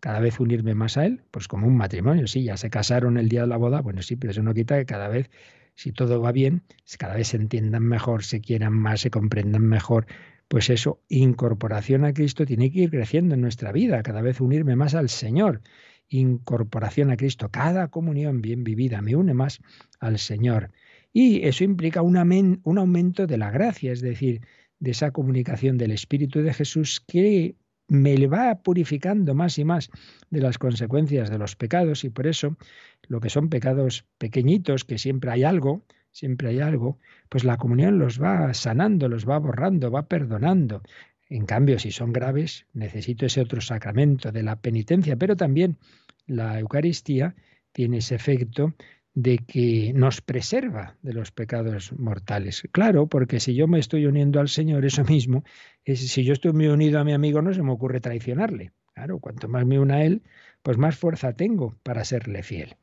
cada 0.00 0.20
vez 0.20 0.40
unirme 0.40 0.74
más 0.74 0.96
a 0.96 1.06
Él, 1.06 1.22
pues 1.30 1.48
como 1.48 1.66
un 1.66 1.76
matrimonio, 1.76 2.26
sí, 2.26 2.44
ya 2.44 2.56
se 2.56 2.70
casaron 2.70 3.18
el 3.18 3.28
día 3.28 3.42
de 3.42 3.46
la 3.48 3.56
boda, 3.56 3.80
bueno, 3.80 4.02
sí, 4.02 4.16
pero 4.16 4.30
eso 4.32 4.42
no 4.42 4.54
quita 4.54 4.78
que 4.78 4.86
cada 4.86 5.08
vez, 5.08 5.30
si 5.74 5.92
todo 5.92 6.20
va 6.20 6.32
bien, 6.32 6.62
cada 6.98 7.14
vez 7.14 7.28
se 7.28 7.36
entiendan 7.36 7.82
mejor, 7.82 8.24
se 8.24 8.40
quieran 8.40 8.72
más, 8.72 9.00
se 9.00 9.10
comprendan 9.10 9.62
mejor, 9.62 10.06
pues 10.48 10.70
eso, 10.70 11.02
incorporación 11.08 12.04
a 12.04 12.12
Cristo 12.12 12.46
tiene 12.46 12.70
que 12.70 12.80
ir 12.80 12.90
creciendo 12.90 13.34
en 13.34 13.40
nuestra 13.40 13.72
vida, 13.72 14.02
cada 14.02 14.22
vez 14.22 14.40
unirme 14.40 14.76
más 14.76 14.94
al 14.94 15.08
Señor. 15.08 15.62
Incorporación 16.08 17.10
a 17.10 17.16
Cristo, 17.16 17.50
cada 17.50 17.88
comunión 17.88 18.40
bien 18.40 18.62
vivida 18.62 19.02
me 19.02 19.16
une 19.16 19.34
más 19.34 19.60
al 19.98 20.18
Señor. 20.20 20.70
Y 21.12 21.44
eso 21.46 21.64
implica 21.64 22.02
un, 22.02 22.60
un 22.62 22.78
aumento 22.78 23.26
de 23.26 23.38
la 23.38 23.50
gracia, 23.50 23.90
es 23.92 24.00
decir, 24.00 24.42
de 24.78 24.92
esa 24.92 25.10
comunicación 25.10 25.78
del 25.78 25.90
Espíritu 25.90 26.42
de 26.42 26.54
Jesús 26.54 27.00
que 27.00 27.56
me 27.88 28.26
va 28.26 28.62
purificando 28.62 29.34
más 29.34 29.58
y 29.58 29.64
más 29.64 29.90
de 30.30 30.40
las 30.40 30.58
consecuencias 30.58 31.30
de 31.30 31.38
los 31.38 31.56
pecados 31.56 32.04
y 32.04 32.10
por 32.10 32.26
eso 32.26 32.56
lo 33.08 33.20
que 33.20 33.30
son 33.30 33.48
pecados 33.48 34.04
pequeñitos, 34.18 34.84
que 34.84 34.98
siempre 34.98 35.30
hay 35.30 35.44
algo, 35.44 35.82
siempre 36.10 36.48
hay 36.48 36.60
algo, 36.60 36.98
pues 37.28 37.44
la 37.44 37.56
comunión 37.56 37.98
los 37.98 38.20
va 38.20 38.52
sanando, 38.54 39.08
los 39.08 39.28
va 39.28 39.38
borrando, 39.38 39.90
va 39.90 40.08
perdonando. 40.08 40.82
En 41.28 41.44
cambio, 41.44 41.78
si 41.78 41.90
son 41.90 42.12
graves, 42.12 42.66
necesito 42.72 43.26
ese 43.26 43.40
otro 43.40 43.60
sacramento 43.60 44.32
de 44.32 44.42
la 44.42 44.56
penitencia, 44.60 45.16
pero 45.16 45.36
también 45.36 45.76
la 46.26 46.58
Eucaristía 46.58 47.34
tiene 47.72 47.98
ese 47.98 48.14
efecto 48.14 48.74
de 49.16 49.38
que 49.38 49.92
nos 49.94 50.20
preserva 50.20 50.98
de 51.00 51.14
los 51.14 51.32
pecados 51.32 51.90
mortales. 51.98 52.62
Claro, 52.70 53.06
porque 53.06 53.40
si 53.40 53.54
yo 53.54 53.66
me 53.66 53.78
estoy 53.78 54.04
uniendo 54.04 54.40
al 54.40 54.50
Señor, 54.50 54.84
eso 54.84 55.04
mismo, 55.04 55.42
es, 55.84 56.06
si 56.12 56.22
yo 56.22 56.34
estoy 56.34 56.52
muy 56.52 56.66
unido 56.66 57.00
a 57.00 57.04
mi 57.04 57.14
amigo, 57.14 57.40
no 57.40 57.54
se 57.54 57.62
me 57.62 57.72
ocurre 57.72 58.00
traicionarle. 58.00 58.72
Claro, 58.92 59.18
cuanto 59.18 59.48
más 59.48 59.64
me 59.64 59.80
una 59.80 59.96
a 59.96 60.04
Él, 60.04 60.22
pues 60.62 60.76
más 60.76 60.96
fuerza 60.96 61.32
tengo 61.32 61.74
para 61.82 62.04
serle 62.04 62.42
fiel. 62.42 62.76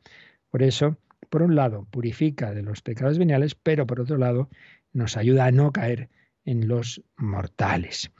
Por 0.49 0.63
eso, 0.63 0.97
por 1.29 1.43
un 1.43 1.55
lado, 1.55 1.88
purifica 1.91 2.51
de 2.51 2.63
los 2.63 2.81
pecados 2.81 3.19
veniales, 3.19 3.53
pero 3.53 3.86
por 3.86 4.01
otro 4.01 4.17
lado, 4.17 4.49
nos 4.91 5.17
ayuda 5.17 5.45
a 5.45 5.51
no 5.51 5.71
caer 5.71 6.09
en 6.45 6.67
los 6.67 7.03
mortales 7.15 8.11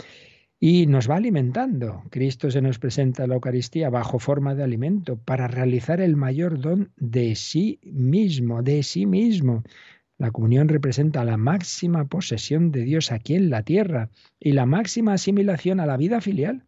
y 0.66 0.88
nos 0.88 1.10
va 1.10 1.18
alimentando. 1.18 2.04
Cristo 2.10 2.50
se 2.50 2.62
nos 2.62 2.80
presenta 2.80 3.24
en 3.24 3.30
la 3.32 3.36
Eucaristía 3.36 3.90
bajo 3.90 4.18
forma 4.18 4.56
de 4.56 4.64
alimento 4.64 5.18
para 5.18 5.50
realizar 5.50 6.00
el 6.00 6.16
mayor 6.16 6.58
don 6.58 6.94
de 6.96 7.36
sí 7.36 7.82
mismo, 7.84 8.64
de 8.64 8.82
sí 8.84 9.06
mismo. 9.06 9.64
La 10.18 10.32
comunión 10.32 10.70
representa 10.70 11.26
la 11.26 11.36
máxima 11.36 12.06
posesión 12.06 12.72
de 12.72 12.84
Dios 12.84 13.12
aquí 13.12 13.36
en 13.36 13.50
la 13.50 13.64
tierra 13.64 14.10
y 14.40 14.54
la 14.54 14.66
máxima 14.66 15.16
asimilación 15.16 15.82
a 15.82 15.86
la 15.86 15.98
vida 15.98 16.22
filial, 16.22 16.64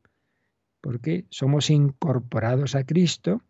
porque 0.82 1.24
somos 1.30 1.70
incorporados 1.70 2.76
a 2.76 2.84
Cristo, 2.84 3.44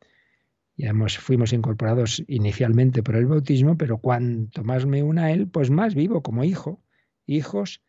ya 0.77 0.93
fuimos 1.07 1.53
incorporados 1.53 2.23
inicialmente 2.27 3.01
por 3.01 3.15
el 3.15 3.25
bautismo, 3.25 3.79
pero 3.79 3.97
cuanto 3.97 4.63
más 4.63 4.85
me 4.85 5.01
una 5.01 5.23
a 5.23 5.31
Él, 5.31 5.47
pues 5.47 5.71
más 5.71 5.95
vivo 5.95 6.21
como 6.21 6.43
hijo, 6.43 6.83
hijos 7.25 7.81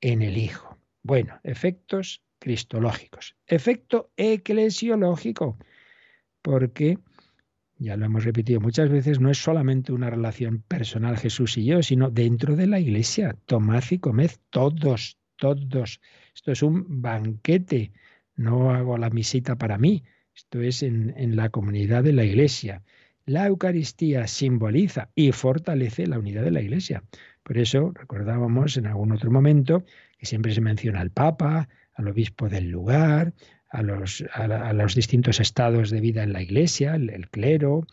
en 0.00 0.22
el 0.22 0.36
Hijo. 0.36 0.71
Bueno, 1.02 1.40
efectos 1.42 2.22
cristológicos. 2.38 3.36
Efecto 3.46 4.10
eclesiológico, 4.16 5.58
porque, 6.42 6.98
ya 7.78 7.96
lo 7.96 8.06
hemos 8.06 8.24
repetido 8.24 8.60
muchas 8.60 8.88
veces, 8.88 9.20
no 9.20 9.30
es 9.30 9.38
solamente 9.38 9.92
una 9.92 10.10
relación 10.10 10.62
personal 10.62 11.18
Jesús 11.18 11.56
y 11.58 11.64
yo, 11.64 11.82
sino 11.82 12.10
dentro 12.10 12.56
de 12.56 12.66
la 12.66 12.80
iglesia. 12.80 13.36
Tomad 13.46 13.84
y 13.90 13.98
comed 13.98 14.30
todos, 14.50 15.18
todos. 15.36 16.00
Esto 16.34 16.52
es 16.52 16.62
un 16.62 17.02
banquete. 17.02 17.92
No 18.36 18.70
hago 18.70 18.96
la 18.96 19.10
misita 19.10 19.56
para 19.56 19.78
mí. 19.78 20.04
Esto 20.34 20.60
es 20.60 20.82
en, 20.82 21.14
en 21.16 21.36
la 21.36 21.50
comunidad 21.50 22.02
de 22.04 22.12
la 22.12 22.24
iglesia. 22.24 22.82
La 23.24 23.46
Eucaristía 23.46 24.26
simboliza 24.26 25.10
y 25.14 25.30
fortalece 25.30 26.06
la 26.06 26.18
unidad 26.18 26.42
de 26.42 26.50
la 26.50 26.60
iglesia. 26.60 27.04
Por 27.44 27.58
eso 27.58 27.92
recordábamos 27.94 28.76
en 28.76 28.86
algún 28.86 29.12
otro 29.12 29.30
momento 29.30 29.84
siempre 30.26 30.52
se 30.52 30.60
menciona 30.60 31.00
al 31.00 31.10
Papa, 31.10 31.68
al 31.94 32.08
obispo 32.08 32.48
del 32.48 32.68
lugar, 32.68 33.34
a 33.70 33.82
los, 33.82 34.24
a, 34.32 34.72
los 34.72 34.94
distintos 34.94 35.40
estados 35.40 35.90
de 35.90 36.00
vida 36.00 36.22
en 36.22 36.32
la 36.32 36.42
Iglesia, 36.42 36.94
el, 36.94 37.28
clero, 37.30 37.86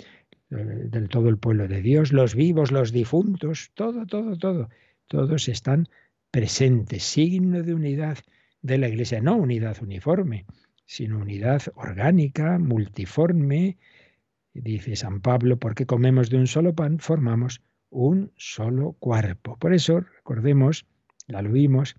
eh, 0.52 0.56
del 0.56 1.10
todo 1.10 1.30
el 1.30 1.38
pueblo 1.38 1.68
de 1.68 1.82
Dios, 1.82 2.12
los 2.12 2.36
vivos, 2.36 2.72
los 2.72 2.92
difuntos, 2.92 3.72
todo, 3.74 4.06
todo, 4.06 4.38
todo, 4.38 4.70
todos 5.08 5.48
están 5.48 5.88
presentes, 6.32 7.04
signo 7.04 7.64
de 7.64 7.74
unidad 7.74 8.18
de 8.62 8.78
la 8.78 8.90
Iglesia, 8.90 9.22
no 9.22 9.38
unidad 9.38 9.78
uniforme, 9.82 10.46
sino 10.86 11.20
unidad 11.20 11.62
orgánica, 11.76 12.60
multiforme, 12.60 13.78
Dice 14.54 14.96
San 14.96 15.22
Pablo, 15.22 15.58
porque 15.58 15.86
comemos 15.86 16.30
de 16.30 16.38
un 16.38 16.48
solo 16.48 16.74
pan, 16.74 17.00
formamos 17.00 17.62
un 17.90 18.32
solo 18.36 18.94
cuerpo. 19.00 19.58
Por 19.58 19.74
eso, 19.74 20.00
recordemos, 20.00 20.86
ya 21.28 21.42
lo 21.42 21.52
vimos, 21.52 21.96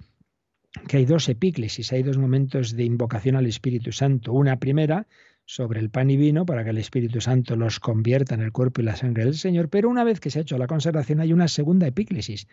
que 0.87 0.99
hay 0.99 1.05
dos 1.05 1.29
epíclesis, 1.29 1.93
hay 1.93 2.03
dos 2.03 2.19
momentos 2.19 2.77
de 2.77 2.85
invocación 2.85 3.37
al 3.37 3.47
Espíritu 3.47 3.93
Santo. 3.93 4.33
Una 4.33 4.59
primera 4.59 5.07
sobre 5.45 5.81
el 5.81 5.91
pan 5.91 6.11
y 6.11 6.17
vino 6.17 6.47
para 6.47 6.63
que 6.63 6.71
el 6.71 6.79
Espíritu 6.79 7.21
Santo 7.21 7.57
los 7.57 7.81
convierta 7.81 8.37
en 8.37 8.41
el 8.41 8.53
cuerpo 8.53 8.81
y 8.81 8.85
la 8.85 8.95
sangre 8.95 9.25
del 9.25 9.35
Señor, 9.35 9.69
pero 9.69 9.89
una 9.89 10.05
vez 10.05 10.21
que 10.21 10.31
se 10.31 10.39
ha 10.39 10.43
hecho 10.43 10.59
la 10.59 10.69
consagración 10.69 11.21
hay 11.21 11.33
una 11.33 11.49
segunda 11.49 11.89
epíclesis 11.89 12.47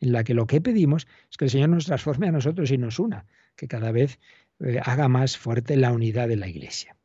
en 0.00 0.12
la 0.12 0.22
que 0.22 0.34
lo 0.34 0.46
que 0.46 0.60
pedimos 0.60 1.08
es 1.30 1.36
que 1.36 1.46
el 1.46 1.50
Señor 1.50 1.70
nos 1.70 1.86
transforme 1.86 2.28
a 2.28 2.32
nosotros 2.32 2.70
y 2.70 2.78
nos 2.78 3.00
una, 3.00 3.26
que 3.56 3.66
cada 3.66 3.90
vez 3.90 4.20
eh, 4.60 4.78
haga 4.84 5.08
más 5.08 5.36
fuerte 5.36 5.76
la 5.76 5.90
unidad 5.90 6.28
de 6.28 6.36
la 6.36 6.46
Iglesia. 6.46 6.96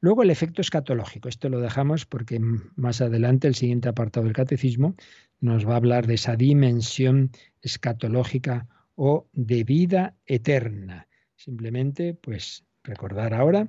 Luego 0.00 0.24
el 0.24 0.30
efecto 0.30 0.62
escatológico. 0.62 1.28
Esto 1.28 1.48
lo 1.48 1.60
dejamos 1.60 2.04
porque 2.06 2.40
más 2.40 3.00
adelante 3.00 3.46
el 3.46 3.54
siguiente 3.54 3.88
apartado 3.88 4.26
del 4.26 4.34
catecismo 4.34 4.96
nos 5.40 5.64
va 5.64 5.74
a 5.74 5.76
hablar 5.76 6.08
de 6.08 6.14
esa 6.14 6.34
dimensión 6.34 7.30
escatológica 7.62 8.66
o 9.00 9.28
de 9.32 9.62
vida 9.62 10.16
eterna. 10.26 11.06
Simplemente, 11.36 12.14
pues 12.14 12.64
recordar 12.82 13.32
ahora 13.32 13.68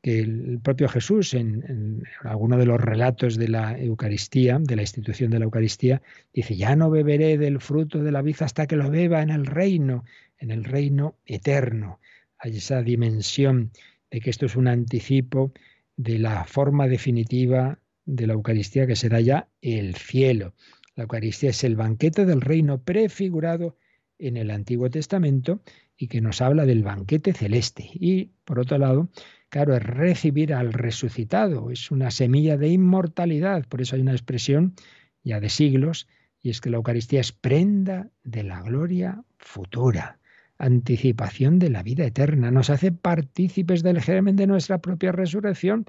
que 0.00 0.20
el 0.20 0.60
propio 0.62 0.88
Jesús, 0.88 1.34
en, 1.34 2.04
alguno 2.22 2.56
de 2.56 2.66
los 2.66 2.80
relatos 2.80 3.36
de 3.36 3.48
la 3.48 3.76
Eucaristía, 3.76 4.60
de 4.60 4.76
la 4.76 4.82
institución 4.82 5.32
de 5.32 5.40
la 5.40 5.46
Eucaristía, 5.46 6.02
dice, 6.32 6.54
ya 6.54 6.76
no 6.76 6.88
beberé 6.88 7.36
del 7.36 7.60
fruto 7.60 8.00
de 8.00 8.12
la 8.12 8.22
vid 8.22 8.36
hasta 8.42 8.68
que 8.68 8.76
lo 8.76 8.90
beba 8.90 9.22
en 9.22 9.30
el 9.30 9.44
reino, 9.44 10.04
en 10.38 10.52
el 10.52 10.62
reino 10.62 11.16
eterno. 11.26 11.98
Hay 12.38 12.58
esa 12.58 12.80
dimensión 12.80 13.72
de 14.08 14.20
que 14.20 14.30
esto 14.30 14.46
es 14.46 14.54
un 14.54 14.68
anticipo 14.68 15.52
de 15.96 16.20
la 16.20 16.44
forma 16.44 16.86
definitiva 16.86 17.80
de 18.04 18.28
la 18.28 18.34
Eucaristía 18.34 18.86
que 18.86 18.94
será 18.94 19.20
ya 19.20 19.48
el 19.62 19.96
cielo. 19.96 20.54
La 20.94 21.02
Eucaristía 21.02 21.50
es 21.50 21.64
el 21.64 21.74
banquete 21.74 22.24
del 22.24 22.40
reino 22.40 22.80
prefigurado 22.84 23.76
en 24.20 24.36
el 24.36 24.50
Antiguo 24.50 24.90
Testamento 24.90 25.60
y 25.96 26.08
que 26.08 26.20
nos 26.20 26.40
habla 26.40 26.66
del 26.66 26.82
banquete 26.82 27.32
celeste. 27.32 27.88
Y, 27.92 28.30
por 28.44 28.58
otro 28.58 28.78
lado, 28.78 29.10
Claro, 29.50 29.74
es 29.74 29.82
recibir 29.82 30.54
al 30.54 30.72
resucitado, 30.72 31.72
es 31.72 31.90
una 31.90 32.12
semilla 32.12 32.56
de 32.56 32.68
inmortalidad, 32.68 33.66
por 33.66 33.80
eso 33.82 33.96
hay 33.96 34.02
una 34.02 34.12
expresión 34.12 34.76
ya 35.24 35.40
de 35.40 35.48
siglos, 35.48 36.06
y 36.40 36.50
es 36.50 36.60
que 36.60 36.70
la 36.70 36.76
Eucaristía 36.76 37.20
es 37.20 37.32
prenda 37.32 38.10
de 38.22 38.44
la 38.44 38.62
gloria 38.62 39.24
futura, 39.38 40.20
anticipación 40.56 41.58
de 41.58 41.68
la 41.68 41.82
vida 41.82 42.04
eterna, 42.04 42.52
nos 42.52 42.70
hace 42.70 42.92
partícipes 42.92 43.82
del 43.82 44.00
germen 44.00 44.36
de 44.36 44.46
nuestra 44.46 44.78
propia 44.78 45.10
resurrección. 45.10 45.84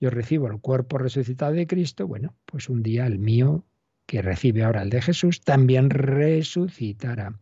Yo 0.00 0.10
recibo 0.10 0.48
el 0.48 0.60
cuerpo 0.60 0.98
resucitado 0.98 1.52
de 1.52 1.68
Cristo, 1.68 2.08
bueno, 2.08 2.34
pues 2.46 2.68
un 2.68 2.82
día 2.82 3.06
el 3.06 3.20
mío, 3.20 3.64
que 4.06 4.22
recibe 4.22 4.64
ahora 4.64 4.82
el 4.82 4.90
de 4.90 5.02
Jesús, 5.02 5.40
también 5.40 5.88
resucitará. 5.88 7.38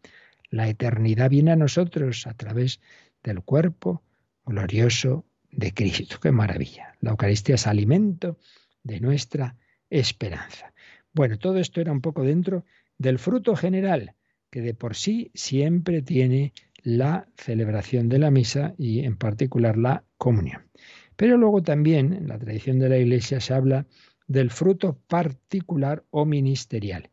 La 0.53 0.69
eternidad 0.69 1.31
viene 1.31 1.53
a 1.53 1.57
nosotros 1.57 2.27
a 2.27 2.35
través 2.35 2.79
del 3.23 3.41
cuerpo 3.41 4.03
glorioso 4.45 5.25
de 5.51 5.73
Cristo. 5.73 6.21
Qué 6.21 6.31
maravilla. 6.31 6.95
La 7.01 7.13
Eucaristía 7.13 7.55
es 7.55 7.67
alimento 7.67 8.39
de 8.83 9.01
nuestra 9.01 9.57
esperanza. 9.89 10.75
Bueno, 11.15 11.39
todo 11.39 11.57
esto 11.57 11.81
era 11.81 11.91
un 11.91 12.03
poco 12.03 12.23
dentro 12.23 12.67
del 12.99 13.19
fruto 13.19 13.57
general, 13.57 14.15
que 14.51 14.61
de 14.61 14.75
por 14.75 14.95
sí 14.95 15.31
siempre 15.33 16.03
tiene 16.03 16.53
la 16.83 17.27
celebración 17.39 18.11
de 18.11 18.19
la 18.19 18.31
misa 18.31 18.75
y 18.77 19.07
en 19.07 19.17
particular 19.17 19.79
la 19.79 20.05
comunión. 20.19 20.69
Pero 21.17 21.39
luego 21.39 21.63
también 21.63 22.13
en 22.13 22.29
la 22.29 22.39
tradición 22.39 22.79
de 22.79 22.91
la 22.91 22.99
Iglesia 22.99 23.41
se 23.41 23.55
habla 23.55 23.87
del 24.27 24.51
fruto 24.51 24.99
particular 25.09 26.05
o 26.11 26.27
ministerial. 26.27 27.09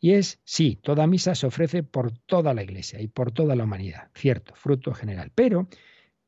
Y 0.00 0.12
es, 0.12 0.40
sí, 0.44 0.78
toda 0.82 1.06
misa 1.06 1.34
se 1.34 1.46
ofrece 1.46 1.82
por 1.82 2.10
toda 2.10 2.54
la 2.54 2.62
Iglesia 2.62 3.00
y 3.00 3.08
por 3.08 3.32
toda 3.32 3.54
la 3.54 3.64
humanidad, 3.64 4.10
cierto, 4.14 4.54
fruto 4.54 4.94
general. 4.94 5.30
Pero 5.34 5.68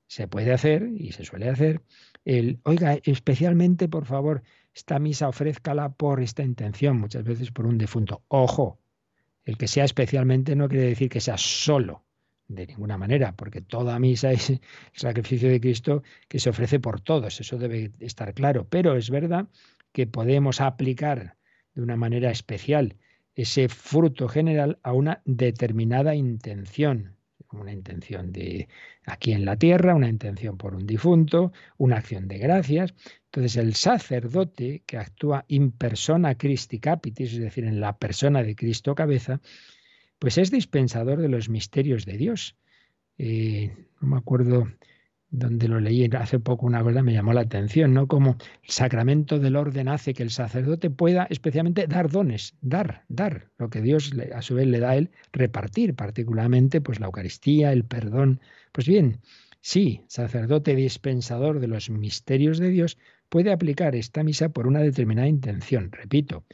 se 0.06 0.28
puede 0.28 0.52
hacer 0.52 0.88
y 0.94 1.12
se 1.12 1.24
suele 1.24 1.48
hacer 1.48 1.82
el, 2.26 2.60
oiga, 2.64 2.98
especialmente 3.04 3.88
por 3.88 4.04
favor, 4.04 4.42
esta 4.74 4.98
misa 4.98 5.28
ofrézcala 5.28 5.94
por 5.94 6.20
esta 6.20 6.42
intención, 6.42 7.00
muchas 7.00 7.24
veces 7.24 7.50
por 7.50 7.66
un 7.66 7.78
defunto. 7.78 8.22
Ojo, 8.28 8.78
el 9.44 9.56
que 9.56 9.68
sea 9.68 9.84
especialmente 9.84 10.54
no 10.54 10.68
quiere 10.68 10.86
decir 10.86 11.08
que 11.08 11.20
sea 11.20 11.38
solo, 11.38 12.04
de 12.48 12.66
ninguna 12.66 12.98
manera, 12.98 13.34
porque 13.34 13.62
toda 13.62 13.98
misa 13.98 14.32
es 14.32 14.50
el 14.50 14.60
sacrificio 14.92 15.48
de 15.48 15.60
Cristo 15.60 16.02
que 16.28 16.38
se 16.38 16.50
ofrece 16.50 16.78
por 16.78 17.00
todos, 17.00 17.40
eso 17.40 17.56
debe 17.56 17.92
estar 17.98 18.34
claro, 18.34 18.66
pero 18.68 18.96
es 18.96 19.08
verdad 19.08 19.48
que 19.92 20.06
podemos 20.06 20.60
aplicar 20.60 21.36
de 21.74 21.82
una 21.82 21.96
manera 21.96 22.30
especial 22.30 22.96
ese 23.34 23.68
fruto 23.68 24.28
general 24.28 24.78
a 24.82 24.92
una 24.92 25.22
determinada 25.24 26.14
intención 26.14 27.16
una 27.60 27.72
intención 27.72 28.32
de 28.32 28.68
aquí 29.04 29.32
en 29.32 29.44
la 29.44 29.56
tierra, 29.56 29.94
una 29.94 30.08
intención 30.08 30.56
por 30.56 30.74
un 30.74 30.86
difunto, 30.86 31.52
una 31.76 31.96
acción 31.96 32.28
de 32.28 32.38
gracias. 32.38 32.94
Entonces 33.26 33.56
el 33.56 33.74
sacerdote 33.74 34.82
que 34.86 34.98
actúa 34.98 35.44
in 35.48 35.72
persona 35.72 36.36
Christi 36.36 36.78
capitis, 36.78 37.32
es 37.34 37.40
decir, 37.40 37.64
en 37.64 37.80
la 37.80 37.96
persona 37.96 38.42
de 38.42 38.54
Cristo 38.54 38.94
cabeza, 38.94 39.40
pues 40.18 40.38
es 40.38 40.50
dispensador 40.50 41.20
de 41.20 41.28
los 41.28 41.48
misterios 41.48 42.04
de 42.04 42.16
Dios. 42.16 42.56
Eh, 43.18 43.74
no 44.00 44.08
me 44.08 44.16
acuerdo 44.16 44.68
donde 45.32 45.66
lo 45.66 45.80
leí 45.80 46.08
hace 46.12 46.38
poco 46.38 46.66
una 46.66 46.82
cosa 46.82 47.02
me 47.02 47.14
llamó 47.14 47.32
la 47.32 47.40
atención, 47.40 47.94
¿no? 47.94 48.06
Como 48.06 48.36
el 48.62 48.70
sacramento 48.70 49.38
del 49.38 49.56
orden 49.56 49.88
hace 49.88 50.12
que 50.12 50.22
el 50.22 50.30
sacerdote 50.30 50.90
pueda 50.90 51.26
especialmente 51.30 51.86
dar 51.86 52.10
dones, 52.10 52.54
dar, 52.60 53.04
dar, 53.08 53.48
lo 53.56 53.70
que 53.70 53.80
Dios 53.80 54.12
a 54.34 54.42
su 54.42 54.54
vez 54.54 54.66
le 54.66 54.78
da 54.78 54.90
a 54.90 54.96
él, 54.96 55.10
repartir, 55.32 55.94
particularmente 55.94 56.82
pues 56.82 57.00
la 57.00 57.06
Eucaristía, 57.06 57.72
el 57.72 57.84
perdón. 57.84 58.40
Pues 58.72 58.86
bien, 58.86 59.20
sí, 59.62 60.04
sacerdote 60.06 60.76
dispensador 60.76 61.60
de 61.60 61.68
los 61.68 61.88
misterios 61.88 62.58
de 62.58 62.68
Dios 62.68 62.98
puede 63.30 63.52
aplicar 63.52 63.96
esta 63.96 64.22
misa 64.22 64.50
por 64.50 64.66
una 64.66 64.80
determinada 64.80 65.28
intención, 65.28 65.90
repito, 65.92 66.44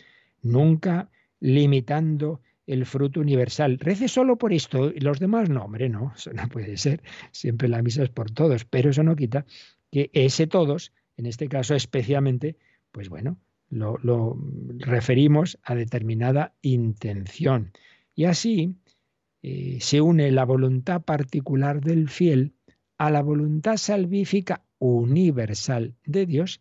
nunca 0.41 1.11
limitando 1.41 2.43
el 2.69 2.85
fruto 2.87 3.21
universal. 3.21 3.79
Rece 3.79 4.09
solo 4.09 4.37
por 4.37 4.53
esto 4.53 4.93
y 4.95 5.01
los 5.01 5.19
demás 5.19 5.49
no, 5.49 5.65
hombre, 5.65 5.89
no, 5.89 6.13
eso 6.15 6.33
no 6.33 6.47
puede 6.49 6.77
ser. 6.77 7.03
Siempre 7.33 7.67
la 7.67 7.83
misa 7.83 8.03
es 8.03 8.11
por 8.11 8.31
todos, 8.31 8.65
pero 8.65 8.91
eso 8.91 9.03
no 9.03 9.17
quita 9.17 9.47
que 9.91 10.11
ese 10.13 10.47
todos, 10.47 10.93
en 11.17 11.27
este 11.27 11.49
caso 11.49 11.75
especialmente, 11.75 12.57
pues 12.93 13.09
bueno, 13.09 13.39
lo, 13.71 14.39
referimos 14.77 15.59
a 15.63 15.75
determinada 15.75 16.55
intención. 16.61 17.73
Y 18.15 18.25
así 18.25 18.75
eh, 19.43 19.79
se 19.81 20.01
une 20.01 20.31
la 20.31 20.45
voluntad 20.45 21.03
particular 21.03 21.81
del 21.81 22.11
fiel 22.11 22.53
a 22.99 23.11
la 23.11 23.23
voluntad 23.23 23.79
salvífica 23.79 24.63
universal 24.79 25.95
de 26.05 26.27
Dios 26.27 26.61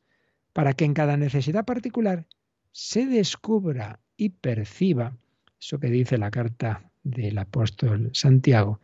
para 0.53 0.73
que 0.73 0.85
en 0.85 0.93
cada 0.93 1.17
necesidad 1.17 1.65
particular 1.65 2.27
se 2.71 3.05
descubra 3.05 3.99
y 4.15 4.29
perciba 4.29 5.17
eso 5.59 5.79
que 5.79 5.87
dice 5.87 6.17
la 6.17 6.31
carta 6.31 6.89
del 7.03 7.37
apóstol 7.37 8.09
Santiago, 8.13 8.79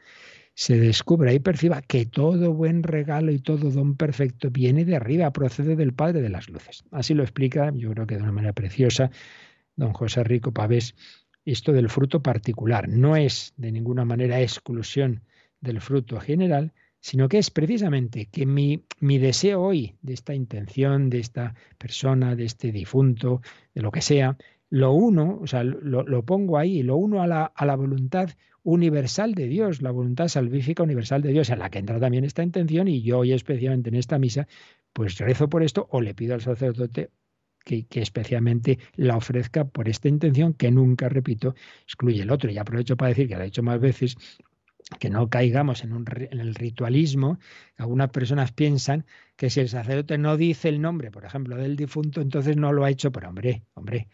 se 0.55 0.77
descubra 0.77 1.33
y 1.33 1.39
perciba 1.39 1.81
que 1.81 2.05
todo 2.05 2.53
buen 2.53 2.83
regalo 2.83 3.31
y 3.31 3.39
todo 3.39 3.71
don 3.71 3.95
perfecto 3.95 4.51
viene 4.51 4.85
de 4.85 4.95
arriba, 4.95 5.33
procede 5.33 5.75
del 5.75 5.93
Padre 5.93 6.21
de 6.21 6.29
las 6.29 6.49
Luces. 6.49 6.83
Así 6.91 7.13
lo 7.13 7.23
explica, 7.23 7.71
yo 7.73 7.91
creo 7.91 8.05
que 8.05 8.15
de 8.15 8.21
una 8.21 8.31
manera 8.31 8.53
preciosa, 8.53 9.09
don 9.75 9.93
José 9.93 10.23
Rico 10.23 10.51
Pavés, 10.51 10.95
esto 11.45 11.73
del 11.73 11.89
fruto 11.89 12.21
particular. 12.21 12.87
No 12.87 13.15
es 13.15 13.53
de 13.57 13.71
ninguna 13.71 14.05
manera 14.05 14.41
exclusión 14.41 15.23
del 15.59 15.81
fruto 15.81 16.19
general, 16.19 16.71
sino 16.99 17.27
que 17.27 17.37
es 17.37 17.49
precisamente 17.49 18.27
que 18.27 18.45
mi, 18.45 18.85
mi 18.99 19.17
deseo 19.17 19.61
hoy 19.61 19.95
de 20.01 20.13
esta 20.13 20.33
intención, 20.33 21.09
de 21.09 21.19
esta 21.19 21.55
persona, 21.77 22.35
de 22.35 22.45
este 22.45 22.71
difunto, 22.71 23.41
de 23.73 23.81
lo 23.81 23.91
que 23.91 24.01
sea, 24.01 24.37
lo 24.73 24.91
uno, 24.91 25.37
o 25.39 25.45
sea, 25.45 25.63
lo, 25.63 26.25
pongo 26.25 26.57
ahí, 26.57 26.81
lo 26.81 26.95
uno 26.95 27.21
a 27.21 27.27
la, 27.27 27.45
a 27.45 27.63
la, 27.63 27.75
voluntad 27.75 28.31
universal 28.63 29.35
de 29.35 29.47
Dios, 29.47 29.83
la 29.83 29.91
voluntad 29.91 30.29
salvífica 30.29 30.81
universal 30.81 31.21
de 31.21 31.31
Dios, 31.31 31.51
en 31.51 31.59
la 31.59 31.69
que 31.69 31.77
entra 31.77 31.99
también 31.99 32.23
esta 32.23 32.41
intención, 32.41 32.87
y 32.87 33.03
yo 33.03 33.19
hoy 33.19 33.33
especialmente 33.33 33.89
en 33.89 33.95
esta 33.97 34.17
misa, 34.17 34.47
pues 34.91 35.19
rezo 35.19 35.47
por 35.47 35.61
esto 35.61 35.87
o 35.91 36.01
le 36.01 36.15
pido 36.15 36.33
al 36.33 36.41
sacerdote 36.41 37.11
que, 37.63 37.85
que, 37.85 38.01
especialmente 38.01 38.79
la 38.95 39.15
ofrezca 39.15 39.65
por 39.65 39.87
esta 39.87 40.07
intención 40.07 40.55
que 40.55 40.71
nunca, 40.71 41.07
repito, 41.07 41.53
excluye 41.83 42.23
el 42.23 42.31
otro. 42.31 42.49
Y 42.49 42.57
aprovecho 42.57 42.97
para 42.97 43.09
decir 43.09 43.27
que 43.27 43.35
lo 43.35 43.41
he 43.41 43.45
dicho 43.45 43.61
más 43.61 43.79
veces, 43.79 44.17
que 44.99 45.09
no 45.09 45.29
caigamos 45.29 45.83
en, 45.83 45.93
un, 45.93 46.05
en, 46.31 46.39
el 46.39 46.55
ritualismo. 46.55 47.39
Algunas 47.77 48.09
personas 48.09 48.51
piensan 48.51 49.05
que 49.35 49.49
si 49.49 49.59
el 49.59 49.69
sacerdote 49.69 50.17
no 50.17 50.37
dice 50.37 50.69
el 50.69 50.81
nombre, 50.81 51.11
por 51.11 51.25
ejemplo, 51.25 51.55
del 51.57 51.75
difunto, 51.75 52.21
entonces 52.21 52.57
no 52.57 52.73
lo 52.73 52.83
ha 52.83 52.89
hecho. 52.89 53.11
Pero 53.11 53.29
hombre, 53.29 53.63
hombre, 53.73 54.09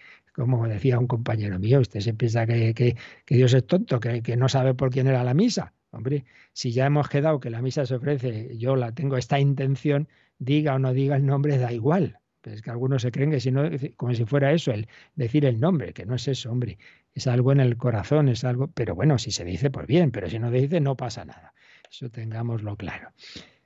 como 0.45 0.67
decía 0.67 0.97
un 0.97 1.07
compañero 1.07 1.59
mío, 1.59 1.81
usted 1.81 1.99
se 1.99 2.13
piensa 2.13 2.45
que, 2.45 2.95
Dios 3.27 3.53
es 3.53 3.67
tonto, 3.67 3.99
que, 3.99 4.37
no 4.37 4.47
sabe 4.47 4.73
por 4.73 4.89
quién 4.89 5.07
era 5.07 5.23
la 5.23 5.33
misa. 5.33 5.73
Hombre, 5.91 6.23
si 6.53 6.71
ya 6.71 6.85
hemos 6.85 7.09
quedado 7.09 7.39
que 7.39 7.49
la 7.49 7.61
misa 7.61 7.85
se 7.85 7.95
ofrece, 7.95 8.57
yo 8.57 8.75
la 8.75 8.93
tengo 8.93 9.17
esta 9.17 9.39
intención, 9.39 10.07
diga 10.37 10.75
o 10.75 10.79
no 10.79 10.93
diga 10.93 11.17
el 11.17 11.25
nombre, 11.25 11.57
da 11.57 11.73
igual. 11.73 12.19
es 12.43 12.61
que 12.61 12.69
algunos 12.69 13.01
se 13.01 13.11
creen 13.11 13.31
que 13.31 13.41
si 13.41 13.51
no, 13.51 13.63
como 13.97 14.13
si 14.13 14.23
fuera 14.25 14.53
eso, 14.53 14.71
el 14.71 14.87
decir 15.15 15.45
el 15.45 15.59
nombre, 15.59 15.91
que 15.93 16.05
no 16.05 16.15
es 16.15 16.27
eso, 16.27 16.51
hombre. 16.51 16.77
Es 17.13 17.27
algo 17.27 17.51
en 17.51 17.59
el 17.59 17.75
corazón, 17.75 18.29
es 18.29 18.45
algo, 18.45 18.67
pero 18.67 18.95
bueno, 18.95 19.17
si 19.17 19.31
se 19.31 19.43
dice, 19.43 19.69
pues 19.69 19.87
bien, 19.87 20.11
pero 20.11 20.29
si 20.29 20.39
no 20.39 20.49
se 20.51 20.57
dice, 20.57 20.79
no 20.79 20.95
pasa 20.95 21.25
nada. 21.25 21.53
Eso 21.91 22.09
tengámoslo 22.09 22.77
claro. 22.77 23.09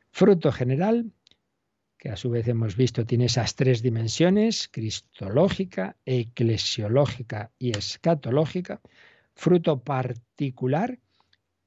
Fruto 0.10 0.52
general, 0.52 1.12
que 2.04 2.10
a 2.10 2.18
su 2.18 2.30
vez 2.30 2.50
hemos 2.50 2.76
visto 2.76 3.06
tiene 3.06 3.28
esas 3.28 3.56
tres 3.56 3.82
dimensiones, 3.82 4.68
cristológica, 4.68 5.96
eclesiológica 6.06 7.52
y 7.58 7.78
escatológica. 7.78 8.82
Fruto 9.36 9.86
particular, 9.86 11.00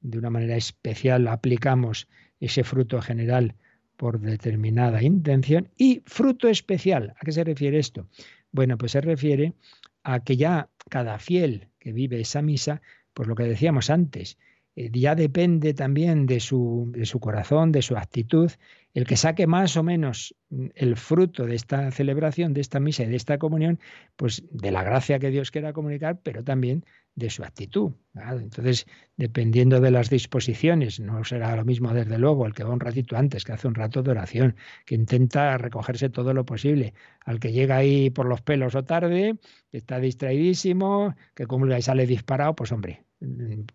de 0.00 0.18
una 0.18 0.28
manera 0.28 0.54
especial 0.54 1.26
aplicamos 1.28 2.06
ese 2.38 2.64
fruto 2.64 3.00
general 3.00 3.54
por 3.96 4.20
determinada 4.20 5.02
intención. 5.02 5.70
Y 5.74 6.02
fruto 6.04 6.48
especial, 6.48 7.14
¿a 7.18 7.24
qué 7.24 7.32
se 7.32 7.42
refiere 7.42 7.78
esto? 7.78 8.06
Bueno, 8.52 8.76
pues 8.76 8.92
se 8.92 9.00
refiere 9.00 9.54
a 10.02 10.22
que 10.22 10.36
ya 10.36 10.68
cada 10.90 11.18
fiel 11.18 11.68
que 11.78 11.94
vive 11.94 12.20
esa 12.20 12.42
misa, 12.42 12.82
pues 13.14 13.26
lo 13.26 13.36
que 13.36 13.44
decíamos 13.44 13.88
antes, 13.88 14.36
ya 14.76 15.14
depende 15.14 15.72
también 15.72 16.26
de 16.26 16.38
su, 16.40 16.90
de 16.92 17.06
su 17.06 17.18
corazón, 17.18 17.72
de 17.72 17.82
su 17.82 17.96
actitud, 17.96 18.50
el 18.92 19.06
que 19.06 19.16
saque 19.16 19.46
más 19.46 19.76
o 19.76 19.82
menos 19.82 20.34
mm, 20.50 20.66
el 20.74 20.96
fruto 20.96 21.46
de 21.46 21.54
esta 21.54 21.90
celebración, 21.90 22.52
de 22.52 22.60
esta 22.60 22.78
misa 22.78 23.02
y 23.04 23.06
de 23.06 23.16
esta 23.16 23.38
comunión, 23.38 23.80
pues 24.16 24.42
de 24.50 24.70
la 24.70 24.82
gracia 24.82 25.18
que 25.18 25.30
Dios 25.30 25.50
quiera 25.50 25.72
comunicar, 25.72 26.20
pero 26.22 26.44
también 26.44 26.84
de 27.14 27.30
su 27.30 27.42
actitud. 27.42 27.92
Entonces, 28.14 28.86
dependiendo 29.16 29.80
de 29.80 29.90
las 29.90 30.10
disposiciones, 30.10 31.00
no 31.00 31.24
será 31.24 31.56
lo 31.56 31.64
mismo 31.64 31.94
desde 31.94 32.18
luego 32.18 32.46
el 32.46 32.52
que 32.52 32.64
va 32.64 32.72
un 32.72 32.80
ratito 32.80 33.16
antes, 33.16 33.44
que 33.44 33.52
hace 33.52 33.68
un 33.68 33.74
rato 33.74 34.02
de 34.02 34.10
oración, 34.10 34.56
que 34.84 34.94
intenta 34.94 35.56
recogerse 35.56 36.10
todo 36.10 36.34
lo 36.34 36.44
posible, 36.44 36.92
al 37.24 37.40
que 37.40 37.52
llega 37.52 37.76
ahí 37.76 38.10
por 38.10 38.26
los 38.26 38.42
pelos 38.42 38.74
o 38.74 38.84
tarde, 38.84 39.36
que 39.70 39.78
está 39.78 39.98
distraidísimo, 39.98 41.14
que 41.34 41.46
comulga 41.46 41.78
y 41.78 41.82
sale 41.82 42.06
disparado, 42.06 42.54
pues 42.54 42.72
hombre, 42.72 43.05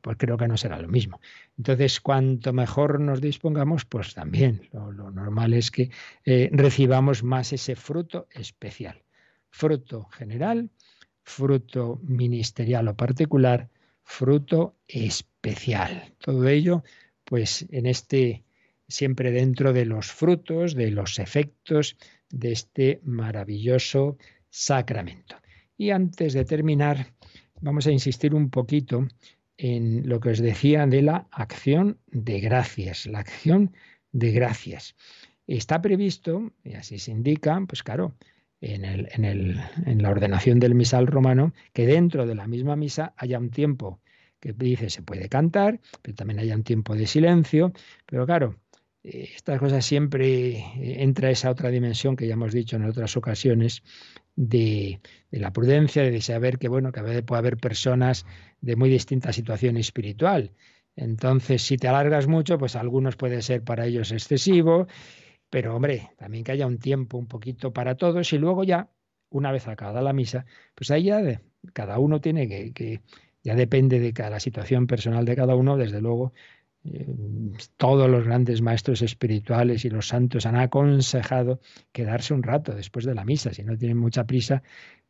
pues 0.02 0.18
creo 0.18 0.38
que 0.38 0.48
no 0.48 0.58
será 0.58 0.80
lo 0.80 0.88
mismo. 0.88 1.20
Entonces, 1.58 2.00
cuanto 2.00 2.54
mejor 2.54 3.00
nos 3.00 3.22
dispongamos, 3.22 3.86
pues 3.86 4.14
también 4.14 4.70
lo, 4.72 5.12
normal 5.12 5.54
es 5.54 5.72
que 5.72 5.90
eh, 6.26 6.50
recibamos 6.52 7.24
más 7.24 7.54
ese 7.54 7.76
fruto 7.76 8.28
especial. 8.32 9.02
Fruto 9.50 10.06
general, 10.06 10.70
fruto 11.24 12.00
ministerial 12.04 12.88
o 12.88 12.96
particular, 12.96 13.70
fruto 14.04 14.78
especial. 14.88 16.14
Todo 16.20 16.48
ello, 16.48 16.84
pues 17.26 17.66
en 17.72 17.86
este, 17.86 18.44
siempre 18.88 19.32
dentro 19.32 19.74
de 19.74 19.86
los 19.86 20.12
frutos, 20.12 20.76
de 20.76 20.92
los 20.92 21.20
efectos 21.20 21.98
de 22.30 22.52
este 22.52 23.02
maravilloso 23.04 24.18
sacramento. 24.50 25.36
Y 25.78 25.90
antes 25.90 26.34
de 26.34 26.46
terminar, 26.46 27.14
vamos 27.62 27.88
a 27.88 27.92
insistir 27.92 28.36
un 28.36 28.50
poquito 28.50 29.08
en 29.58 30.08
lo 30.10 30.20
que 30.20 30.30
os 30.30 30.40
decía 30.40 30.86
de 30.88 31.02
la 31.02 31.28
acción 31.32 32.00
de 32.08 32.40
gracias, 32.40 33.06
la 33.06 33.20
acción 33.20 33.74
de 34.12 34.32
gracias. 34.32 34.96
Está 35.48 35.82
previsto, 35.82 36.52
y 36.64 36.74
así 36.74 37.00
se 37.00 37.12
indica, 37.12 37.62
pues 37.68 37.84
claro, 37.84 38.16
en, 38.60 38.86
el, 38.86 39.08
en, 39.12 39.26
el, 39.26 39.60
en, 39.86 40.02
la 40.02 40.10
ordenación 40.10 40.60
del 40.60 40.76
misal 40.76 41.08
romano, 41.08 41.54
que 41.74 41.86
dentro 41.86 42.26
de 42.26 42.36
la 42.36 42.48
misma 42.48 42.76
misa 42.76 43.14
haya 43.18 43.40
un 43.40 43.50
tiempo 43.50 44.00
que 44.40 44.54
dice 44.54 44.90
se 44.90 45.04
puede 45.04 45.30
cantar, 45.30 45.80
pero 46.02 46.16
también 46.16 46.40
haya 46.40 46.56
un 46.56 46.64
tiempo 46.64 46.96
de 46.96 47.06
silencio. 47.08 47.74
Pero 48.06 48.26
claro, 48.26 48.56
eh, 49.04 49.30
estas 49.36 49.60
cosas 49.60 49.86
siempre 49.86 50.58
eh, 50.58 51.04
entra 51.04 51.30
esa 51.30 51.50
otra 51.50 51.70
dimensión 51.70 52.16
que 52.16 52.28
ya 52.28 52.34
hemos 52.34 52.54
dicho 52.54 52.76
en 52.76 52.86
otras 52.86 53.16
ocasiones 53.18 53.84
de, 54.50 55.00
la 55.32 55.52
prudencia, 55.52 56.04
de 56.04 56.22
saber 56.22 56.58
que 56.58 56.68
bueno, 56.68 56.92
que 56.92 57.02
puede 57.24 57.40
haber 57.40 57.58
personas 57.58 58.26
de 58.62 58.76
muy 58.76 58.90
distinta 58.90 59.34
situación 59.34 59.78
espiritual. 59.78 60.52
Entonces, 60.96 61.62
si 61.62 61.78
te 61.78 61.88
alargas 61.88 62.28
mucho, 62.28 62.58
pues 62.58 62.76
algunos 62.76 63.16
puede 63.16 63.42
ser 63.42 63.64
para 63.64 63.86
ellos 63.86 64.12
excesivo 64.12 64.88
pero 65.52 65.76
hombre, 65.76 66.12
también 66.18 66.46
que 66.46 66.54
haya 66.54 66.66
un 66.66 66.80
tiempo 66.80 67.18
un 67.18 67.28
poquito 67.28 67.74
para 67.74 67.96
todos 67.96 68.32
y 68.32 68.38
luego 68.38 68.64
ya, 68.64 68.90
una 69.30 69.52
vez 69.52 69.68
acabada 69.68 70.02
la 70.02 70.14
misa, 70.14 70.46
pues 70.76 70.92
ahí 70.92 71.04
ya 71.04 71.42
cada 71.74 72.00
uno 72.00 72.22
tiene 72.22 72.48
que, 72.48 72.72
que, 72.74 73.02
ya 73.44 73.54
depende 73.56 74.00
de 74.00 74.14
cada 74.14 74.40
situación 74.40 74.88
personal 74.88 75.26
de 75.26 75.36
cada 75.36 75.56
uno, 75.56 75.76
desde 75.76 76.00
luego, 76.00 76.32
todos 77.78 78.10
los 78.10 78.26
grandes 78.26 78.62
maestros 78.62 79.02
espirituales 79.02 79.86
y 79.86 79.90
los 79.90 80.08
santos 80.08 80.46
han 80.46 80.56
aconsejado 80.56 81.60
quedarse 81.92 82.34
un 82.34 82.44
rato 82.44 82.74
después 82.74 83.06
de 83.06 83.14
la 83.14 83.24
misa, 83.24 83.54
si 83.54 83.64
no 83.64 83.78
tienen 83.78 83.98
mucha 83.98 84.26
prisa, 84.26 84.64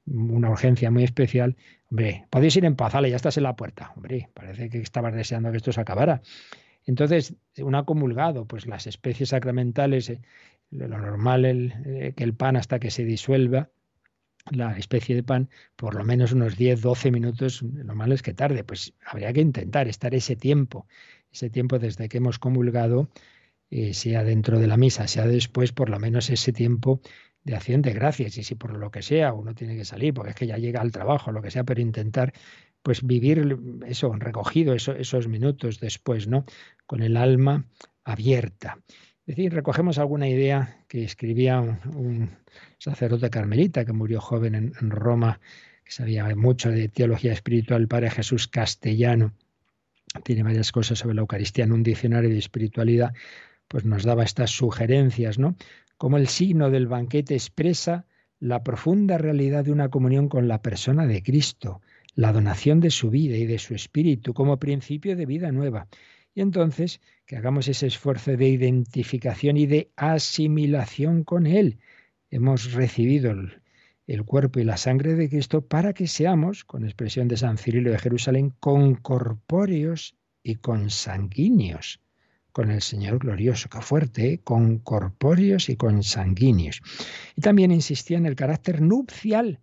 una 0.05 0.49
urgencia 0.49 0.91
muy 0.91 1.03
especial, 1.03 1.55
hombre, 1.89 2.25
podéis 2.29 2.55
ir 2.57 2.65
en 2.65 2.75
paz, 2.75 2.93
ya 2.93 3.15
estás 3.15 3.37
en 3.37 3.43
la 3.43 3.55
puerta, 3.55 3.93
hombre, 3.95 4.29
parece 4.33 4.69
que 4.69 4.79
estabas 4.79 5.13
deseando 5.13 5.51
que 5.51 5.57
esto 5.57 5.71
se 5.71 5.81
acabara. 5.81 6.21
Entonces, 6.85 7.35
un 7.59 7.75
acumulado, 7.75 8.45
pues 8.45 8.65
las 8.65 8.87
especies 8.87 9.29
sacramentales, 9.29 10.09
eh, 10.09 10.21
lo 10.71 10.87
normal 10.87 11.45
es 11.45 11.73
eh, 11.85 12.13
que 12.15 12.23
el 12.23 12.33
pan 12.33 12.55
hasta 12.55 12.79
que 12.79 12.91
se 12.91 13.05
disuelva, 13.05 13.69
la 14.49 14.75
especie 14.75 15.15
de 15.15 15.21
pan, 15.21 15.49
por 15.75 15.93
lo 15.93 16.03
menos 16.03 16.31
unos 16.31 16.57
10, 16.57 16.81
12 16.81 17.11
minutos, 17.11 17.61
lo 17.61 17.83
normal 17.83 18.11
es 18.11 18.23
que 18.23 18.33
tarde, 18.33 18.63
pues 18.63 18.93
habría 19.05 19.31
que 19.33 19.41
intentar 19.41 19.87
estar 19.87 20.15
ese 20.15 20.35
tiempo, 20.35 20.87
ese 21.31 21.49
tiempo 21.49 21.79
desde 21.79 22.09
que 22.09 22.17
hemos 22.17 22.39
comulgado, 22.39 23.09
eh, 23.69 23.93
sea 23.93 24.23
dentro 24.23 24.59
de 24.59 24.67
la 24.67 24.77
misa, 24.77 25.07
sea 25.07 25.25
después, 25.25 25.71
por 25.71 25.89
lo 25.89 25.99
menos 25.99 26.29
ese 26.29 26.51
tiempo 26.51 27.01
de 27.43 27.55
acción 27.55 27.81
de 27.81 27.93
gracias. 27.93 28.37
Y 28.37 28.43
si 28.43 28.55
por 28.55 28.77
lo 28.77 28.91
que 28.91 29.01
sea 29.01 29.33
uno 29.33 29.55
tiene 29.55 29.75
que 29.75 29.85
salir, 29.85 30.13
porque 30.13 30.31
es 30.31 30.35
que 30.35 30.47
ya 30.47 30.57
llega 30.57 30.81
al 30.81 30.91
trabajo, 30.91 31.31
lo 31.31 31.41
que 31.41 31.51
sea, 31.51 31.63
pero 31.63 31.81
intentar 31.81 32.33
pues 32.83 33.05
vivir 33.05 33.57
eso, 33.85 34.13
recogido 34.13 34.73
esos 34.73 35.27
minutos 35.27 35.79
después, 35.79 36.27
¿no? 36.27 36.45
Con 36.85 37.03
el 37.03 37.15
alma 37.15 37.65
abierta. 38.03 38.79
Es 39.25 39.35
decir, 39.35 39.53
recogemos 39.53 39.99
alguna 39.99 40.27
idea 40.27 40.83
que 40.87 41.03
escribía 41.03 41.61
un, 41.61 42.31
sacerdote 42.79 43.29
carmelita 43.29 43.85
que 43.85 43.93
murió 43.93 44.19
joven 44.19 44.55
en, 44.55 44.89
Roma, 44.89 45.39
que 45.83 45.91
sabía 45.91 46.35
mucho 46.35 46.71
de 46.71 46.89
teología 46.89 47.31
espiritual, 47.31 47.81
el 47.81 47.87
padre 47.87 48.09
Jesús 48.09 48.47
Castellano. 48.47 49.33
Tiene 50.23 50.43
varias 50.43 50.71
cosas 50.71 50.99
sobre 50.99 51.15
la 51.15 51.21
Eucaristía 51.21 51.63
en 51.63 51.71
un 51.71 51.83
diccionario 51.83 52.29
de 52.29 52.37
espiritualidad, 52.37 53.13
pues 53.67 53.85
nos 53.85 54.03
daba 54.03 54.23
estas 54.23 54.51
sugerencias, 54.51 55.39
¿no? 55.39 55.55
Como 55.97 56.17
el 56.17 56.27
signo 56.27 56.69
del 56.69 56.87
banquete 56.87 57.35
expresa 57.35 58.05
la 58.39 58.63
profunda 58.63 59.17
realidad 59.17 59.63
de 59.63 59.71
una 59.71 59.89
comunión 59.89 60.27
con 60.27 60.47
la 60.47 60.61
persona 60.61 61.05
de 61.07 61.23
Cristo 61.23 61.81
la 62.15 62.33
donación 62.33 62.79
de 62.79 62.91
su 62.91 63.09
vida 63.09 63.37
y 63.37 63.45
de 63.45 63.59
su 63.59 63.73
espíritu 63.73 64.33
como 64.33 64.57
principio 64.57 65.15
de 65.15 65.25
vida 65.25 65.51
nueva. 65.51 65.87
Y 66.33 66.41
entonces 66.41 67.01
que 67.25 67.37
hagamos 67.37 67.67
ese 67.67 67.87
esfuerzo 67.87 68.35
de 68.35 68.47
identificación 68.47 69.57
y 69.57 69.65
de 69.65 69.91
asimilación 69.95 71.23
con 71.23 71.45
Él. 71.47 71.79
Hemos 72.29 72.73
recibido 72.73 73.33
el, 74.07 74.23
cuerpo 74.25 74.59
y 74.59 74.63
la 74.63 74.77
sangre 74.77 75.15
de 75.15 75.29
Cristo 75.29 75.61
para 75.61 75.93
que 75.93 76.07
seamos, 76.07 76.65
con 76.65 76.83
expresión 76.83 77.27
de 77.27 77.37
San 77.37 77.57
Cirilo 77.57 77.91
de 77.91 77.99
Jerusalén, 77.99 78.53
concorpóreos 78.59 80.15
y 80.43 80.55
consanguíneos 80.55 82.01
con 82.51 82.71
el 82.71 82.81
Señor 82.81 83.19
glorioso. 83.19 83.69
Qué 83.69 83.81
fuerte, 83.81 84.33
¿eh? 84.33 84.41
concorpóreos 84.43 85.69
y 85.69 85.77
consanguíneos. 85.77 86.81
Y 87.35 87.41
también 87.41 87.71
insistía 87.71 88.17
en 88.17 88.25
el 88.25 88.35
carácter 88.35 88.81
nupcial 88.81 89.59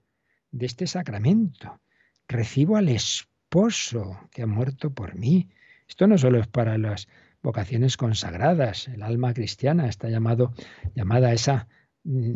de 0.50 0.66
este 0.66 0.86
sacramento 0.86 1.80
recibo 2.26 2.76
al 2.76 2.88
esposo 2.88 4.18
que 4.30 4.42
ha 4.42 4.46
muerto 4.46 4.92
por 4.92 5.16
mí. 5.16 5.50
Esto 5.88 6.06
no 6.06 6.18
solo 6.18 6.38
es 6.40 6.46
para 6.46 6.78
las 6.78 7.08
vocaciones 7.42 7.96
consagradas, 7.96 8.88
el 8.88 9.02
alma 9.02 9.32
cristiana 9.32 9.88
está 9.88 10.08
llamado, 10.08 10.52
llamada 10.94 11.28
a, 11.28 11.32
esa, 11.32 11.68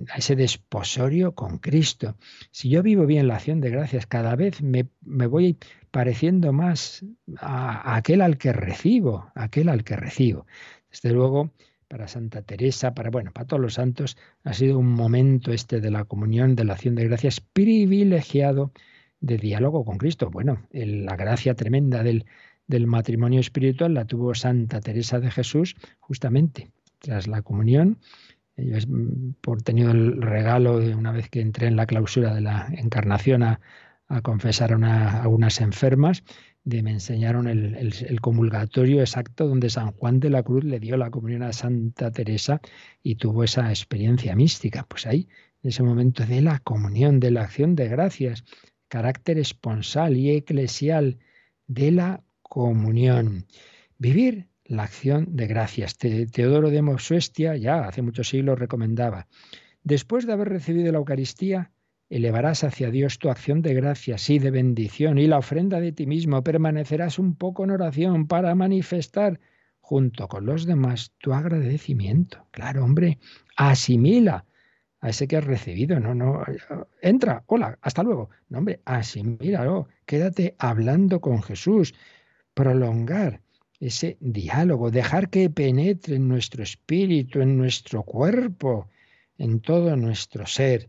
a 0.09 0.19
ese 0.19 0.37
desposorio 0.37 1.35
con 1.35 1.59
Cristo. 1.59 2.17
Si 2.51 2.69
yo 2.69 2.83
vivo 2.83 3.07
bien 3.07 3.29
la 3.29 3.37
acción 3.37 3.61
de 3.61 3.71
gracias, 3.71 4.07
cada 4.07 4.37
vez 4.37 4.63
me, 4.63 4.87
me 5.01 5.27
voy 5.27 5.57
pareciendo 5.91 6.53
más 6.53 7.05
a, 7.39 7.93
a, 7.93 7.97
aquel 7.97 8.21
al 8.21 8.39
que 8.39 8.53
recibo, 8.53 9.31
aquel 9.35 9.69
al 9.69 9.85
que 9.85 9.97
recibo. 9.97 10.47
Desde 10.91 11.13
luego, 11.13 11.53
para 11.89 12.09
Santa 12.09 12.43
Teresa, 12.43 12.95
para 12.95 13.11
bueno, 13.11 13.33
para 13.33 13.47
todos 13.47 13.61
los 13.61 13.75
santos, 13.75 14.17
ha 14.45 14.55
sido 14.55 14.79
un 14.79 14.93
momento 14.93 15.53
este 15.53 15.81
de 15.81 15.91
la 15.91 16.05
comunión, 16.05 16.55
de 16.57 16.65
la 16.65 16.75
acción 16.75 16.95
de 16.95 17.05
gracias 17.05 17.41
privilegiado 17.41 18.73
de 19.21 19.39
diálogo 19.39 19.85
con 19.85 19.99
Cristo. 19.99 20.31
Bueno, 20.31 20.67
la 20.73 21.17
gracia 21.17 21.55
tremenda 21.55 22.03
del, 22.03 22.27
del 22.67 22.87
matrimonio 22.87 23.41
espiritual 23.41 23.95
la 23.95 24.05
tuvo 24.05 24.35
Santa 24.35 24.81
Teresa 24.81 25.21
de 25.21 25.31
Jesús 25.31 25.77
justamente 26.01 26.71
tras 26.99 27.27
la 27.27 27.43
comunión. 27.43 27.99
Yo 28.57 28.77
por 29.41 29.63
tenido 29.63 29.91
el 29.93 30.21
regalo 30.21 30.79
de 30.79 30.95
una 30.95 31.13
vez 31.13 31.29
que 31.31 31.41
entré 31.41 31.67
en 31.67 31.77
la 31.77 31.87
clausura 31.87 32.35
de 32.35 32.43
la 32.43 32.69
encarnación 32.77 33.43
a, 33.43 33.61
confesar 34.23 34.73
a, 34.73 35.29
unas 35.29 35.61
enfermas, 35.61 36.23
de 36.65 36.83
me 36.83 36.91
enseñaron 36.91 37.49
el, 37.49 37.75
el, 37.75 38.21
comulgatorio 38.21 39.01
exacto 39.01 39.49
donde 39.49 39.71
San 39.71 39.93
Juan 39.93 40.21
de 40.21 40.29
la 40.29 40.43
Cruz 40.43 40.65
le 40.65 40.81
dio 40.81 40.99
la 40.99 41.11
comunión 41.11 41.43
a 41.43 41.53
Santa 41.53 42.11
Teresa 42.11 42.61
y 43.03 43.15
tuvo 43.15 43.43
esa 43.43 43.71
experiencia 43.71 44.37
mística. 44.37 44.85
Pues 44.87 45.07
ahí 45.07 45.29
en 45.63 45.71
ese 45.71 45.83
momento 45.83 46.27
de 46.27 46.43
la 46.43 46.59
comunión, 46.59 47.21
de 47.21 47.31
la 47.31 47.43
acción 47.43 47.75
de 47.75 47.89
gracias, 47.89 48.45
carácter 48.89 49.39
esponsal 49.39 50.17
y 50.17 50.31
eclesial 50.31 51.19
de 51.67 51.93
la 51.93 52.25
comunión. 52.43 53.47
Vivir 53.97 54.49
la 54.65 54.85
acción 54.85 55.27
de 55.31 55.47
gracias. 55.47 55.97
Teodoro 55.99 56.71
de 56.71 56.83
Mosuestia 56.83 57.57
ya 57.57 57.87
hace 57.87 58.03
muchos 58.03 58.29
siglos 58.29 58.59
recomendaba, 58.59 59.29
después 59.83 60.27
de 60.27 60.33
haber 60.33 60.49
recibido 60.49 60.93
la 60.93 60.99
Eucaristía, 60.99 61.73
elevarás 62.09 62.63
hacia 62.63 62.91
Dios 62.91 63.19
tu 63.19 63.31
acción 63.31 63.63
de 63.63 63.75
gracias 63.75 64.29
y 64.29 64.39
de 64.39 64.51
bendición 64.51 65.19
y 65.19 65.27
la 65.27 65.39
ofrenda 65.39 65.81
de 65.81 65.93
ti 65.93 66.07
mismo, 66.07 66.45
permanecerás 66.45 67.19
un 67.19 67.37
poco 67.37 67.65
en 67.65 67.71
oración 67.71 68.27
para 68.27 68.55
manifestar 68.55 69.41
junto 69.81 70.29
con 70.29 70.47
los 70.47 70.67
demás 70.67 71.13
tu 71.19 71.33
agradecimiento. 71.33 72.47
Claro, 72.51 72.85
hombre, 72.85 73.19
asimila 73.57 74.45
a 75.01 75.09
ese 75.09 75.27
que 75.27 75.37
has 75.37 75.45
recibido. 75.45 75.99
No, 76.01 76.15
no, 76.15 76.45
entra, 77.01 77.45
hola, 77.47 77.79
hasta 77.81 78.03
luego. 78.03 78.31
No, 78.49 78.59
hombre, 78.59 78.81
asimílalo, 78.85 79.89
quédate 80.07 80.55
hablando 80.59 81.21
con 81.21 81.43
Jesús, 81.43 81.95
prolongar 82.55 83.41
ese 83.83 84.17
diálogo, 84.21 84.93
dejar 84.93 85.29
que 85.29 85.51
penetre 85.51 86.15
en 86.15 86.29
nuestro 86.29 86.63
espíritu, 86.63 87.41
en 87.41 87.57
nuestro 87.57 88.05
cuerpo, 88.05 88.89
en 89.39 89.61
todo 89.61 89.97
nuestro 89.97 90.47
ser. 90.47 90.89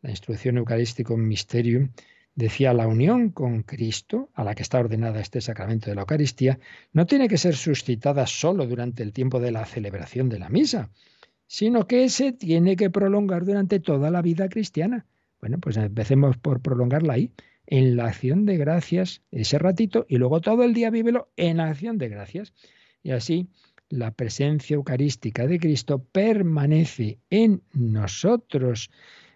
La 0.00 0.08
instrucción 0.08 0.56
eucarística 0.56 1.14
Mysterium 1.14 1.90
decía 2.34 2.72
la 2.72 2.86
unión 2.86 3.28
con 3.28 3.62
Cristo, 3.62 4.30
a 4.32 4.42
la 4.42 4.54
que 4.54 4.62
está 4.62 4.78
ordenada 4.78 5.20
este 5.20 5.42
sacramento 5.42 5.90
de 5.90 5.96
la 5.96 6.02
Eucaristía, 6.02 6.58
no 6.94 7.04
tiene 7.04 7.28
que 7.28 7.36
ser 7.36 7.54
suscitada 7.56 8.26
solo 8.26 8.66
durante 8.66 9.02
el 9.02 9.12
tiempo 9.12 9.38
de 9.38 9.50
la 9.50 9.66
celebración 9.66 10.30
de 10.30 10.38
la 10.38 10.48
misa, 10.48 10.88
sino 11.46 11.86
que 11.86 12.08
se 12.08 12.32
tiene 12.32 12.74
que 12.76 12.88
prolongar 12.88 13.44
durante 13.44 13.80
toda 13.80 14.10
la 14.10 14.22
vida 14.22 14.48
cristiana. 14.48 15.04
Bueno, 15.40 15.58
pues 15.58 15.76
empecemos 15.76 16.38
por 16.38 16.60
prolongarla 16.60 17.14
ahí, 17.14 17.32
en 17.70 17.96
la 17.96 18.06
acción 18.06 18.44
de 18.44 18.56
gracias, 18.58 19.22
ese 19.30 19.58
ratito, 19.58 20.04
y 20.08 20.16
luego 20.16 20.40
todo 20.40 20.64
el 20.64 20.74
día 20.74 20.90
vívelo 20.90 21.30
en 21.36 21.58
la 21.58 21.70
acción 21.70 21.98
de 21.98 22.08
gracias. 22.08 22.52
Y 23.02 23.12
así 23.12 23.48
la 23.88 24.10
presencia 24.10 24.74
eucarística 24.74 25.46
de 25.46 25.58
Cristo 25.58 26.04
permanece 26.12 27.20
en 27.30 27.62
nosotros 27.72 28.90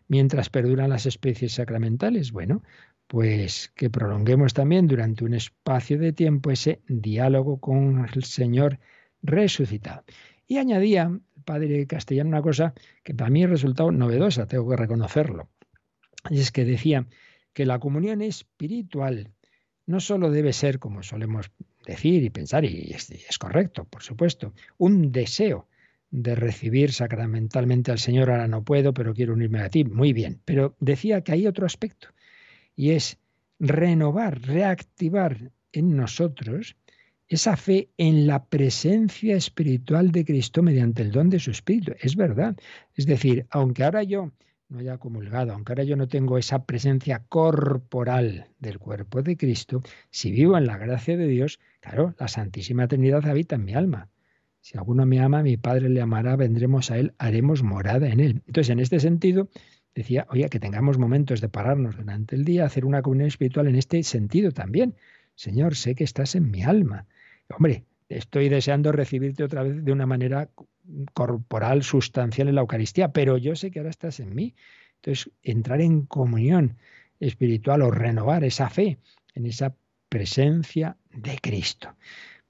mientras 0.08 0.50
perduran 0.50 0.90
las 0.90 1.06
especies 1.06 1.52
sacramentales. 1.52 2.32
Bueno, 2.32 2.62
pues 3.06 3.72
que 3.76 3.88
prolonguemos 3.88 4.52
también 4.52 4.88
durante 4.88 5.24
un 5.24 5.34
espacio 5.34 5.98
de 5.98 6.12
tiempo 6.12 6.50
ese 6.50 6.80
diálogo 6.88 7.60
con 7.60 8.06
el 8.12 8.24
Señor 8.24 8.80
resucitado. 9.22 10.04
Y 10.46 10.58
añadía 10.58 11.18
padre 11.44 11.86
castellano 11.86 12.30
una 12.30 12.42
cosa 12.42 12.74
que 13.04 13.14
para 13.14 13.30
mí 13.30 13.44
ha 13.44 13.46
resultado 13.46 13.92
novedosa, 13.92 14.46
tengo 14.46 14.68
que 14.68 14.76
reconocerlo. 14.76 15.48
Y 16.30 16.40
es 16.40 16.50
que 16.50 16.64
decía 16.64 17.06
que 17.54 17.64
la 17.64 17.78
comunión 17.78 18.20
espiritual 18.20 19.30
no 19.86 20.00
solo 20.00 20.30
debe 20.30 20.52
ser, 20.52 20.78
como 20.78 21.02
solemos 21.02 21.50
decir 21.86 22.22
y 22.22 22.30
pensar, 22.30 22.64
y 22.64 22.92
es, 22.92 23.10
es 23.10 23.38
correcto, 23.38 23.84
por 23.84 24.02
supuesto, 24.02 24.52
un 24.78 25.12
deseo 25.12 25.68
de 26.10 26.34
recibir 26.34 26.92
sacramentalmente 26.92 27.90
al 27.90 27.98
Señor, 27.98 28.30
ahora 28.30 28.48
no 28.48 28.62
puedo, 28.62 28.94
pero 28.94 29.14
quiero 29.14 29.32
unirme 29.32 29.60
a 29.60 29.68
ti, 29.68 29.84
muy 29.84 30.12
bien. 30.12 30.40
Pero 30.44 30.76
decía 30.80 31.22
que 31.22 31.32
hay 31.32 31.46
otro 31.46 31.66
aspecto, 31.66 32.08
y 32.76 32.90
es 32.90 33.18
renovar, 33.58 34.40
reactivar 34.42 35.50
en 35.72 35.96
nosotros 35.96 36.76
esa 37.28 37.56
fe 37.56 37.88
en 37.96 38.26
la 38.26 38.44
presencia 38.44 39.36
espiritual 39.36 40.12
de 40.12 40.24
Cristo 40.24 40.62
mediante 40.62 41.02
el 41.02 41.10
don 41.10 41.30
de 41.30 41.40
su 41.40 41.50
Espíritu. 41.50 41.92
Es 42.00 42.16
verdad. 42.16 42.56
Es 42.94 43.06
decir, 43.06 43.46
aunque 43.50 43.82
ahora 43.82 44.02
yo 44.02 44.30
no 44.74 44.80
haya 44.80 44.98
comulgado, 44.98 45.52
aunque 45.52 45.72
ahora 45.72 45.84
yo 45.84 45.94
no 45.94 46.08
tengo 46.08 46.36
esa 46.36 46.64
presencia 46.64 47.22
corporal 47.28 48.48
del 48.58 48.80
cuerpo 48.80 49.22
de 49.22 49.36
Cristo, 49.36 49.82
si 50.10 50.32
vivo 50.32 50.58
en 50.58 50.66
la 50.66 50.76
gracia 50.76 51.16
de 51.16 51.28
Dios, 51.28 51.60
claro, 51.80 52.14
la 52.18 52.26
Santísima 52.26 52.88
Trinidad 52.88 53.24
habita 53.26 53.54
en 53.54 53.64
mi 53.64 53.74
alma. 53.74 54.08
Si 54.60 54.76
alguno 54.76 55.06
me 55.06 55.20
ama, 55.20 55.44
mi 55.44 55.56
Padre 55.56 55.90
le 55.90 56.00
amará, 56.00 56.34
vendremos 56.34 56.90
a 56.90 56.98
Él, 56.98 57.14
haremos 57.18 57.62
morada 57.62 58.08
en 58.08 58.18
Él. 58.18 58.42
Entonces, 58.46 58.70
en 58.70 58.80
este 58.80 58.98
sentido, 58.98 59.48
decía, 59.94 60.26
oye, 60.30 60.48
que 60.48 60.58
tengamos 60.58 60.98
momentos 60.98 61.40
de 61.40 61.48
pararnos 61.48 61.96
durante 61.96 62.34
el 62.34 62.44
día, 62.44 62.64
hacer 62.64 62.84
una 62.84 63.02
comunión 63.02 63.28
espiritual 63.28 63.68
en 63.68 63.76
este 63.76 64.02
sentido 64.02 64.50
también. 64.50 64.96
Señor, 65.36 65.76
sé 65.76 65.94
que 65.94 66.02
estás 66.02 66.34
en 66.34 66.50
mi 66.50 66.64
alma. 66.64 67.06
Hombre, 67.48 67.84
estoy 68.16 68.48
deseando 68.48 68.92
recibirte 68.92 69.44
otra 69.44 69.62
vez 69.62 69.84
de 69.84 69.92
una 69.92 70.06
manera 70.06 70.48
corporal, 71.12 71.82
sustancial 71.82 72.48
en 72.48 72.54
la 72.54 72.60
Eucaristía, 72.60 73.12
pero 73.12 73.36
yo 73.36 73.56
sé 73.56 73.70
que 73.70 73.80
ahora 73.80 73.90
estás 73.90 74.20
en 74.20 74.34
mí. 74.34 74.54
Entonces, 74.96 75.30
entrar 75.42 75.80
en 75.80 76.02
comunión 76.02 76.76
espiritual 77.20 77.82
o 77.82 77.90
renovar 77.90 78.44
esa 78.44 78.70
fe 78.70 78.98
en 79.34 79.46
esa 79.46 79.74
presencia 80.08 80.96
de 81.12 81.38
Cristo. 81.40 81.96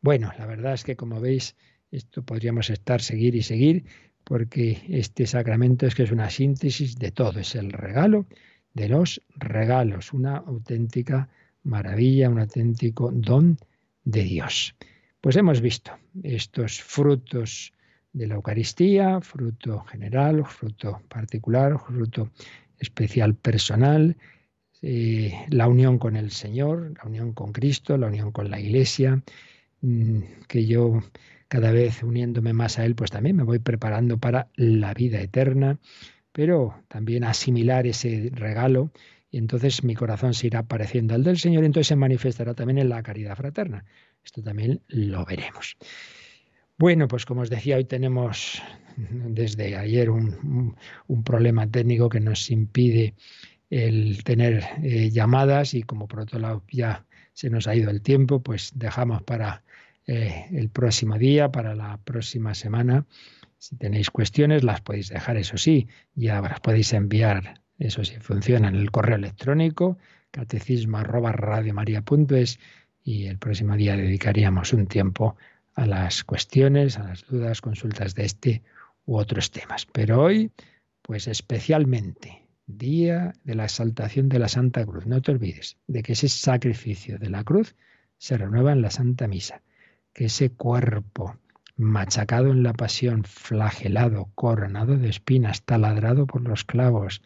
Bueno, 0.01 0.33
la 0.39 0.47
verdad 0.47 0.75
es 0.75 0.85
que 0.85 0.97
como 0.97 1.21
veis, 1.21 1.57
esto 1.91 2.23
podríamos 2.23 2.71
estar, 2.71 3.01
seguir 3.01 3.35
y 3.35 3.43
seguir, 3.43 3.85
porque 4.25 4.83
este 4.89 5.27
sacramento 5.27 5.87
es 5.87 5.95
que 5.95 6.03
es 6.03 6.11
una 6.11 6.31
síntesis 6.31 6.97
de 6.97 7.11
todo, 7.11 7.41
es 7.41 7.55
el 7.55 7.73
regalo 7.73 8.27
de 8.73 8.89
los 8.89 9.23
regalos, 9.37 10.13
una 10.13 10.37
auténtica 10.37 11.29
maravilla, 11.63 12.29
un 12.29 12.41
auténtico 12.41 13.11
don 13.13 13.57
de 14.05 14.25
Dios. 14.25 14.75
Pues 15.25 15.37
hemos 15.37 15.63
visto 15.63 15.91
estos 16.23 16.83
frutos 16.83 17.73
de 18.13 18.27
la 18.27 18.35
Eucaristía, 18.35 19.23
fruto 19.23 19.81
general, 19.85 20.45
fruto 20.45 21.01
particular, 21.09 21.79
fruto 21.81 22.29
especial 22.79 23.35
personal, 23.35 24.19
eh, 24.83 25.33
la 25.49 25.67
unión 25.67 25.99
con 25.99 26.17
el 26.17 26.31
Señor, 26.31 26.93
la 26.99 27.09
unión 27.09 27.33
con 27.33 27.55
Cristo, 27.55 27.97
la 27.97 28.09
unión 28.09 28.33
con 28.33 28.51
la 28.51 28.61
Iglesia, 28.61 29.23
mm, 29.81 30.19
que 30.47 30.67
yo 30.67 31.01
cada 31.49 31.71
vez 31.73 32.03
uniéndome 32.03 32.53
más 32.53 32.79
a 32.79 32.85
Él, 32.85 32.95
pues 32.95 33.11
también 33.11 33.37
me 33.37 33.45
voy 33.45 33.61
preparando 33.61 34.19
para 34.19 34.49
la 34.57 34.93
vida 34.93 35.23
eterna, 35.23 35.79
pero 36.33 36.85
también 36.89 37.25
asimilar 37.25 37.87
ese 37.87 38.29
regalo 38.31 38.91
y 39.31 39.39
entonces 39.39 39.85
mi 39.85 39.95
corazón 39.95 40.35
se 40.35 40.49
irá 40.49 40.65
pareciendo 40.65 41.15
al 41.15 41.25
del 41.25 41.39
Señor 41.39 41.63
y 41.63 41.67
entonces 41.67 41.89
se 41.89 41.97
manifestará 41.97 42.53
también 42.53 42.79
en 42.79 42.91
la 42.91 43.03
caridad 43.03 43.35
fraterna. 43.37 43.87
Esto 44.25 44.43
también 44.43 44.81
lo 44.89 45.25
veremos. 45.25 45.77
Bueno, 46.77 47.07
pues 47.07 47.25
como 47.25 47.43
os 47.43 47.51
decía, 47.51 47.77
hoy 47.77 47.85
tenemos 47.85 48.61
desde 48.97 49.77
ayer 49.77 50.11
un, 50.11 50.77
problema 51.25 51.67
técnico 51.67 52.09
que 52.09 52.21
nos 52.21 52.51
impide 52.51 53.15
el 53.71 54.23
tener 54.25 54.65
eh, 54.83 55.11
llamadas 55.11 55.75
y 55.75 55.83
como 55.83 56.07
por 56.07 56.21
otro 56.21 56.39
lado 56.39 56.63
ya 56.71 57.05
se 57.33 57.51
nos 57.51 57.67
ha 57.67 57.75
ido 57.75 57.91
el 57.91 58.03
tiempo, 58.03 58.41
pues 58.41 58.73
dejamos 58.75 59.23
para 59.23 59.63
eh, 60.07 60.47
el 60.53 60.69
próximo 60.69 61.19
día, 61.19 61.51
para 61.51 61.75
la 61.75 61.99
próxima 62.05 62.55
semana. 62.55 63.07
Si 63.59 63.77
tenéis 63.77 64.11
cuestiones, 64.11 64.63
las 64.63 64.81
podéis 64.81 65.09
dejar, 65.09 65.37
eso 65.37 65.57
sí, 65.57 65.89
ya 66.15 66.41
las 66.41 66.61
podéis 66.61 66.93
enviar, 66.93 67.63
eso 67.79 68.05
sí, 68.05 68.15
funciona 68.21 68.69
en 68.69 68.77
el 68.77 68.91
correo 68.91 69.17
electrónico, 69.17 69.99
catecismo 70.31 70.99
arroba 70.99 71.33
y 73.05 73.27
el 73.27 73.39
próximo 73.39 73.77
día 73.77 73.97
dedicaríamos 73.97 74.73
un 74.73 74.87
tiempo 74.87 75.37
a 75.75 75.87
las 75.87 76.25
cuestiones, 76.25 76.99
a 76.99 77.05
las 77.05 77.27
dudas, 77.27 77.61
consultas 77.61 78.15
de 78.15 78.25
este 78.25 78.63
u 79.05 79.17
otros 79.17 79.51
temas. 79.51 79.87
Pero 79.87 80.23
hoy, 80.23 80.51
pues 81.03 81.29
especialmente, 81.29 82.45
día 82.67 83.35
de 83.45 83.55
la 83.55 83.65
exaltación 83.65 84.29
de 84.29 84.39
la 84.39 84.49
Santa 84.49 84.85
Cruz. 84.87 85.07
No 85.07 85.21
te 85.21 85.33
olvides 85.33 85.77
de 85.87 86.03
que 86.03 86.13
ese 86.13 86.29
sacrificio 86.29 87.19
de 87.19 87.31
la 87.31 87.45
cruz 87.45 87.77
se 88.17 88.39
renueva 88.39 88.73
en 88.73 88.83
la 88.83 88.91
Santa 88.91 89.29
Misa, 89.29 89.63
que 90.13 90.27
ese 90.27 90.51
cuerpo 90.51 91.37
machacado 91.77 92.53
en 92.53 92.63
la 92.63 92.73
pasión, 92.73 93.25
flagelado, 93.25 94.31
coronado 94.35 94.97
de 94.97 95.09
espinas, 95.09 95.63
taladrado 95.63 96.27
por 96.27 96.43
los 96.43 96.65
clavos, 96.65 97.21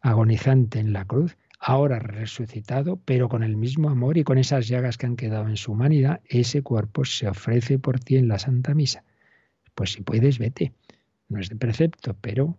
agonizante 0.00 0.80
en 0.80 0.92
la 0.92 1.04
cruz, 1.04 1.36
ahora 1.66 1.98
resucitado, 1.98 3.00
pero 3.06 3.30
con 3.30 3.42
el 3.42 3.56
mismo 3.56 3.88
amor 3.88 4.18
y 4.18 4.22
con 4.22 4.36
esas 4.36 4.68
llagas 4.68 4.98
que 4.98 5.06
han 5.06 5.16
quedado 5.16 5.48
en 5.48 5.56
su 5.56 5.72
humanidad, 5.72 6.20
ese 6.26 6.60
cuerpo 6.60 7.06
se 7.06 7.26
ofrece 7.26 7.78
por 7.78 8.00
ti 8.00 8.16
en 8.16 8.28
la 8.28 8.38
Santa 8.38 8.74
Misa. 8.74 9.02
Pues 9.74 9.92
si 9.92 10.02
puedes, 10.02 10.38
vete. 10.38 10.74
No 11.26 11.40
es 11.40 11.48
de 11.48 11.56
precepto, 11.56 12.14
pero 12.20 12.58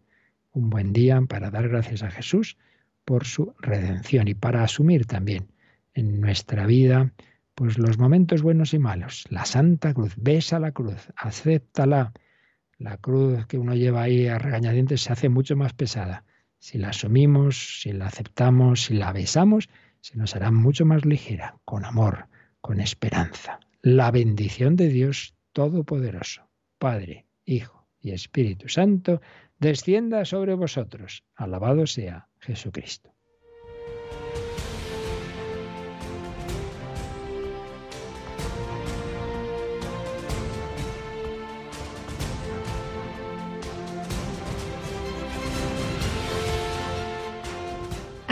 un 0.54 0.72
buen 0.72 0.92
día 0.92 1.22
para 1.22 1.52
dar 1.52 1.70
gracias 1.70 2.02
a 2.02 2.10
Jesús 2.10 2.58
por 3.06 3.26
su 3.26 3.54
redención 3.60 4.28
y 4.28 4.34
para 4.34 4.64
asumir 4.64 5.06
también 5.06 5.52
en 5.94 6.20
nuestra 6.20 6.66
vida 6.66 7.14
pues 7.54 7.78
los 7.78 8.00
momentos 8.00 8.42
buenos 8.42 8.74
y 8.74 8.80
malos. 8.80 9.28
La 9.30 9.46
Santa 9.46 9.94
Cruz, 9.94 10.16
besa 10.18 10.60
la 10.60 10.72
cruz, 10.72 11.10
acéptala. 11.16 12.12
La 12.80 12.98
cruz 12.98 13.46
que 13.46 13.60
uno 13.60 13.76
lleva 13.76 14.02
ahí 14.02 14.26
a 14.26 14.40
regañadientes 14.40 15.02
se 15.02 15.14
hace 15.14 15.30
mucho 15.30 15.56
más 15.56 15.74
pesada 15.74 16.26
si 16.66 16.80
la 16.80 16.90
asumimos, 16.90 17.82
si 17.82 17.94
la 17.94 18.08
aceptamos, 18.08 18.86
si 18.86 18.96
la 18.96 19.14
besamos, 19.14 19.70
se 20.02 20.18
nos 20.18 20.36
hará 20.36 20.50
mucho 20.50 20.84
más 20.84 21.06
ligera, 21.06 21.60
con 21.64 21.86
amor, 21.86 22.28
con 22.60 22.80
esperanza. 22.80 23.60
La 23.84 24.10
bendición 24.10 24.76
de 24.76 24.90
Dios 24.90 25.36
Todopoderoso, 25.54 26.50
Padre, 26.80 27.28
Hijo 27.46 27.88
y 28.00 28.14
Espíritu 28.14 28.68
Santo, 28.68 29.22
descienda 29.60 30.26
sobre 30.26 30.56
vosotros. 30.56 31.24
Alabado 31.36 31.86
sea 31.86 32.30
Jesucristo. 32.40 33.15